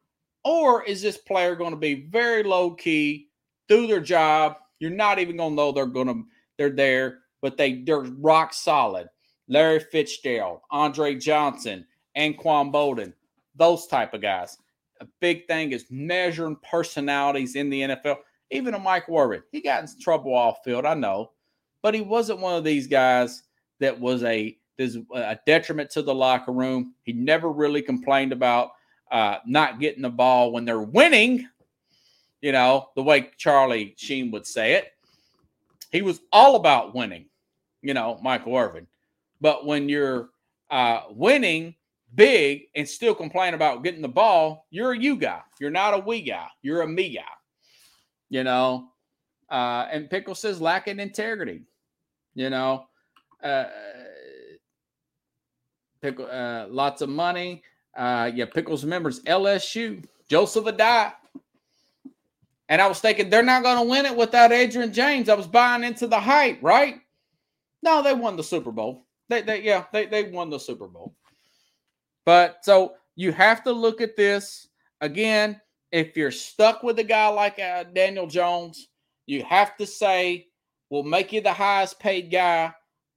or 0.42 0.82
is 0.84 1.02
this 1.02 1.18
player 1.18 1.54
going 1.54 1.72
to 1.72 1.76
be 1.76 2.06
very 2.08 2.42
low 2.42 2.70
key, 2.70 3.28
do 3.68 3.86
their 3.86 4.00
job? 4.00 4.56
You're 4.78 4.90
not 4.90 5.18
even 5.18 5.36
going 5.36 5.50
to 5.50 5.56
know 5.56 5.72
they're 5.72 5.84
going 5.84 6.06
to 6.06 6.24
they're 6.56 6.70
there, 6.70 7.18
but 7.42 7.58
they 7.58 7.82
they're 7.82 8.00
rock 8.00 8.54
solid. 8.54 9.06
Larry 9.48 9.80
Fitzgerald, 9.80 10.60
Andre 10.70 11.14
Johnson, 11.16 11.86
Anquan 12.16 12.72
Boldin, 12.72 13.12
those 13.54 13.86
type 13.86 14.14
of 14.14 14.22
guys. 14.22 14.56
A 15.00 15.06
big 15.20 15.46
thing 15.46 15.72
is 15.72 15.86
measuring 15.90 16.56
personalities 16.68 17.56
in 17.56 17.70
the 17.70 17.82
NFL. 17.82 18.18
Even 18.50 18.74
a 18.74 18.78
Mike 18.78 19.08
Warwick, 19.08 19.44
he 19.52 19.60
got 19.60 19.82
in 19.82 19.88
trouble 20.00 20.34
off 20.34 20.58
field, 20.64 20.84
I 20.84 20.94
know, 20.94 21.30
but 21.82 21.94
he 21.94 22.00
wasn't 22.00 22.40
one 22.40 22.56
of 22.56 22.64
these 22.64 22.86
guys 22.86 23.44
that 23.78 23.98
was 23.98 24.22
a 24.24 24.56
a 25.14 25.38
detriment 25.46 25.90
to 25.90 26.00
the 26.00 26.14
locker 26.14 26.52
room. 26.52 26.94
He 27.02 27.12
never 27.12 27.50
really 27.52 27.82
complained 27.82 28.32
about 28.32 28.70
uh, 29.10 29.36
not 29.46 29.78
getting 29.78 30.02
the 30.02 30.10
ball 30.10 30.52
when 30.52 30.64
they're 30.64 30.80
winning, 30.80 31.46
you 32.40 32.52
know, 32.52 32.88
the 32.96 33.02
way 33.02 33.30
Charlie 33.36 33.94
Sheen 33.98 34.30
would 34.30 34.46
say 34.46 34.74
it. 34.74 34.92
He 35.90 36.02
was 36.02 36.20
all 36.32 36.56
about 36.56 36.94
winning, 36.94 37.26
you 37.82 37.92
know, 37.92 38.18
Michael 38.22 38.56
Irvin. 38.56 38.86
But 39.40 39.66
when 39.66 39.88
you're 39.88 40.30
uh, 40.70 41.02
winning 41.10 41.74
big 42.14 42.62
and 42.74 42.88
still 42.88 43.14
complain 43.14 43.54
about 43.54 43.84
getting 43.84 44.02
the 44.02 44.08
ball, 44.08 44.66
you're 44.70 44.92
a 44.92 44.98
you 44.98 45.16
guy. 45.16 45.40
You're 45.60 45.70
not 45.70 45.94
a 45.94 45.98
we 45.98 46.22
guy. 46.22 46.46
You're 46.62 46.82
a 46.82 46.88
me 46.88 47.14
guy, 47.14 47.22
you 48.28 48.44
know. 48.44 48.88
Uh, 49.50 49.86
and 49.90 50.10
Pickle 50.10 50.34
says 50.34 50.60
lacking 50.60 51.00
integrity, 51.00 51.62
you 52.34 52.50
know. 52.50 52.84
Uh, 53.42 53.64
pickle, 56.00 56.28
uh, 56.30 56.66
lots 56.68 57.02
of 57.02 57.08
money. 57.08 57.62
Uh, 57.96 58.30
yeah, 58.34 58.44
Pickles 58.44 58.84
members, 58.84 59.20
LSU, 59.20 60.04
Joseph 60.28 60.64
Addai. 60.64 61.12
And 62.68 62.80
I 62.80 62.86
was 62.86 63.00
thinking 63.00 63.28
they're 63.28 63.42
not 63.42 63.64
going 63.64 63.78
to 63.78 63.90
win 63.90 64.06
it 64.06 64.16
without 64.16 64.52
Edgerrin 64.52 64.92
James. 64.92 65.28
I 65.28 65.34
was 65.34 65.48
buying 65.48 65.82
into 65.82 66.06
the 66.06 66.20
hype, 66.20 66.62
right? 66.62 67.00
No, 67.82 68.02
they 68.02 68.14
won 68.14 68.36
the 68.36 68.44
Super 68.44 68.70
Bowl. 68.70 69.06
They, 69.28 69.42
they 69.42 69.62
yeah, 69.62 69.84
they, 69.92 70.06
they 70.06 70.24
won 70.24 70.50
the 70.50 70.58
Super 70.58 70.86
Bowl. 70.86 71.14
But 72.30 72.64
so 72.64 72.94
you 73.16 73.32
have 73.32 73.64
to 73.64 73.72
look 73.72 74.00
at 74.00 74.14
this 74.14 74.68
again. 75.00 75.60
If 75.90 76.16
you're 76.16 76.30
stuck 76.30 76.84
with 76.84 77.00
a 77.00 77.02
guy 77.02 77.26
like 77.26 77.58
uh, 77.58 77.82
Daniel 77.92 78.28
Jones, 78.28 78.86
you 79.26 79.42
have 79.42 79.76
to 79.78 79.84
say, 79.84 80.46
we'll 80.90 81.02
make 81.02 81.32
you 81.32 81.40
the 81.40 81.52
highest 81.52 81.98
paid 81.98 82.30
guy, 82.30 82.72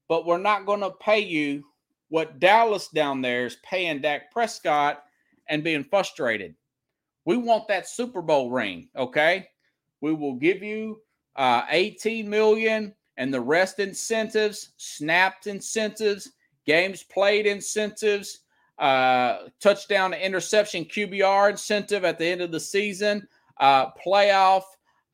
but 0.09 0.26
we're 0.26 0.39
not 0.39 0.66
going 0.66 0.80
to 0.80 0.89
pay 0.99 1.20
you 1.20 1.64
what 2.09 2.39
Dallas 2.39 2.88
down 2.88 3.22
there 3.22 3.45
is 3.45 3.57
paying 3.64 4.01
Dak 4.01 4.32
Prescott 4.32 5.03
and 5.47 5.64
being 5.64 5.84
frustrated. 5.84 6.55
We 7.26 7.38
want 7.38 7.68
that 7.68 7.88
Super 7.88 8.24
Bowl 8.24 8.49
ring, 8.49 8.89
okay? 8.95 9.47
We 10.01 10.11
will 10.16 10.38
give 10.38 10.64
you 10.64 11.01
uh, 11.36 11.66
18 11.70 12.28
million 12.28 12.95
and 13.18 13.32
the 13.32 13.41
rest 13.41 13.78
incentives, 13.78 14.72
snapped 14.78 15.45
incentives, 15.45 16.32
games 16.66 17.03
played 17.03 17.45
incentives, 17.45 18.39
uh, 18.80 19.47
touchdown 19.59 20.11
to 20.11 20.26
interception 20.26 20.86
QBR 20.86 21.51
incentive 21.51 22.03
at 22.05 22.17
the 22.17 22.26
end 22.26 22.41
of 22.41 22.51
the 22.51 22.59
season, 22.59 23.28
uh, 23.59 23.91
playoff 23.91 24.63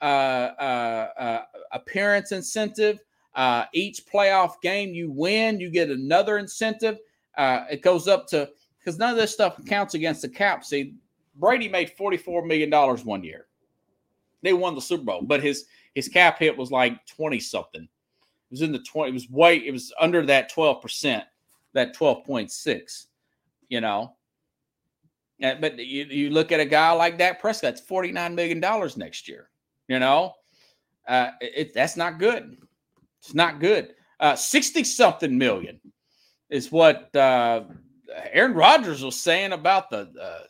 uh, 0.01 0.05
uh, 0.05 1.09
uh 1.17 1.41
appearance 1.73 2.31
incentive, 2.31 2.99
uh, 3.35 3.65
each 3.73 4.05
playoff 4.05 4.61
game 4.61 4.93
you 4.93 5.11
win, 5.11 5.59
you 5.59 5.69
get 5.69 5.89
another 5.89 6.37
incentive. 6.37 6.97
Uh, 7.37 7.65
it 7.69 7.81
goes 7.81 8.07
up 8.07 8.27
to 8.27 8.49
because 8.79 8.97
none 8.97 9.11
of 9.11 9.17
this 9.17 9.31
stuff 9.31 9.63
counts 9.65 9.93
against 9.93 10.21
the 10.21 10.29
cap. 10.29 10.63
See, 10.63 10.95
Brady 11.35 11.69
made 11.69 11.91
forty-four 11.91 12.45
million 12.45 12.69
dollars 12.69 13.05
one 13.05 13.23
year. 13.23 13.47
They 14.41 14.53
won 14.53 14.75
the 14.75 14.81
Super 14.81 15.03
Bowl, 15.03 15.21
but 15.21 15.43
his 15.43 15.65
his 15.95 16.07
cap 16.07 16.39
hit 16.39 16.57
was 16.57 16.71
like 16.71 17.05
twenty 17.05 17.39
something. 17.39 17.83
It 17.83 18.51
was 18.51 18.61
in 18.61 18.71
the 18.71 18.79
twenty. 18.79 19.11
It 19.11 19.13
was 19.13 19.29
way. 19.29 19.57
It 19.57 19.71
was 19.71 19.93
under 19.99 20.25
that 20.25 20.49
twelve 20.49 20.81
percent, 20.81 21.23
that 21.73 21.93
twelve 21.93 22.25
point 22.25 22.51
six. 22.51 23.07
You 23.69 23.81
know. 23.81 24.15
but 25.39 25.77
you, 25.77 26.05
you 26.05 26.29
look 26.31 26.51
at 26.51 26.59
a 26.59 26.65
guy 26.65 26.91
like 26.91 27.17
that 27.19 27.39
Prescott's 27.39 27.81
forty 27.81 28.11
nine 28.11 28.35
million 28.35 28.59
dollars 28.59 28.97
next 28.97 29.27
year. 29.27 29.49
You 29.87 29.99
know, 29.99 30.33
uh, 31.07 31.31
it, 31.41 31.73
that's 31.73 31.97
not 31.97 32.19
good. 32.19 32.57
It's 33.21 33.33
not 33.33 33.59
good. 33.59 33.95
Uh, 34.19 34.35
60 34.35 34.83
something 34.83 35.37
million 35.37 35.79
is 36.49 36.71
what 36.71 37.13
uh, 37.15 37.63
Aaron 38.31 38.53
Rodgers 38.53 39.03
was 39.03 39.19
saying 39.19 39.51
about 39.51 39.89
the, 39.89 40.11
uh, 40.21 40.43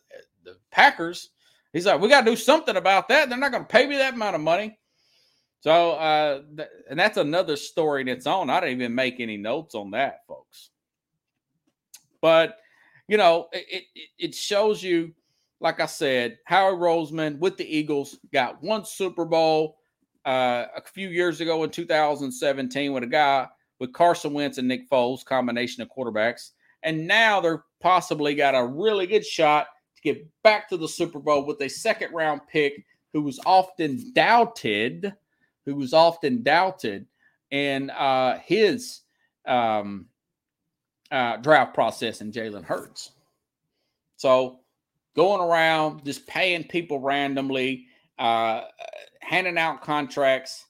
the 0.43 0.57
Packers. 0.71 1.29
He's 1.71 1.85
like, 1.85 2.01
we 2.01 2.09
got 2.09 2.25
to 2.25 2.31
do 2.31 2.35
something 2.35 2.75
about 2.75 3.07
that. 3.09 3.29
They're 3.29 3.37
not 3.37 3.51
going 3.51 3.63
to 3.63 3.69
pay 3.69 3.85
me 3.85 3.97
that 3.97 4.15
amount 4.15 4.35
of 4.35 4.41
money. 4.41 4.77
So, 5.61 5.91
uh, 5.91 6.41
th- 6.55 6.69
and 6.89 6.99
that's 6.99 7.17
another 7.17 7.55
story 7.55 8.01
in 8.01 8.07
its 8.07 8.25
own. 8.25 8.49
I 8.49 8.59
didn't 8.59 8.81
even 8.81 8.95
make 8.95 9.19
any 9.19 9.37
notes 9.37 9.75
on 9.75 9.91
that, 9.91 10.25
folks. 10.27 10.69
But, 12.21 12.57
you 13.09 13.17
know, 13.17 13.47
it, 13.51 13.65
it, 13.95 14.09
it 14.19 14.35
shows 14.35 14.83
you, 14.83 15.11
like 15.59 15.79
I 15.79 15.87
said, 15.87 16.37
Howard 16.45 16.79
Roseman 16.79 17.39
with 17.39 17.57
the 17.57 17.65
Eagles 17.65 18.19
got 18.31 18.61
one 18.61 18.85
Super 18.85 19.25
Bowl 19.25 19.77
uh, 20.25 20.65
a 20.77 20.81
few 20.93 21.09
years 21.09 21.41
ago 21.41 21.63
in 21.63 21.71
2017 21.71 22.93
with 22.93 23.03
a 23.03 23.07
guy 23.07 23.47
with 23.79 23.93
Carson 23.93 24.31
Wentz 24.31 24.59
and 24.59 24.67
Nick 24.67 24.87
Foles, 24.91 25.25
combination 25.25 25.81
of 25.81 25.89
quarterbacks. 25.89 26.51
And 26.83 27.07
now 27.07 27.41
they're 27.41 27.63
possibly 27.81 28.35
got 28.35 28.53
a 28.53 28.63
really 28.63 29.07
good 29.07 29.25
shot 29.25 29.67
to 29.95 30.01
get 30.03 30.27
back 30.43 30.69
to 30.69 30.77
the 30.77 30.87
Super 30.87 31.19
Bowl 31.19 31.45
with 31.45 31.59
a 31.61 31.69
second 31.69 32.13
round 32.13 32.41
pick 32.47 32.85
who 33.11 33.23
was 33.23 33.39
often 33.43 34.11
doubted, 34.13 35.15
who 35.65 35.75
was 35.75 35.93
often 35.93 36.43
doubted 36.43 37.07
And 37.51 37.89
uh, 37.89 38.37
his 38.37 39.01
um, 39.47 40.05
uh, 41.11 41.37
draft 41.37 41.73
process 41.73 42.21
in 42.21 42.31
Jalen 42.31 42.63
Hurts. 42.63 43.11
So 44.17 44.59
going 45.15 45.41
around 45.41 46.05
just 46.05 46.27
paying 46.27 46.63
people 46.63 46.99
randomly, 46.99 47.87
uh, 48.17 48.61
handing 49.21 49.57
out 49.57 49.81
contracts. 49.81 50.65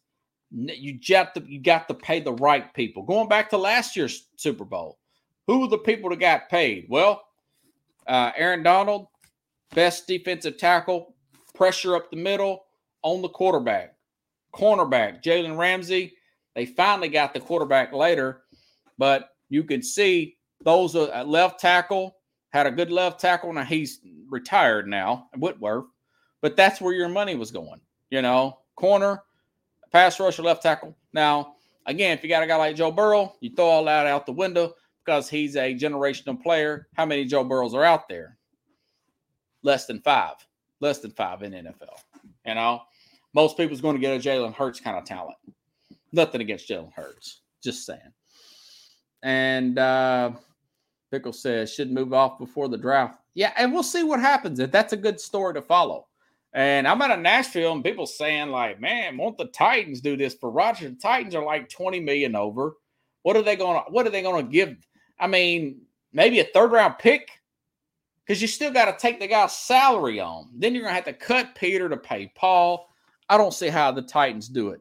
You 0.51 0.99
got 1.07 1.35
to 1.35 1.43
you 1.47 1.61
got 1.61 1.87
to 1.87 1.93
pay 1.93 2.19
the 2.19 2.33
right 2.33 2.73
people. 2.73 3.03
Going 3.03 3.27
back 3.27 3.49
to 3.51 3.57
last 3.57 3.95
year's 3.95 4.27
Super 4.35 4.65
Bowl, 4.65 4.97
who 5.45 5.59
were 5.59 5.67
the 5.67 5.77
people 5.77 6.09
that 6.09 6.19
got 6.19 6.49
paid? 6.49 6.87
Well, 6.89 7.21
uh, 8.07 8.31
Aaron 8.35 8.63
Donald, 8.63 9.07
best 9.75 10.07
defensive 10.07 10.57
tackle, 10.57 11.13
pressure 11.53 11.95
up 11.95 12.09
the 12.09 12.17
middle 12.17 12.65
on 13.03 13.21
the 13.21 13.29
quarterback, 13.29 13.95
cornerback 14.53 15.21
Jalen 15.21 15.57
Ramsey. 15.57 16.13
They 16.55 16.65
finally 16.65 17.09
got 17.09 17.33
the 17.33 17.39
quarterback 17.39 17.93
later, 17.93 18.41
but 18.97 19.29
you 19.50 19.64
can 19.64 19.82
see 19.82 20.38
those 20.64 20.95
are 20.95 21.12
uh, 21.14 21.24
left 21.24 21.60
tackle 21.60 22.16
had 22.50 22.66
a 22.66 22.72
good 22.72 22.91
left 22.91 23.20
tackle. 23.20 23.54
Now 23.54 23.64
he's 23.64 24.00
retired 24.28 24.88
now, 24.88 25.30
Whitworth, 25.38 25.86
but 26.41 26.56
that's 26.56 26.82
where 26.82 26.93
your 26.93 27.10
money 27.10 27.36
was 27.36 27.52
going 27.52 27.80
you 28.10 28.22
know, 28.22 28.60
corner, 28.76 29.24
pass 29.91 30.20
rusher, 30.20 30.43
left 30.43 30.64
tackle. 30.64 30.95
Now, 31.14 31.56
again, 31.86 32.18
if 32.18 32.24
you 32.24 32.30
got 32.30 32.43
a 32.43 32.47
guy 32.47 32.56
like 32.56 32.76
Joe 32.76 32.91
Burrow, 32.91 33.36
you 33.39 33.52
throw 33.56 33.66
all 33.66 33.86
that 33.86 34.08
out 34.08 34.26
the 34.26 34.32
window 34.32 34.74
because 35.04 35.30
he's 35.30 35.56
a 35.56 35.74
generational 35.76 36.41
player. 36.41 36.88
How 36.95 37.06
many 37.06 37.26
Joe 37.26 37.43
Burrows 37.43 37.74
are 37.74 37.84
out 37.84 38.10
there? 38.10 38.38
Less 39.64 39.86
than 39.86 40.02
five. 40.02 40.36
Less 40.80 41.00
than 41.00 41.12
five 41.12 41.43
in 41.43 41.52
NFL. 41.52 42.00
You 42.45 42.56
know, 42.56 42.82
most 43.34 43.58
people's 43.58 43.82
going 43.82 43.95
to 43.95 44.02
get 44.02 44.16
a 44.16 44.20
Jalen 44.20 44.54
Hurts 44.54 44.80
kind 44.80 44.97
of 44.97 45.06
talent. 45.06 45.38
Nothing 46.12 46.41
against 46.41 46.70
Jalen 46.70 46.93
Hurts. 46.93 47.41
Just 47.62 47.86
saying. 47.86 48.14
And 49.24 49.78
uh, 49.78 50.32
Pickle 51.11 51.34
says 51.34 51.74
should 51.74 51.91
move 51.91 52.13
off 52.13 52.39
before 52.39 52.70
the 52.70 52.78
draft. 52.78 53.20
Yeah, 53.34 53.53
and 53.57 53.74
we'll 53.74 53.84
see 53.84 54.03
what 54.03 54.20
happens. 54.20 54.59
If 54.59 54.72
that's 54.72 54.93
a 54.93 54.97
good 54.97 55.20
story 55.20 55.53
to 55.55 55.61
follow. 55.61 56.07
And 56.53 56.88
I'm 56.88 57.01
out 57.01 57.11
of 57.11 57.20
Nashville, 57.20 57.74
and 57.74 57.84
people 57.84 58.07
saying 58.07 58.49
like, 58.49 58.80
"Man, 58.80 59.17
won't 59.17 59.38
the 59.38 59.45
Titans 59.45 60.01
do 60.01 60.17
this 60.17 60.34
for 60.34 60.49
Roger?" 60.49 60.89
The 60.89 60.95
Titans 60.95 61.36
are 61.36 61.45
like 61.45 61.70
20 61.70 61.99
million 61.99 62.36
over. 62.36 62.74
What 63.22 63.36
are 63.36 63.43
they 63.43 63.55
going 63.55 63.84
to? 63.84 63.91
What 63.91 64.07
are 64.07 64.09
they 64.09 64.24
going 64.24 64.45
to 64.45 64.51
give? 64.51 64.76
I 65.20 65.28
mean, 65.28 65.82
maybe 66.11 66.39
a 66.39 66.45
third 66.45 66.72
round 66.72 66.97
pick 66.97 67.30
because 68.26 68.41
you 68.41 68.47
still 68.47 68.72
got 68.72 68.86
to 68.86 68.97
take 68.99 69.20
the 69.20 69.28
guy's 69.28 69.55
salary 69.55 70.20
on. 70.20 70.49
Then 70.55 70.74
you're 70.74 70.84
going 70.84 70.91
to 70.91 70.95
have 70.95 71.05
to 71.05 71.13
cut 71.13 71.55
Peter 71.55 71.89
to 71.89 71.97
pay 71.97 72.32
Paul. 72.36 72.89
I 73.28 73.38
don't 73.38 73.53
see 73.53 73.67
how 73.67 73.91
the 73.91 74.01
Titans 74.01 74.47
do 74.47 74.70
it. 74.70 74.80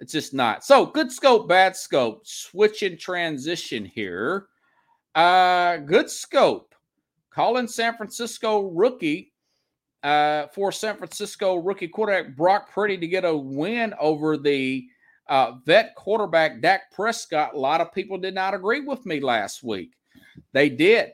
It's 0.00 0.12
just 0.12 0.32
not. 0.32 0.64
So 0.64 0.86
good 0.86 1.10
scope, 1.10 1.48
bad 1.48 1.76
scope. 1.76 2.26
Switch 2.26 2.82
in 2.82 2.96
transition 2.96 3.84
here. 3.84 4.46
Uh, 5.14 5.78
good 5.78 6.08
scope. 6.08 6.74
Calling 7.30 7.66
San 7.66 7.96
Francisco 7.96 8.70
rookie 8.70 9.32
uh, 10.02 10.46
for 10.48 10.70
San 10.70 10.96
Francisco 10.96 11.56
rookie 11.56 11.88
quarterback 11.88 12.36
Brock 12.36 12.70
Purdy 12.72 12.96
to 12.96 13.08
get 13.08 13.24
a 13.24 13.36
win 13.36 13.94
over 14.00 14.36
the 14.36 14.86
uh, 15.28 15.52
vet 15.66 15.94
quarterback 15.96 16.60
Dak 16.60 16.92
Prescott. 16.92 17.54
A 17.54 17.58
lot 17.58 17.80
of 17.80 17.92
people 17.92 18.18
did 18.18 18.34
not 18.34 18.54
agree 18.54 18.80
with 18.80 19.04
me 19.06 19.20
last 19.20 19.62
week. 19.62 19.92
They 20.52 20.68
did. 20.68 21.12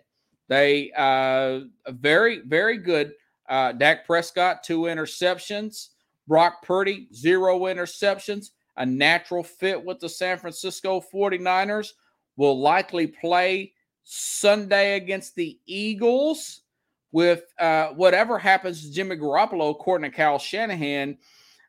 They 0.49 0.93
uh, 0.97 1.61
very 1.89 2.41
very 2.41 2.79
good. 2.79 3.13
Uh, 3.49 3.73
Dak 3.73 4.07
Prescott 4.07 4.63
two 4.63 4.83
interceptions. 4.83 5.89
Brock 6.29 6.63
Purdy 6.63 7.09
zero 7.15 7.61
interceptions. 7.61 8.51
A 8.77 8.87
natural 8.87 9.43
fit 9.43 9.83
with 9.83 10.01
the 10.01 10.09
San 10.09 10.39
Francisco 10.39 11.01
49ers. 11.01 11.93
Will 12.37 12.59
likely 12.59 13.07
play 13.07 13.73
Sunday 14.03 14.97
against 14.97 15.37
the 15.37 15.59
Eagles 15.67 16.63
with 17.13 17.45
uh, 17.61 17.91
whatever 17.91 18.39
happens 18.41 18.83
to 18.83 18.93
Jimmy 18.93 19.17
Garoppolo, 19.17 19.71
according 19.71 20.11
to 20.11 20.17
Kyle 20.17 20.37
Shanahan, 20.37 21.17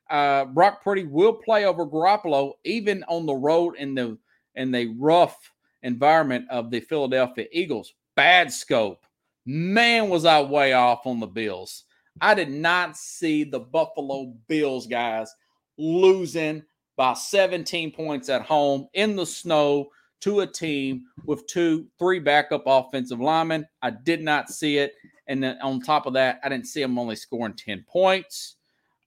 uh, 0.09 0.45
Brock 0.45 0.83
Purdy 0.83 1.03
will 1.03 1.33
play 1.33 1.65
over 1.65 1.85
Garoppolo 1.85 2.53
even 2.63 3.03
on 3.07 3.27
the 3.27 3.35
road 3.35 3.75
in 3.77 3.93
the 3.93 4.17
in 4.55 4.71
the 4.71 4.87
rough 4.97 5.51
environment 5.83 6.45
of 6.49 6.71
the 6.71 6.79
Philadelphia 6.79 7.45
Eagles. 7.51 7.93
Bad 8.15 8.51
scope. 8.51 9.05
Man, 9.45 10.09
was 10.09 10.25
I 10.25 10.41
way 10.41 10.73
off 10.73 11.05
on 11.05 11.19
the 11.19 11.27
Bills. 11.27 11.83
I 12.21 12.33
did 12.33 12.49
not 12.49 12.97
see 12.97 13.43
the 13.43 13.59
Buffalo 13.59 14.33
Bills 14.47 14.87
guys 14.87 15.33
losing 15.77 16.63
by 16.97 17.13
17 17.13 17.91
points 17.91 18.29
at 18.29 18.41
home 18.41 18.87
in 18.93 19.15
the 19.15 19.25
snow 19.25 19.89
to 20.21 20.41
a 20.41 20.47
team 20.47 21.03
with 21.25 21.45
two, 21.47 21.87
three 21.99 22.19
backup 22.19 22.63
offensive 22.65 23.19
linemen. 23.19 23.67
I 23.81 23.91
did 23.91 24.21
not 24.21 24.49
see 24.49 24.77
it. 24.77 24.93
And 25.27 25.43
then 25.43 25.57
on 25.61 25.81
top 25.81 26.05
of 26.05 26.13
that, 26.13 26.39
I 26.43 26.49
didn't 26.49 26.67
see 26.67 26.81
them 26.81 26.97
only 26.97 27.15
scoring 27.15 27.53
10 27.53 27.85
points. 27.87 28.55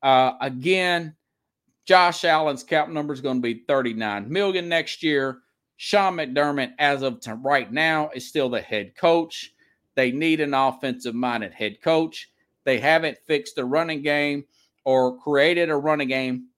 Uh, 0.03 0.33
again, 0.41 1.15
Josh 1.87 2.25
Allen's 2.25 2.63
cap 2.63 2.89
number 2.89 3.15
is 3.15 3.21
going 3.21 3.39
to 3.39 3.43
be 3.43 3.65
39 3.67 4.31
million 4.31 4.69
next 4.69 5.03
year. 5.03 5.39
Sean 5.77 6.17
McDermott, 6.17 6.73
as 6.79 7.03
of 7.03 7.21
right 7.43 7.73
now, 7.73 8.11
is 8.15 8.29
still 8.29 8.49
the 8.49 8.61
head 8.61 8.95
coach. 8.97 9.55
They 9.95 10.13
need 10.13 10.41
an 10.41 10.55
offensive 10.55 11.15
minded 11.15 11.55
head 11.55 11.81
coach. 11.81 12.31
They 12.65 12.79
haven't 12.79 13.19
fixed 13.27 13.57
the 13.57 13.65
running 13.65 14.03
game 14.03 14.45
or 14.85 15.19
created 15.19 15.71
a 15.71 15.77
running 15.77 16.09
game 16.09 16.49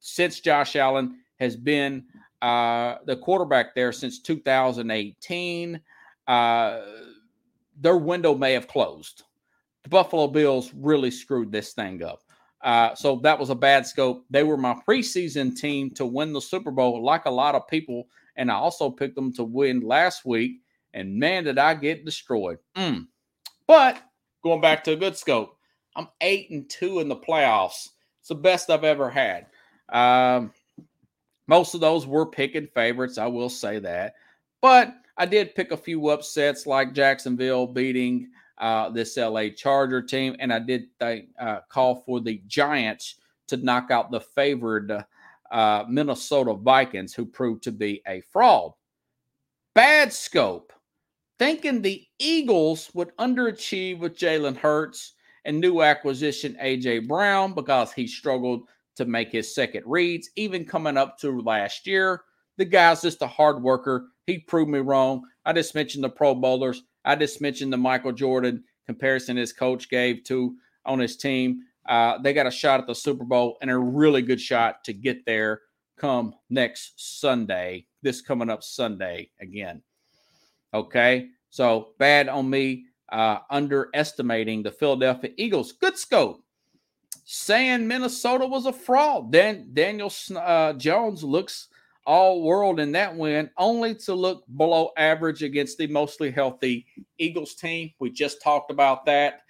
since 0.00 0.40
Josh 0.40 0.76
Allen 0.76 1.18
has 1.38 1.56
been 1.56 2.04
uh, 2.42 2.96
the 3.06 3.16
quarterback 3.16 3.74
there 3.74 3.92
since 3.92 4.20
2018. 4.20 5.80
Uh, 6.26 6.80
their 7.80 7.96
window 7.96 8.34
may 8.34 8.52
have 8.52 8.68
closed. 8.68 9.24
The 9.84 9.88
Buffalo 9.88 10.26
Bills 10.26 10.72
really 10.74 11.10
screwed 11.10 11.52
this 11.52 11.72
thing 11.72 12.02
up. 12.02 12.22
Uh, 12.60 12.94
so 12.94 13.16
that 13.22 13.38
was 13.38 13.50
a 13.50 13.54
bad 13.54 13.86
scope. 13.86 14.24
They 14.30 14.42
were 14.42 14.56
my 14.56 14.76
preseason 14.86 15.56
team 15.56 15.90
to 15.92 16.04
win 16.04 16.32
the 16.32 16.40
Super 16.40 16.70
Bowl, 16.70 17.04
like 17.04 17.26
a 17.26 17.30
lot 17.30 17.54
of 17.54 17.68
people. 17.68 18.08
And 18.36 18.50
I 18.50 18.54
also 18.54 18.90
picked 18.90 19.14
them 19.14 19.32
to 19.34 19.44
win 19.44 19.80
last 19.80 20.24
week. 20.24 20.60
And 20.94 21.16
man, 21.16 21.44
did 21.44 21.58
I 21.58 21.74
get 21.74 22.04
destroyed. 22.04 22.58
Mm. 22.74 23.06
But 23.66 24.02
going 24.42 24.60
back 24.60 24.82
to 24.84 24.92
a 24.92 24.96
good 24.96 25.16
scope, 25.16 25.56
I'm 25.94 26.08
eight 26.20 26.50
and 26.50 26.68
two 26.68 27.00
in 27.00 27.08
the 27.08 27.16
playoffs. 27.16 27.88
It's 28.20 28.28
the 28.28 28.34
best 28.34 28.70
I've 28.70 28.84
ever 28.84 29.08
had. 29.10 29.46
Um, 29.88 30.52
most 31.46 31.74
of 31.74 31.80
those 31.80 32.06
were 32.06 32.26
picking 32.26 32.66
favorites, 32.66 33.18
I 33.18 33.26
will 33.26 33.48
say 33.48 33.78
that. 33.78 34.14
But 34.60 34.94
I 35.16 35.26
did 35.26 35.54
pick 35.54 35.72
a 35.72 35.76
few 35.76 36.08
upsets 36.08 36.66
like 36.66 36.92
Jacksonville 36.92 37.66
beating 37.66 38.28
uh, 38.58 38.90
this 38.90 39.16
LA 39.16 39.48
Charger 39.48 40.02
team, 40.02 40.36
and 40.38 40.52
I 40.52 40.58
did 40.58 40.88
th- 41.00 41.28
uh, 41.40 41.60
call 41.68 42.02
for 42.06 42.20
the 42.20 42.42
Giants 42.46 43.16
to 43.48 43.56
knock 43.56 43.90
out 43.90 44.10
the 44.10 44.20
favored 44.20 45.04
uh, 45.50 45.84
Minnesota 45.88 46.54
Vikings, 46.54 47.14
who 47.14 47.24
proved 47.24 47.62
to 47.64 47.72
be 47.72 48.02
a 48.06 48.20
fraud. 48.20 48.72
Bad 49.74 50.12
scope, 50.12 50.72
thinking 51.38 51.80
the 51.80 52.06
Eagles 52.18 52.90
would 52.94 53.16
underachieve 53.16 54.00
with 54.00 54.18
Jalen 54.18 54.56
Hurts 54.56 55.14
and 55.44 55.60
new 55.60 55.82
acquisition 55.82 56.58
AJ 56.60 57.08
Brown 57.08 57.54
because 57.54 57.92
he 57.92 58.06
struggled 58.06 58.68
to 58.98 59.06
make 59.06 59.32
his 59.32 59.54
second 59.54 59.84
reads, 59.86 60.30
even 60.36 60.64
coming 60.64 60.96
up 60.96 61.18
to 61.18 61.40
last 61.40 61.86
year. 61.86 62.22
The 62.58 62.64
guy's 62.64 63.02
just 63.02 63.22
a 63.22 63.26
hard 63.26 63.62
worker. 63.62 64.08
He 64.26 64.38
proved 64.38 64.70
me 64.70 64.80
wrong. 64.80 65.22
I 65.46 65.52
just 65.52 65.74
mentioned 65.74 66.04
the 66.04 66.10
Pro 66.10 66.34
Bowlers. 66.34 66.82
I 67.04 67.16
just 67.16 67.40
mentioned 67.40 67.72
the 67.72 67.78
Michael 67.78 68.12
Jordan 68.12 68.64
comparison 68.86 69.36
his 69.36 69.52
coach 69.52 69.88
gave 69.88 70.24
to 70.24 70.56
on 70.84 70.98
his 70.98 71.16
team. 71.16 71.62
Uh, 71.88 72.18
they 72.18 72.34
got 72.34 72.46
a 72.46 72.50
shot 72.50 72.80
at 72.80 72.86
the 72.86 72.94
Super 72.94 73.24
Bowl 73.24 73.56
and 73.62 73.70
a 73.70 73.78
really 73.78 74.22
good 74.22 74.40
shot 74.40 74.84
to 74.84 74.92
get 74.92 75.24
there 75.24 75.62
come 75.96 76.34
next 76.50 77.20
Sunday. 77.20 77.86
This 78.02 78.20
coming 78.20 78.50
up 78.50 78.62
Sunday 78.62 79.30
again. 79.40 79.82
Okay. 80.74 81.28
So 81.50 81.90
bad 81.98 82.28
on 82.28 82.50
me 82.50 82.84
uh, 83.10 83.38
underestimating 83.50 84.62
the 84.62 84.72
Philadelphia 84.72 85.30
Eagles. 85.36 85.72
Good 85.72 85.96
scope. 85.96 86.42
Saying 87.30 87.86
Minnesota 87.86 88.46
was 88.46 88.64
a 88.64 88.72
fraud. 88.72 89.30
Then 89.30 89.68
Daniel 89.74 90.10
uh, 90.34 90.72
Jones 90.72 91.22
looks 91.22 91.68
all 92.06 92.42
world 92.42 92.80
in 92.80 92.92
that 92.92 93.14
win, 93.14 93.50
only 93.58 93.94
to 93.96 94.14
look 94.14 94.44
below 94.56 94.92
average 94.96 95.42
against 95.42 95.76
the 95.76 95.88
mostly 95.88 96.30
healthy 96.30 96.86
Eagles 97.18 97.54
team. 97.54 97.92
We 97.98 98.10
just 98.12 98.40
talked 98.40 98.70
about 98.70 99.04
that. 99.04 99.42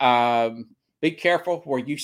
Um, 0.00 0.68
be 1.02 1.10
careful 1.10 1.60
where 1.66 1.80
you 1.80 1.98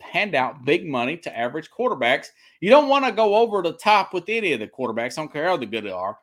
hand 0.00 0.34
out 0.34 0.64
big 0.64 0.88
money 0.88 1.18
to 1.18 1.38
average 1.38 1.70
quarterbacks. 1.70 2.26
You 2.58 2.70
don't 2.70 2.88
want 2.88 3.04
to 3.04 3.12
go 3.12 3.36
over 3.36 3.62
the 3.62 3.74
top 3.74 4.12
with 4.12 4.24
any 4.28 4.54
of 4.54 4.58
the 4.58 4.66
quarterbacks. 4.66 5.12
I 5.16 5.22
don't 5.22 5.32
care 5.32 5.46
how 5.46 5.56
good 5.56 5.84
they 5.84 5.90
are, 5.92 6.18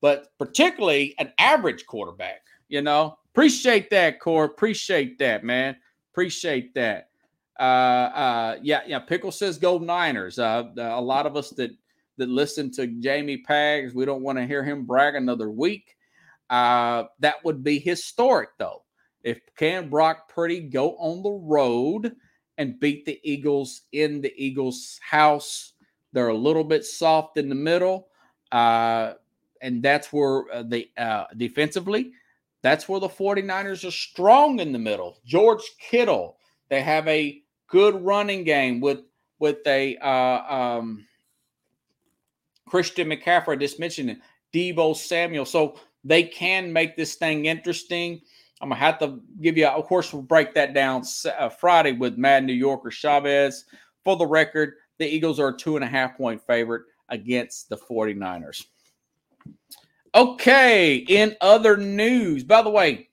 but 0.00 0.36
particularly 0.40 1.14
an 1.20 1.32
average 1.38 1.86
quarterback. 1.86 2.40
You 2.68 2.82
know, 2.82 3.16
appreciate 3.32 3.90
that, 3.90 4.18
Core. 4.18 4.46
Appreciate 4.46 5.20
that, 5.20 5.44
man. 5.44 5.76
Appreciate 6.12 6.74
that. 6.74 7.10
Uh, 7.58 7.62
uh, 7.62 8.58
yeah, 8.62 8.80
yeah. 8.86 8.98
Pickle 8.98 9.32
says 9.32 9.58
go 9.58 9.78
Niners. 9.78 10.38
Uh, 10.38 10.64
a 10.76 11.00
lot 11.00 11.26
of 11.26 11.36
us 11.36 11.50
that 11.50 11.70
that 12.18 12.28
listen 12.28 12.70
to 12.72 12.86
Jamie 12.86 13.42
Pags. 13.48 13.94
We 13.94 14.04
don't 14.04 14.22
want 14.22 14.38
to 14.38 14.46
hear 14.46 14.62
him 14.62 14.84
brag 14.84 15.14
another 15.14 15.50
week. 15.50 15.96
Uh, 16.50 17.04
that 17.20 17.42
would 17.44 17.64
be 17.64 17.78
historic, 17.78 18.50
though. 18.58 18.82
If 19.22 19.40
can 19.56 19.88
Brock 19.88 20.28
Purdy 20.28 20.60
go 20.60 20.96
on 20.96 21.22
the 21.22 21.30
road 21.30 22.14
and 22.58 22.78
beat 22.78 23.04
the 23.06 23.20
Eagles 23.22 23.82
in 23.92 24.20
the 24.20 24.32
Eagles' 24.36 24.98
house? 25.02 25.72
They're 26.12 26.28
a 26.28 26.34
little 26.36 26.64
bit 26.64 26.84
soft 26.84 27.38
in 27.38 27.48
the 27.48 27.54
middle, 27.54 28.08
uh, 28.50 29.14
and 29.62 29.82
that's 29.82 30.12
where 30.12 30.44
uh, 30.52 30.62
the 30.62 30.90
uh, 30.98 31.24
defensively, 31.36 32.12
that's 32.62 32.88
where 32.88 33.00
the 33.00 33.08
49ers 33.08 33.88
are 33.88 33.90
strong 33.90 34.60
in 34.60 34.72
the 34.72 34.78
middle. 34.78 35.18
George 35.24 35.62
Kittle, 35.80 36.36
they 36.68 36.82
have 36.82 37.08
a 37.08 37.41
good 37.72 38.04
running 38.04 38.44
game 38.44 38.80
with 38.80 39.00
with 39.40 39.66
a 39.66 39.96
uh, 39.96 40.54
um, 40.54 41.04
Christian 42.68 43.08
McCaffrey, 43.08 43.54
I 43.54 43.56
just 43.56 43.80
mentioned 43.80 44.20
Deebo 44.54 44.94
Samuel. 44.94 45.44
So 45.44 45.80
they 46.04 46.22
can 46.22 46.72
make 46.72 46.96
this 46.96 47.16
thing 47.16 47.46
interesting. 47.46 48.20
I'm 48.60 48.68
gonna 48.68 48.78
have 48.78 49.00
to 49.00 49.20
give 49.40 49.58
you, 49.58 49.66
of 49.66 49.86
course, 49.86 50.12
we'll 50.12 50.22
break 50.22 50.54
that 50.54 50.74
down 50.74 51.02
uh, 51.36 51.48
Friday 51.48 51.92
with 51.92 52.16
Mad 52.16 52.44
New 52.44 52.52
Yorker 52.52 52.92
Chavez. 52.92 53.64
For 54.04 54.16
the 54.16 54.26
record, 54.26 54.74
the 54.98 55.06
Eagles 55.06 55.40
are 55.40 55.48
a 55.48 55.56
two 55.56 55.74
and 55.74 55.84
a 55.84 55.88
half 55.88 56.16
point 56.16 56.40
favorite 56.46 56.82
against 57.08 57.68
the 57.68 57.76
49ers. 57.76 58.64
Okay, 60.14 60.96
in 60.96 61.34
other 61.40 61.76
news, 61.76 62.44
by 62.44 62.62
the 62.62 62.70
way, 62.70 63.08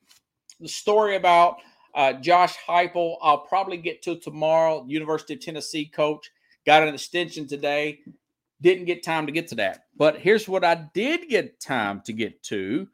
the 0.60 0.68
story 0.68 1.16
about 1.16 1.58
uh, 2.00 2.14
Josh 2.14 2.56
Heupel, 2.66 3.18
I'll 3.22 3.40
probably 3.40 3.76
get 3.76 4.02
to 4.04 4.16
tomorrow. 4.18 4.86
University 4.88 5.34
of 5.34 5.42
Tennessee 5.42 5.86
coach 5.86 6.32
got 6.66 6.82
an 6.82 6.94
extension 6.94 7.46
today 7.46 8.00
Didn't 8.62 8.86
get 8.86 9.04
time 9.04 9.26
to 9.26 9.34
get 9.34 9.50
to 9.50 9.56
that. 9.56 9.88
But 9.98 10.18
here's 10.18 10.48
what 10.48 10.64
I 10.64 10.76
did 10.94 11.28
get 11.28 11.60
time 11.60 12.02
to 12.06 12.14
get 12.14 12.42
to. 12.44 12.88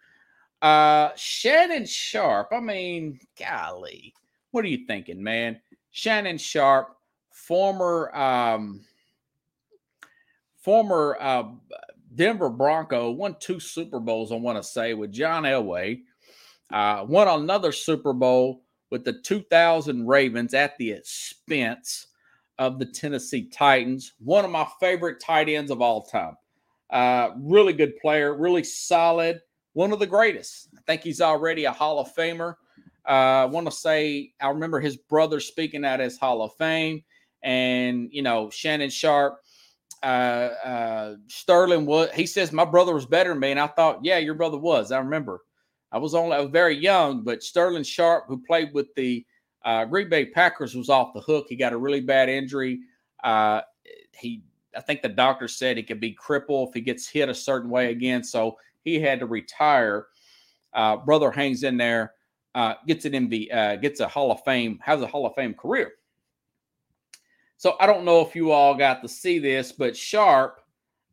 Uh 0.61 1.09
Shannon 1.15 1.85
Sharpe. 1.85 2.49
I 2.51 2.59
mean, 2.59 3.19
golly, 3.39 4.15
what 4.49 4.65
are 4.65 4.69
you 4.69 4.87
thinking, 4.87 5.21
man? 5.21 5.61
Shannon 5.91 6.39
Sharpe, 6.39 6.97
former 7.29 8.15
um 8.15 8.81
former 10.57 11.17
uh 11.19 11.43
Denver 12.15 12.49
Bronco, 12.49 13.11
won 13.11 13.35
two 13.39 13.59
Super 13.59 13.99
Bowls, 13.99 14.31
I 14.31 14.35
want 14.35 14.57
to 14.57 14.63
say, 14.63 14.95
with 14.95 15.11
John 15.11 15.43
Elway. 15.43 16.01
Uh, 16.71 17.05
won 17.07 17.27
another 17.27 17.71
Super 17.71 18.13
Bowl 18.13 18.64
with 18.91 19.03
the 19.03 19.13
2000 19.21 20.07
Ravens 20.07 20.53
at 20.53 20.77
the 20.77 20.91
expense 20.91 22.07
of 22.57 22.79
the 22.79 22.85
Tennessee 22.85 23.49
Titans. 23.49 24.13
One 24.19 24.45
of 24.45 24.51
my 24.51 24.67
favorite 24.79 25.19
tight 25.19 25.49
ends 25.49 25.71
of 25.71 25.81
all 25.81 26.03
time. 26.03 26.37
Uh, 26.89 27.31
really 27.37 27.73
good 27.73 27.97
player, 27.97 28.35
really 28.37 28.63
solid, 28.63 29.41
one 29.73 29.91
of 29.91 29.99
the 29.99 30.07
greatest. 30.07 30.69
I 30.77 30.81
think 30.87 31.01
he's 31.01 31.21
already 31.21 31.65
a 31.65 31.71
Hall 31.71 31.99
of 31.99 32.13
Famer. 32.15 32.55
Uh, 33.07 33.43
I 33.43 33.45
want 33.45 33.67
to 33.67 33.71
say, 33.71 34.31
I 34.41 34.49
remember 34.49 34.79
his 34.79 34.97
brother 34.97 35.39
speaking 35.39 35.83
at 35.85 35.99
his 35.99 36.17
Hall 36.17 36.41
of 36.41 36.55
Fame, 36.57 37.03
and 37.43 38.09
you 38.11 38.21
know, 38.21 38.49
Shannon 38.49 38.89
Sharpe. 38.89 39.39
Uh, 40.03 40.51
uh, 40.63 41.15
Sterling 41.27 41.85
was. 41.85 42.09
He 42.13 42.27
says 42.27 42.51
my 42.51 42.65
brother 42.65 42.93
was 42.93 43.05
better 43.05 43.29
than 43.29 43.39
me, 43.39 43.51
and 43.51 43.59
I 43.59 43.67
thought, 43.67 44.03
yeah, 44.03 44.17
your 44.17 44.35
brother 44.35 44.57
was. 44.57 44.91
I 44.91 44.99
remember. 44.99 45.41
I 45.91 45.97
was 45.97 46.15
only 46.15 46.35
I 46.35 46.41
was 46.41 46.51
very 46.51 46.75
young, 46.75 47.23
but 47.23 47.43
Sterling 47.43 47.83
Sharpe, 47.83 48.25
who 48.27 48.37
played 48.37 48.73
with 48.73 48.93
the 48.95 49.25
uh, 49.63 49.85
Green 49.85 50.09
Bay 50.09 50.25
Packers, 50.25 50.75
was 50.75 50.89
off 50.89 51.13
the 51.13 51.21
hook. 51.21 51.47
He 51.49 51.55
got 51.55 51.73
a 51.73 51.77
really 51.77 52.01
bad 52.01 52.29
injury. 52.29 52.81
Uh, 53.23 53.61
he, 54.13 54.43
I 54.75 54.81
think 54.81 55.01
the 55.01 55.09
doctor 55.09 55.47
said 55.47 55.77
he 55.77 55.83
could 55.83 55.99
be 55.99 56.11
crippled 56.11 56.69
if 56.69 56.75
he 56.75 56.81
gets 56.81 57.07
hit 57.07 57.29
a 57.29 57.33
certain 57.33 57.69
way 57.69 57.91
again, 57.91 58.23
so 58.23 58.57
he 58.83 58.99
had 58.99 59.19
to 59.19 59.25
retire. 59.25 60.07
Uh, 60.73 60.97
brother 60.97 61.31
hangs 61.31 61.63
in 61.63 61.77
there, 61.77 62.13
uh, 62.53 62.73
gets 62.85 63.05
an 63.05 63.13
MV, 63.13 63.53
uh, 63.53 63.75
gets 63.77 64.01
a 64.01 64.07
Hall 64.07 64.31
of 64.31 64.43
Fame, 64.43 64.79
has 64.81 65.01
a 65.01 65.07
Hall 65.07 65.25
of 65.25 65.33
Fame 65.35 65.53
career. 65.53 65.93
So 67.57 67.77
I 67.79 67.85
don't 67.85 68.03
know 68.03 68.21
if 68.21 68.35
you 68.35 68.51
all 68.51 68.75
got 68.75 69.01
to 69.01 69.07
see 69.07 69.39
this, 69.39 69.71
but 69.71 69.95
Sharpe 69.95 70.61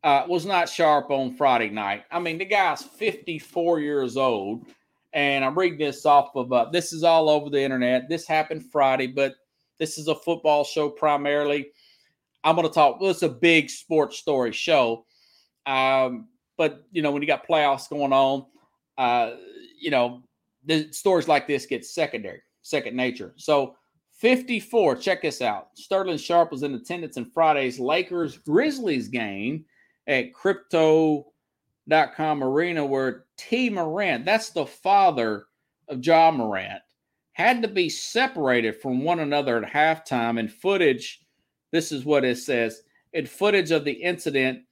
uh, 0.03 0.25
was 0.27 0.45
not 0.45 0.69
sharp 0.69 1.09
on 1.11 1.33
Friday 1.33 1.69
night. 1.69 2.03
I 2.11 2.19
mean, 2.19 2.37
the 2.37 2.45
guy's 2.45 2.83
54 2.83 3.79
years 3.79 4.17
old, 4.17 4.65
and 5.13 5.45
I'm 5.45 5.57
reading 5.57 5.79
this 5.79 6.05
off 6.05 6.35
of 6.35 6.51
uh, 6.51 6.65
this 6.71 6.91
is 6.91 7.03
all 7.03 7.29
over 7.29 7.49
the 7.49 7.61
internet. 7.61 8.09
This 8.09 8.27
happened 8.27 8.69
Friday, 8.71 9.07
but 9.07 9.35
this 9.79 9.97
is 9.97 10.07
a 10.07 10.15
football 10.15 10.63
show 10.63 10.89
primarily. 10.89 11.67
I'm 12.43 12.55
going 12.55 12.67
to 12.67 12.73
talk. 12.73 12.99
Well, 12.99 13.11
it's 13.11 13.21
a 13.21 13.29
big 13.29 13.69
sports 13.69 14.17
story 14.17 14.51
show, 14.51 15.05
um, 15.65 16.27
but 16.57 16.83
you 16.91 17.01
know 17.01 17.11
when 17.11 17.21
you 17.21 17.27
got 17.27 17.47
playoffs 17.47 17.89
going 17.89 18.11
on, 18.11 18.45
uh, 18.97 19.35
you 19.79 19.91
know 19.91 20.21
the 20.65 20.91
stories 20.91 21.29
like 21.29 21.47
this 21.47 21.65
get 21.65 21.85
secondary, 21.85 22.41
second 22.61 22.97
nature. 22.97 23.33
So 23.37 23.75
54. 24.17 24.97
Check 24.97 25.21
this 25.21 25.41
out. 25.41 25.69
Sterling 25.75 26.17
Sharpe 26.17 26.51
was 26.51 26.63
in 26.63 26.73
attendance 26.75 27.17
in 27.17 27.25
Friday's 27.25 27.79
Lakers 27.79 28.37
Grizzlies 28.37 29.07
game 29.07 29.65
at 30.07 30.33
crypto.com 30.33 31.23
arena 32.43 32.85
where 32.85 33.25
Tee 33.37 33.69
Morant, 33.69 34.25
that's 34.25 34.49
the 34.49 34.65
father 34.65 35.45
of 35.87 36.05
Ja 36.05 36.31
Morant, 36.31 36.81
had 37.33 37.61
to 37.61 37.67
be 37.67 37.89
separated 37.89 38.81
from 38.81 39.03
one 39.03 39.19
another 39.19 39.63
at 39.63 39.71
halftime. 39.71 40.39
And 40.39 40.51
footage, 40.51 41.25
this 41.71 41.91
is 41.91 42.05
what 42.05 42.23
it 42.23 42.37
says 42.37 42.83
in 43.13 43.25
footage 43.25 43.71
of 43.71 43.85
the 43.85 43.91
incident, 43.91 44.63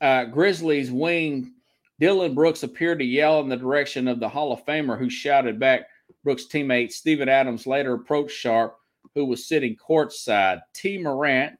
uh, 0.00 0.24
Grizzlies 0.24 0.90
wing 0.90 1.54
Dillon 2.00 2.34
Brooks 2.34 2.62
appeared 2.62 2.98
to 2.98 3.04
yell 3.04 3.40
in 3.40 3.48
the 3.48 3.56
direction 3.56 4.06
of 4.06 4.20
the 4.20 4.28
Hall 4.28 4.52
of 4.52 4.64
Famer, 4.64 4.98
who 4.98 5.10
shouted 5.10 5.58
back. 5.58 5.82
Brooks' 6.24 6.46
teammate 6.46 6.92
Steven 6.92 7.28
Adams 7.28 7.66
later 7.66 7.94
approached 7.94 8.36
Sharpe, 8.36 8.76
who 9.14 9.24
was 9.24 9.46
sitting 9.46 9.76
courtside. 9.76 10.60
Tee 10.74 10.98
Morant, 10.98 11.58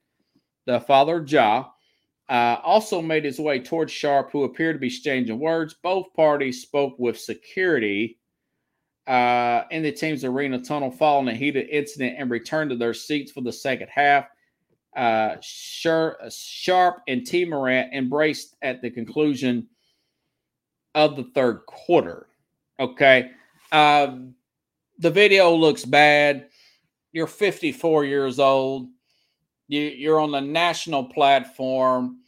the 0.66 0.80
father 0.80 1.18
of 1.18 1.30
Ja, 1.30 1.66
uh, 2.28 2.56
also 2.62 3.00
made 3.00 3.24
his 3.24 3.38
way 3.38 3.58
towards 3.60 3.92
Sharpe, 3.92 4.30
who 4.30 4.44
appeared 4.44 4.76
to 4.76 4.80
be 4.80 4.88
exchanging 4.88 5.38
words. 5.38 5.74
Both 5.82 6.12
parties 6.14 6.62
spoke 6.62 6.98
with 6.98 7.18
security 7.18 8.18
uh, 9.06 9.62
in 9.70 9.82
the 9.82 9.92
team's 9.92 10.24
arena 10.24 10.62
tunnel 10.62 10.90
following 10.90 11.28
a 11.28 11.34
heated 11.34 11.68
incident 11.70 12.16
and 12.18 12.30
returned 12.30 12.70
to 12.70 12.76
their 12.76 12.92
seats 12.92 13.32
for 13.32 13.40
the 13.40 13.52
second 13.52 13.88
half. 13.88 14.26
Uh, 14.94 15.36
Sharpe 15.40 17.02
and 17.08 17.26
Tee 17.26 17.44
Morant 17.44 17.94
embraced 17.94 18.56
at 18.60 18.82
the 18.82 18.90
conclusion 18.90 19.68
of 20.94 21.16
the 21.16 21.24
third 21.34 21.64
quarter. 21.66 22.26
Okay. 22.78 23.30
Um, 23.72 24.34
the 24.98 25.10
video 25.10 25.54
looks 25.54 25.84
bad. 25.84 26.48
You're 27.12 27.26
54 27.26 28.04
years 28.04 28.38
old 28.38 28.88
you, 29.68 29.82
you're 29.82 30.20
on 30.20 30.32
the 30.32 30.40
national 30.40 31.04
platform, 31.04 32.18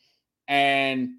and 0.48 1.10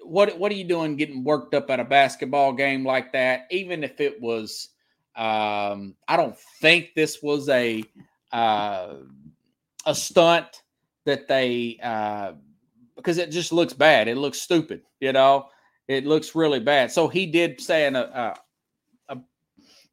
what 0.00 0.38
what 0.38 0.52
are 0.52 0.56
you 0.56 0.64
doing 0.64 0.96
getting 0.96 1.24
worked 1.24 1.54
up 1.54 1.70
at 1.70 1.80
a 1.80 1.84
basketball 1.84 2.52
game 2.52 2.84
like 2.84 3.12
that? 3.12 3.46
Even 3.50 3.82
if 3.82 4.00
it 4.00 4.20
was, 4.20 4.68
um, 5.16 5.96
I 6.06 6.16
don't 6.16 6.38
think 6.60 6.90
this 6.94 7.22
was 7.22 7.48
a 7.48 7.82
uh, 8.32 8.94
a 9.86 9.94
stunt 9.94 10.62
that 11.04 11.26
they 11.28 11.78
uh, 11.82 12.32
because 12.96 13.18
it 13.18 13.30
just 13.30 13.52
looks 13.52 13.72
bad. 13.72 14.08
It 14.08 14.16
looks 14.16 14.40
stupid, 14.40 14.82
you 15.00 15.12
know. 15.12 15.48
It 15.88 16.04
looks 16.04 16.34
really 16.34 16.60
bad. 16.60 16.90
So 16.90 17.06
he 17.06 17.26
did 17.26 17.60
say 17.60 17.86
an 17.86 17.94
uh, 17.94 18.34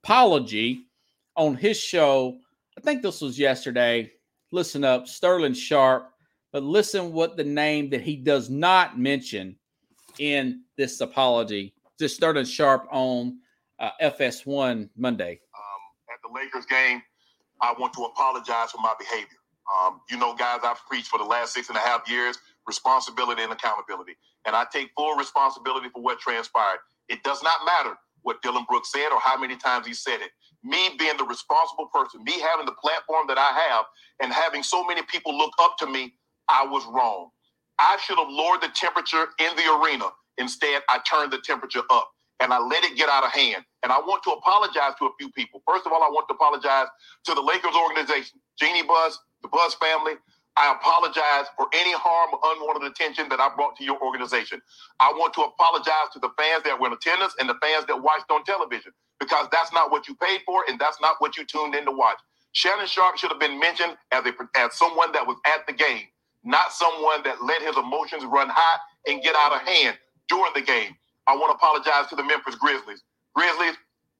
apology 0.04 0.88
on 1.36 1.56
his 1.56 1.80
show. 1.80 2.38
I 2.78 2.82
think 2.82 3.02
this 3.02 3.22
was 3.22 3.38
yesterday 3.38 4.12
listen 4.54 4.84
up, 4.84 5.08
Sterling 5.08 5.54
Sharpe. 5.54 6.10
but 6.52 6.64
listen 6.64 7.12
what 7.12 7.36
the 7.36 7.44
name 7.44 7.90
that 7.90 8.02
he 8.02 8.16
does 8.16 8.50
not 8.50 9.00
mention 9.00 9.56
in 10.20 10.62
this 10.78 11.02
apology. 11.02 11.74
Just 12.00 12.16
Sterling 12.16 12.46
Sharpe 12.46 12.88
on 12.92 13.40
uh, 13.80 13.90
FS1 14.02 14.88
Monday. 14.96 15.40
Um, 15.58 16.14
at 16.14 16.20
the 16.24 16.32
Lakers 16.34 16.68
game, 16.68 17.02
I 17.62 17.74
want 17.80 17.94
to 17.94 18.04
apologize 18.04 18.72
for 18.72 18.78
my 18.82 18.94
behavior. 19.00 19.40
Um, 19.82 20.02
you 20.12 20.18
know, 20.18 20.36
guys, 20.36 20.60
I've 20.64 20.86
preached 20.88 21.08
for 21.08 21.18
the 21.18 21.26
last 21.26 21.54
six 21.54 21.70
and 21.70 21.78
a 21.78 21.82
half 21.82 22.08
years 22.08 22.38
responsibility 22.68 23.42
and 23.42 23.52
accountability. 23.52 24.14
And 24.46 24.56
I 24.56 24.66
take 24.72 24.92
full 24.96 25.16
responsibility 25.16 25.90
for 25.90 26.02
what 26.02 26.20
transpired. 26.20 26.80
It 27.10 27.24
does 27.24 27.42
not 27.42 27.58
matter 27.66 27.98
what 28.22 28.42
Dillon 28.42 28.66
Brooks 28.70 28.92
said 28.92 29.10
or 29.12 29.20
how 29.20 29.38
many 29.38 29.58
times 29.58 29.88
he 29.88 29.94
said 29.94 30.22
it 30.22 30.32
me 30.64 30.92
being 31.00 31.18
the 31.18 31.26
responsible 31.26 31.88
person, 31.94 32.24
me 32.24 32.40
having 32.40 32.66
the 32.66 32.74
platform 32.82 33.28
that 33.30 33.38
I 33.40 33.52
have, 33.70 33.86
and 34.22 34.34
having 34.34 34.64
so 34.64 34.86
many 34.86 35.04
people 35.04 35.38
look 35.38 35.54
up 35.62 35.78
to 35.80 35.88
me, 35.88 36.14
I 36.50 36.66
was 36.66 36.86
wrong. 36.88 37.30
I 37.80 37.98
should 38.04 38.18
have 38.20 38.30
lowered 38.30 38.62
the 38.62 38.70
temperature 38.76 39.28
in 39.40 39.56
the 39.58 39.80
arena. 39.82 40.06
Instead, 40.38 40.82
I 40.90 41.00
turned 41.10 41.34
the 41.34 41.40
temperature 41.40 41.84
up 41.92 42.12
and 42.42 42.54
I 42.54 42.60
let 42.60 42.84
it 42.84 42.98
get 42.98 43.10
out 43.10 43.24
of 43.26 43.32
hand. 43.32 43.66
And 43.84 43.92
I 43.92 44.00
want 44.00 44.24
to 44.24 44.32
apologize 44.32 44.94
to 45.00 45.06
a 45.06 45.12
few 45.20 45.32
people. 45.34 45.62
First 45.68 45.86
of 45.86 45.94
all, 45.94 46.04
I 46.04 46.10
want 46.10 46.28
to 46.30 46.36
apologize 46.36 46.88
to 47.26 47.34
the 47.34 47.42
Lakers 47.42 47.76
organization, 47.76 48.40
Jeanie 48.60 48.84
Buss, 48.84 49.20
the 49.44 49.50
Buss 49.50 49.76
family, 49.76 50.14
I 50.58 50.72
apologize 50.74 51.50
for 51.58 51.68
any 51.74 51.94
harm 51.94 52.32
or 52.34 52.40
unwanted 52.54 52.92
attention 52.92 53.30
that 53.30 53.40
I 53.40 53.50
brought 53.56 53.76
to 53.78 53.84
your 53.84 54.00
organization. 54.04 54.62
I 55.00 55.12
want 55.14 55.34
to 55.36 55.42
apologize 55.42 56.14
to 56.14 56.20
the 56.20 56.30
fans 56.38 56.64
that 56.64 56.80
were 56.80 56.88
in 56.88 56.94
attendance 56.94 57.34
and 57.40 57.50
the 57.50 57.58
fans 57.62 57.86
that 57.88 58.02
watched 58.02 58.30
on 58.30 58.44
television 58.44 58.92
because 59.20 59.48
that's 59.52 59.74
not 59.74 59.92
what 59.92 60.08
you 60.08 60.16
paid 60.16 60.42
for 60.46 60.64
and 60.70 60.80
that's 60.80 61.02
not 61.02 61.16
what 61.20 61.38
you 61.38 61.46
tuned 61.46 61.76
in 61.76 61.86
to 61.86 61.92
watch. 61.92 62.18
Shannon 62.54 62.86
Sharpe 62.86 63.18
should 63.18 63.32
have 63.32 63.40
been 63.40 63.60
mentioned 63.60 63.98
as, 64.12 64.26
a, 64.26 64.34
as 64.56 64.76
someone 64.78 65.12
that 65.14 65.26
was 65.26 65.38
at 65.48 65.66
the 65.66 65.74
game, 65.74 66.06
not 66.44 66.72
someone 66.72 67.24
that 67.24 67.44
let 67.44 67.62
his 67.64 67.78
emotions 67.78 68.24
run 68.26 68.50
high 68.50 68.80
and 69.08 69.24
get 69.24 69.36
out 69.36 69.54
of 69.54 69.62
hand 69.68 69.98
during 70.30 70.54
the 70.54 70.62
game. 70.62 70.96
I 71.28 71.36
want 71.36 71.50
to 71.52 71.56
apologize 71.56 72.10
to 72.10 72.16
the 72.16 72.24
Memphis 72.24 72.56
Grizzlies. 72.56 73.02
Grizzlies 73.36 73.76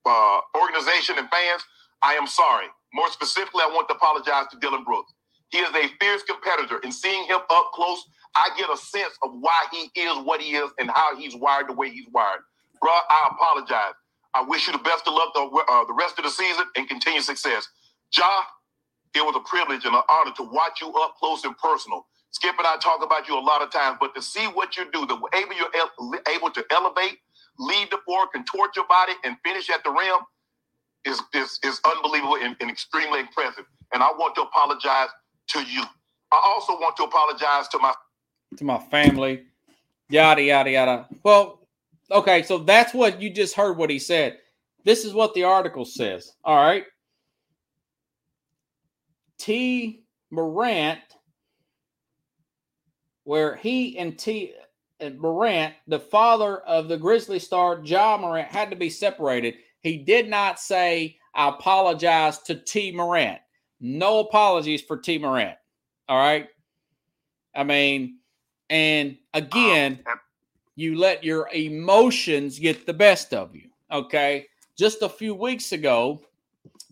uh, 0.06 0.40
organization 0.60 1.18
and 1.20 1.30
fans, 1.30 1.64
I 2.02 2.14
am 2.16 2.28
sorry. 2.28 2.68
More 2.94 3.10
specifically, 3.12 3.62
I 3.64 3.68
want 3.68 3.88
to 3.90 3.96
apologize 3.96 4.46
to 4.52 4.58
Dillon 4.60 4.84
Brooks. 4.84 5.14
He 5.54 5.60
is 5.60 5.70
a 5.70 5.88
fierce 6.02 6.24
competitor, 6.24 6.82
and 6.84 6.94
seeing 6.94 7.26
him 7.26 7.40
up 7.52 7.72
close, 7.76 8.04
I 8.36 8.50
get 8.58 8.72
a 8.72 8.78
sense 8.78 9.14
of 9.24 9.34
why 9.40 9.54
he 9.72 9.92
is 10.02 10.18
what 10.26 10.42
he 10.42 10.56
is 10.58 10.72
and 10.80 10.90
how 10.92 11.16
he's 11.16 11.36
wired 11.38 11.70
the 11.70 11.74
way 11.74 11.92
he's 11.92 12.08
wired. 12.12 12.42
Bro, 12.82 12.92
I 12.92 13.30
apologize. 13.32 13.94
I 14.34 14.42
wish 14.44 14.68
you 14.68 14.74
the 14.74 14.80
best 14.80 15.08
of 15.08 15.14
luck 15.14 15.34
the, 15.36 15.42
uh, 15.44 15.86
the 15.86 15.94
rest 15.94 16.18
of 16.20 16.26
the 16.26 16.32
season 16.32 16.66
and 16.76 16.90
continued 16.90 17.24
success. 17.24 17.70
Ja, 18.18 18.26
it 19.16 19.22
was 19.26 19.36
a 19.38 19.42
privilege 19.50 19.86
and 19.86 19.96
an 19.96 20.04
honor 20.10 20.34
to 20.38 20.44
watch 20.44 20.82
you 20.82 20.92
up 20.96 21.16
close 21.20 21.46
and 21.46 21.58
personal. 21.60 22.08
Skip 22.32 22.56
and 22.58 22.68
I 22.68 22.78
talk 22.78 23.04
about 23.04 23.30
you 23.30 23.38
a 23.38 23.42
lot 23.42 23.62
of 23.62 23.72
times, 23.72 23.98
but 24.02 24.16
to 24.16 24.24
see 24.24 24.46
what 24.48 24.78
you 24.78 24.86
do, 24.92 25.06
the 25.06 25.16
able 25.36 25.54
you're 25.56 26.22
able 26.36 26.52
to 26.52 26.66
elevate, 26.72 27.20
lead 27.60 27.90
the 27.92 28.00
floor, 28.06 28.28
contort 28.34 28.76
your 28.76 28.88
body, 28.88 29.14
and 29.26 29.38
finish 29.46 29.70
at 29.70 29.84
the 29.84 29.92
rim 29.92 30.22
is 31.06 31.22
is, 31.34 31.60
is 31.64 31.82
unbelievable 31.86 32.38
and, 32.42 32.56
and 32.62 32.70
extremely 32.70 33.20
impressive. 33.20 33.66
And 33.94 34.04
I 34.04 34.10
want 34.18 34.36
to 34.36 34.44
apologize 34.44 35.10
to 35.50 35.60
you. 35.64 35.84
I 36.32 36.42
also 36.46 36.74
want 36.74 36.98
to 36.98 37.04
apologize 37.04 37.68
to 37.70 37.80
my. 37.80 37.94
to 38.58 38.64
my 38.64 38.80
family, 38.80 39.44
yada 40.10 40.42
yada 40.42 40.72
yada. 40.72 41.08
Well, 41.24 41.68
okay, 42.12 42.44
so 42.44 42.60
that's 42.60 42.94
what 42.94 43.22
you 43.22 43.30
just 43.30 43.56
heard 43.56 43.78
what 43.78 43.90
he 43.90 44.00
said. 44.00 44.40
This 44.86 45.06
is 45.06 45.14
what 45.14 45.34
the 45.34 45.44
article 45.46 45.86
says. 45.86 46.34
All 46.44 46.58
right. 46.58 46.86
Tee 49.40 50.06
Morant, 50.32 51.00
where 53.26 53.56
he 53.58 53.98
and 53.98 54.18
T 54.18 54.54
and 55.00 55.20
Morant, 55.20 55.76
the 55.88 56.00
father 56.00 56.60
of 56.60 56.88
the 56.88 56.98
Grizzly 56.98 57.40
star 57.40 57.82
Ja 57.84 58.18
Morant, 58.18 58.50
had 58.50 58.70
to 58.72 58.76
be 58.78 58.90
separated. 58.90 59.56
He 59.82 59.98
did 59.98 60.30
not 60.30 60.60
say, 60.60 61.18
I 61.36 61.50
apologize 61.50 62.40
to 62.44 62.56
Tee 62.56 62.92
Morant. 62.94 63.40
No 63.86 64.20
apologies 64.20 64.82
for 64.82 64.98
Tee 64.98 65.18
Morant. 65.18 65.58
All 66.08 66.18
right. 66.18 66.48
I 67.54 67.66
mean, 67.66 68.20
and 68.70 69.18
again, 69.34 70.00
you 70.78 70.98
let 70.98 71.22
your 71.22 71.50
emotions 71.54 72.58
get 72.60 72.86
the 72.86 72.94
best 72.94 73.34
of 73.34 73.54
you. 73.54 73.70
Okay. 73.92 74.48
Just 74.78 75.02
a 75.02 75.10
few 75.10 75.36
weeks 75.36 75.74
ago, 75.74 76.22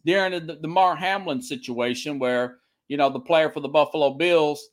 during 0.06 0.46
the, 0.46 0.56
the 0.56 0.68
Mar 0.68 0.96
Hamlin 0.98 1.42
situation, 1.42 2.20
where, 2.20 2.58
you 2.90 2.98
know, 2.98 3.10
the 3.10 3.20
player 3.22 3.50
for 3.50 3.62
the 3.62 3.70
Buffalo 3.70 4.14
Bills, 4.14 4.68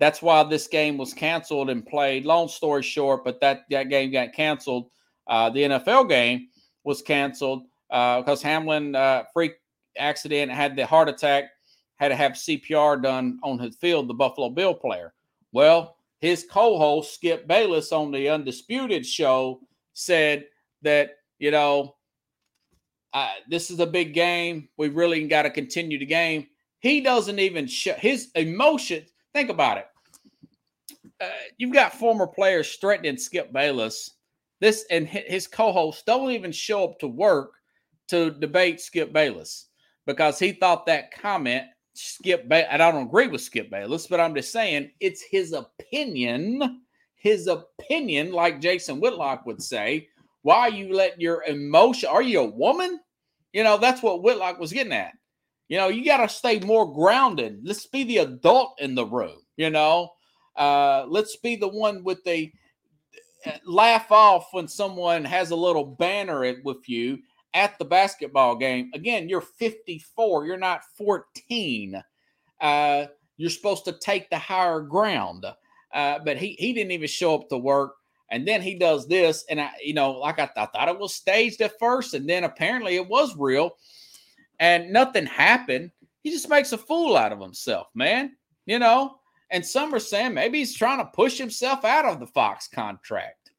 that's 0.00 0.20
why 0.20 0.42
this 0.42 0.66
game 0.66 0.98
was 0.98 1.14
canceled 1.14 1.70
and 1.70 1.86
played. 1.86 2.24
Long 2.24 2.48
story 2.48 2.82
short, 2.82 3.24
but 3.24 3.40
that, 3.42 3.60
that 3.70 3.90
game 3.90 4.10
got 4.10 4.32
canceled. 4.32 4.90
Uh, 5.28 5.50
the 5.50 5.60
NFL 5.60 6.08
game 6.08 6.48
was 6.82 7.00
canceled 7.00 7.62
because 7.88 8.44
uh, 8.44 8.48
Hamlin 8.48 8.96
uh, 8.96 9.22
freak 9.32 9.52
accident 9.96 10.50
had 10.50 10.74
the 10.74 10.84
heart 10.84 11.08
attack, 11.08 11.44
had 12.00 12.08
to 12.08 12.16
have 12.16 12.32
CPR 12.32 13.00
done 13.02 13.38
on 13.42 13.58
his 13.58 13.76
field, 13.76 14.08
the 14.08 14.14
Buffalo 14.14 14.48
Bill 14.48 14.72
player. 14.74 15.12
Well, 15.52 15.98
his 16.20 16.46
co-host 16.50 17.14
Skip 17.14 17.46
Bayless 17.46 17.92
on 17.92 18.10
the 18.10 18.30
Undisputed 18.30 19.04
show 19.04 19.60
said 19.92 20.46
that 20.80 21.10
you 21.38 21.50
know 21.50 21.96
uh, 23.12 23.28
this 23.48 23.70
is 23.70 23.80
a 23.80 23.86
big 23.86 24.14
game. 24.14 24.68
We 24.78 24.88
really 24.88 25.26
got 25.28 25.42
to 25.42 25.50
continue 25.50 25.98
the 25.98 26.06
game. 26.06 26.46
He 26.80 27.02
doesn't 27.02 27.38
even 27.38 27.66
show 27.66 27.92
his 27.94 28.30
emotions. 28.34 29.10
Think 29.34 29.50
about 29.50 29.78
it. 29.78 29.86
Uh, 31.20 31.28
you've 31.58 31.74
got 31.74 31.92
former 31.92 32.26
players 32.26 32.76
threatening 32.76 33.18
Skip 33.18 33.52
Bayless. 33.52 34.14
This 34.60 34.86
and 34.90 35.06
his 35.06 35.46
co-host 35.46 36.06
don't 36.06 36.30
even 36.30 36.52
show 36.52 36.84
up 36.84 36.98
to 37.00 37.08
work 37.08 37.52
to 38.08 38.30
debate 38.30 38.80
Skip 38.80 39.12
Bayless 39.12 39.68
because 40.06 40.38
he 40.38 40.52
thought 40.52 40.86
that 40.86 41.12
comment 41.12 41.66
Skip 42.00 42.48
Bayless, 42.48 42.68
and 42.70 42.82
I 42.82 42.90
don't 42.90 43.06
agree 43.06 43.26
with 43.26 43.40
Skip 43.40 43.70
Bayless, 43.70 44.06
but 44.06 44.20
I'm 44.20 44.34
just 44.34 44.52
saying 44.52 44.90
it's 45.00 45.22
his 45.22 45.52
opinion. 45.52 46.82
His 47.16 47.48
opinion, 47.48 48.32
like 48.32 48.62
Jason 48.62 48.98
Whitlock 48.98 49.44
would 49.44 49.62
say, 49.62 50.08
why 50.42 50.68
you 50.68 50.94
let 50.94 51.20
your 51.20 51.44
emotion, 51.44 52.08
are 52.08 52.22
you 52.22 52.40
a 52.40 52.46
woman? 52.46 52.98
You 53.52 53.62
know, 53.62 53.76
that's 53.76 54.02
what 54.02 54.22
Whitlock 54.22 54.58
was 54.58 54.72
getting 54.72 54.94
at. 54.94 55.12
You 55.68 55.76
know, 55.76 55.88
you 55.88 56.04
got 56.04 56.18
to 56.18 56.28
stay 56.28 56.60
more 56.60 56.92
grounded. 56.92 57.60
Let's 57.62 57.86
be 57.86 58.04
the 58.04 58.18
adult 58.18 58.80
in 58.80 58.94
the 58.94 59.04
room, 59.04 59.36
you 59.56 59.68
know. 59.70 60.10
Uh, 60.56 61.04
let's 61.08 61.36
be 61.36 61.56
the 61.56 61.68
one 61.68 62.02
with 62.02 62.24
the 62.24 62.50
uh, 63.46 63.52
laugh 63.66 64.10
off 64.10 64.48
when 64.52 64.66
someone 64.66 65.24
has 65.24 65.50
a 65.50 65.56
little 65.56 65.84
banner 65.84 66.54
with 66.64 66.88
you 66.88 67.18
at 67.54 67.78
the 67.78 67.84
basketball 67.84 68.56
game. 68.56 68.90
Again, 68.94 69.28
you're 69.28 69.40
54, 69.40 70.46
you're 70.46 70.56
not 70.56 70.82
14. 70.96 72.02
Uh, 72.60 73.06
you're 73.36 73.50
supposed 73.50 73.84
to 73.86 73.92
take 73.92 74.28
the 74.30 74.38
higher 74.38 74.80
ground. 74.80 75.46
Uh, 75.92 76.18
but 76.24 76.36
he, 76.36 76.56
he 76.58 76.72
didn't 76.72 76.92
even 76.92 77.08
show 77.08 77.34
up 77.34 77.48
to 77.48 77.58
work. 77.58 77.94
And 78.30 78.46
then 78.46 78.62
he 78.62 78.76
does 78.76 79.08
this. 79.08 79.44
And 79.50 79.60
I, 79.60 79.70
you 79.82 79.94
know, 79.94 80.12
like 80.12 80.38
I, 80.38 80.46
th- 80.46 80.56
I 80.56 80.66
thought 80.66 80.88
it 80.88 80.98
was 80.98 81.14
staged 81.14 81.60
at 81.62 81.78
first. 81.80 82.14
And 82.14 82.28
then 82.28 82.44
apparently 82.44 82.94
it 82.94 83.08
was 83.08 83.36
real. 83.36 83.76
And 84.60 84.92
nothing 84.92 85.26
happened. 85.26 85.90
He 86.22 86.30
just 86.30 86.48
makes 86.48 86.72
a 86.72 86.78
fool 86.78 87.16
out 87.16 87.32
of 87.32 87.40
himself, 87.40 87.88
man. 87.94 88.36
You 88.66 88.78
know, 88.78 89.16
and 89.50 89.66
some 89.66 89.92
are 89.92 89.98
saying 89.98 90.34
maybe 90.34 90.58
he's 90.58 90.76
trying 90.76 90.98
to 90.98 91.10
push 91.12 91.38
himself 91.38 91.84
out 91.84 92.04
of 92.04 92.20
the 92.20 92.26
Fox 92.26 92.68
contract 92.68 93.50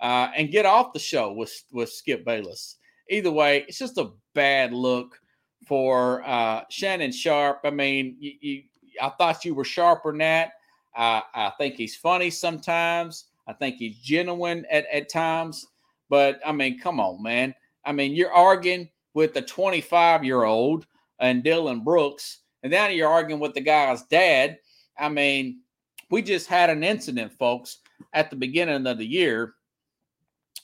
uh, 0.00 0.30
and 0.34 0.50
get 0.50 0.66
off 0.66 0.92
the 0.92 0.98
show 0.98 1.32
with, 1.32 1.52
with 1.70 1.92
Skip 1.92 2.24
Bayless 2.24 2.78
either 3.08 3.30
way, 3.30 3.64
it's 3.68 3.78
just 3.78 3.98
a 3.98 4.10
bad 4.34 4.72
look 4.72 5.18
for 5.66 6.22
uh, 6.26 6.62
Shannon 6.70 7.12
Sharpe. 7.12 7.60
I 7.64 7.70
mean, 7.70 8.16
you, 8.18 8.32
you, 8.40 8.62
I 9.00 9.10
thought 9.10 9.44
you 9.44 9.54
were 9.54 9.64
sharper 9.64 10.12
than 10.12 10.18
that. 10.18 10.52
Uh, 10.96 11.20
I 11.34 11.52
think 11.58 11.74
he's 11.74 11.96
funny 11.96 12.30
sometimes. 12.30 13.26
I 13.46 13.52
think 13.52 13.76
he's 13.76 13.98
genuine 13.98 14.64
at, 14.70 14.86
at 14.92 15.10
times. 15.10 15.66
But 16.08 16.40
I 16.44 16.52
mean, 16.52 16.78
come 16.78 17.00
on, 17.00 17.22
man. 17.22 17.54
I 17.84 17.92
mean, 17.92 18.14
you're 18.14 18.32
arguing 18.32 18.88
with 19.14 19.36
a 19.36 19.42
25 19.42 20.24
year 20.24 20.44
old 20.44 20.86
and 21.18 21.42
Dillon 21.42 21.82
Brooks, 21.84 22.40
and 22.62 22.70
now 22.70 22.88
you're 22.88 23.08
arguing 23.08 23.40
with 23.40 23.54
the 23.54 23.60
guy's 23.60 24.02
dad. 24.04 24.58
I 24.98 25.08
mean, 25.08 25.60
we 26.10 26.22
just 26.22 26.46
had 26.46 26.70
an 26.70 26.84
incident, 26.84 27.32
folks, 27.32 27.78
at 28.12 28.30
the 28.30 28.36
beginning 28.36 28.86
of 28.86 28.98
the 28.98 29.06
year 29.06 29.54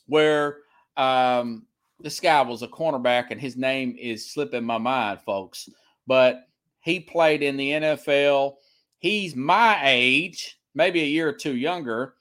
where 0.06 0.58
um, 0.96 1.66
this 2.02 2.20
guy 2.20 2.42
was 2.42 2.62
a 2.62 2.68
cornerback, 2.68 3.30
and 3.30 3.40
his 3.40 3.56
name 3.56 3.96
is 3.98 4.30
slipping 4.30 4.64
my 4.64 4.78
mind, 4.78 5.20
folks. 5.20 5.68
But 6.06 6.46
he 6.80 7.00
played 7.00 7.42
in 7.42 7.56
the 7.56 7.70
NFL. 7.70 8.54
He's 8.98 9.36
my 9.36 9.80
age, 9.82 10.58
maybe 10.74 11.02
a 11.02 11.06
year 11.06 11.28
or 11.28 11.32
two 11.32 11.56
younger. 11.56 12.14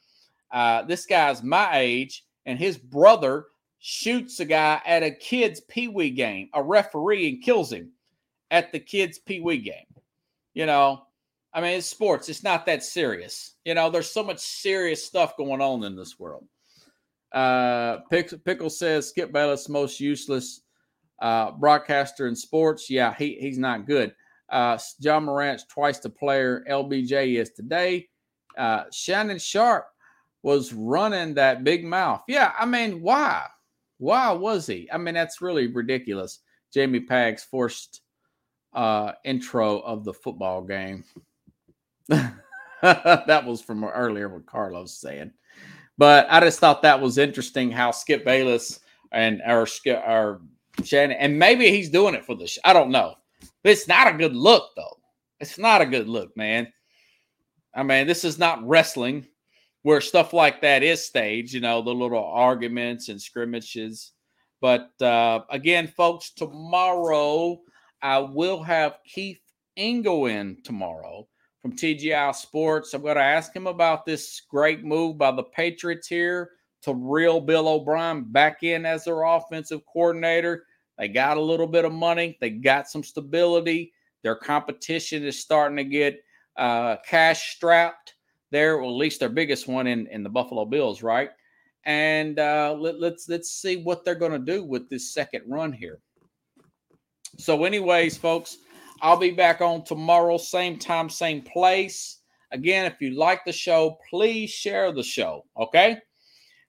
Uh, 0.52 0.84
this 0.84 1.06
guy's 1.06 1.44
my 1.44 1.78
age, 1.78 2.26
and 2.46 2.60
his 2.60 2.78
brother 2.78 3.46
shoots 3.80 4.40
a 4.40 4.46
guy 4.46 4.82
at 4.86 5.04
a 5.04 5.12
kid's 5.12 5.62
pee 5.62 5.88
wee 5.88 6.12
game, 6.12 6.50
a 6.54 6.62
referee, 6.62 7.30
and 7.30 7.44
kills 7.44 7.72
him 7.72 7.92
at 8.52 8.72
the 8.72 8.80
kid's 8.80 9.18
pee 9.18 9.40
wee 9.40 9.58
game. 9.58 9.86
You 10.54 10.66
know, 10.66 11.04
I 11.54 11.62
mean, 11.62 11.78
it's 11.78 11.88
sports. 11.88 12.30
It's 12.30 12.44
not 12.44 12.66
that 12.66 12.84
serious. 12.84 13.56
You 13.66 13.74
know, 13.74 13.90
there's 13.90 14.12
so 14.12 14.24
much 14.24 14.40
serious 14.40 15.04
stuff 15.04 15.38
going 15.38 15.62
on 15.62 15.84
in 15.84 15.96
this 15.96 16.20
world. 16.20 16.46
Uh, 17.34 18.00
Pickle 18.10 18.70
says 18.70 19.10
Skip 19.10 19.32
Bayless 19.32 19.70
most 19.70 20.00
useless 20.00 20.62
uh, 21.22 21.52
broadcaster 21.52 22.28
in 22.28 22.36
sports. 22.36 22.90
Yeah, 22.90 23.14
he, 23.18 23.38
he's 23.40 23.58
not 23.58 23.88
good. 23.88 24.14
Uh, 24.50 24.78
Ja 25.00 25.20
Morant's 25.20 25.66
twice 25.66 26.00
the 26.00 26.10
player 26.10 26.66
LBJ 26.70 27.40
is 27.40 27.52
today. 27.52 28.10
Uh, 28.58 28.84
Shannon 28.92 29.40
Sharpe 29.40 29.88
was 30.44 30.74
running 30.74 31.34
that 31.36 31.64
big 31.64 31.86
mouth. 31.86 32.24
Yeah, 32.28 32.52
I 32.60 32.66
mean, 32.66 33.02
why? 33.02 33.46
Why 33.98 34.32
was 34.32 34.68
he? 34.68 34.90
I 34.92 34.98
mean, 34.98 35.14
that's 35.14 35.42
really 35.42 35.68
ridiculous. 35.68 36.40
Jamie 36.74 37.06
Pags 37.06 37.42
forced 37.42 38.02
uh, 38.74 39.14
intro 39.24 39.80
of 39.80 40.04
the 40.04 40.14
football 40.14 40.64
game. 40.64 41.04
that 42.10 43.44
was 43.46 43.62
from 43.62 43.84
earlier 43.86 44.28
what 44.28 44.46
Carlos 44.46 45.00
said. 45.00 45.32
But 46.02 46.26
I 46.32 46.40
just 46.40 46.58
thought 46.58 46.82
that 46.82 47.00
was 47.00 47.20
interesting 47.20 47.70
how 47.70 47.92
Skip 47.92 48.26
Bayless 48.26 48.80
and 49.12 49.40
our 49.46 49.68
our 50.04 50.42
Shannon 50.84 51.16
and 51.20 51.38
maybe 51.38 51.70
he's 51.70 51.92
doing 51.92 52.16
it 52.16 52.26
for 52.26 52.36
the. 52.36 52.52
I 52.66 52.74
don't 52.74 52.90
know. 52.90 53.14
But 53.62 53.74
it's 53.74 53.88
not 53.88 54.08
a 54.08 54.18
good 54.18 54.36
look 54.36 54.72
though. 54.76 54.98
It's 55.40 55.60
not 55.60 55.80
a 55.80 55.86
good 55.86 56.10
look, 56.10 56.36
man. 56.36 56.74
I 57.76 57.84
mean, 57.84 58.08
this 58.08 58.24
is 58.24 58.40
not 58.40 58.68
wrestling 58.68 59.28
where 59.84 60.02
stuff 60.02 60.34
like 60.34 60.60
that 60.62 60.82
is 60.82 61.06
staged. 61.06 61.54
You 61.54 61.60
know, 61.60 61.84
the 61.84 61.94
little 61.94 62.26
arguments 62.26 63.10
and 63.10 63.22
scrimmages. 63.22 64.14
But 64.60 65.00
uh, 65.04 65.42
again, 65.52 65.88
folks, 65.88 66.32
tomorrow 66.32 67.62
I 68.02 68.18
will 68.18 68.64
have 68.64 68.98
Keith 69.06 69.42
Engel 69.78 70.26
in 70.26 70.64
tomorrow 70.64 71.28
from 71.62 71.74
TGI 71.74 72.34
Sports. 72.36 72.94
I'm 72.94 73.02
going 73.02 73.16
to 73.16 73.22
ask 73.22 73.56
him 73.56 73.68
about 73.68 74.06
this 74.06 74.42
great 74.50 74.84
move 74.84 75.18
by 75.18 75.32
the 75.32 75.44
Patriots 75.44 76.08
here 76.08 76.52
to 76.84 76.94
reel 76.94 77.40
Bill 77.40 77.68
O'Brien 77.68 78.24
back 78.24 78.64
in 78.64 78.86
as 78.86 79.06
their 79.06 79.24
offensive 79.24 79.82
coordinator. 79.86 80.66
They 80.98 81.08
got 81.08 81.38
a 81.38 81.42
little 81.42 81.68
bit 81.68 81.86
of 81.86 81.92
money, 81.92 82.38
they 82.42 82.50
got 82.50 82.88
some 82.88 83.04
stability. 83.04 83.94
Their 84.24 84.36
competition 84.36 85.24
is 85.24 85.40
starting 85.40 85.78
to 85.78 85.84
get 85.84 86.24
uh, 86.58 86.98
cash 87.08 87.56
strapped 87.56 88.16
there, 88.52 88.82
at 88.82 88.88
least 88.88 89.20
their 89.20 89.30
biggest 89.30 89.68
one 89.68 89.88
in, 89.88 90.08
in 90.08 90.22
the 90.22 90.30
Buffalo 90.30 90.66
Bills, 90.66 91.02
right? 91.02 91.32
And 91.86 92.38
uh, 92.38 92.76
let, 92.78 93.00
let's 93.00 93.28
let's 93.28 93.52
see 93.52 93.78
what 93.78 94.06
they're 94.06 94.14
going 94.14 94.34
to 94.34 94.40
do 94.40 94.64
with 94.64 94.90
this 94.90 95.12
second 95.12 95.44
run 95.48 95.74
here. 95.74 96.00
So, 97.40 97.64
anyways, 97.64 98.18
folks, 98.18 98.58
I'll 99.02 99.18
be 99.18 99.32
back 99.32 99.62
on 99.62 99.84
tomorrow, 99.84 100.38
same 100.38 100.78
time, 100.78 101.10
same 101.10 101.42
place. 101.42 102.20
Again, 102.52 102.86
if 102.86 103.02
you 103.02 103.18
like 103.18 103.44
the 103.46 103.52
show, 103.52 103.98
please 104.10 104.52
share 104.52 104.92
the 104.92 105.04
show. 105.04 105.46
Okay. 105.60 105.98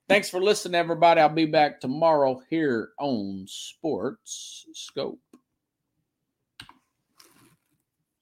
Thanks 0.09 0.29
for 0.29 0.41
listening, 0.41 0.75
everybody. 0.75 1.21
I'll 1.21 1.29
be 1.29 1.45
back 1.45 1.79
tomorrow 1.79 2.41
here 2.49 2.89
on 2.99 3.45
Sports 3.47 4.65
Scope. 4.73 5.19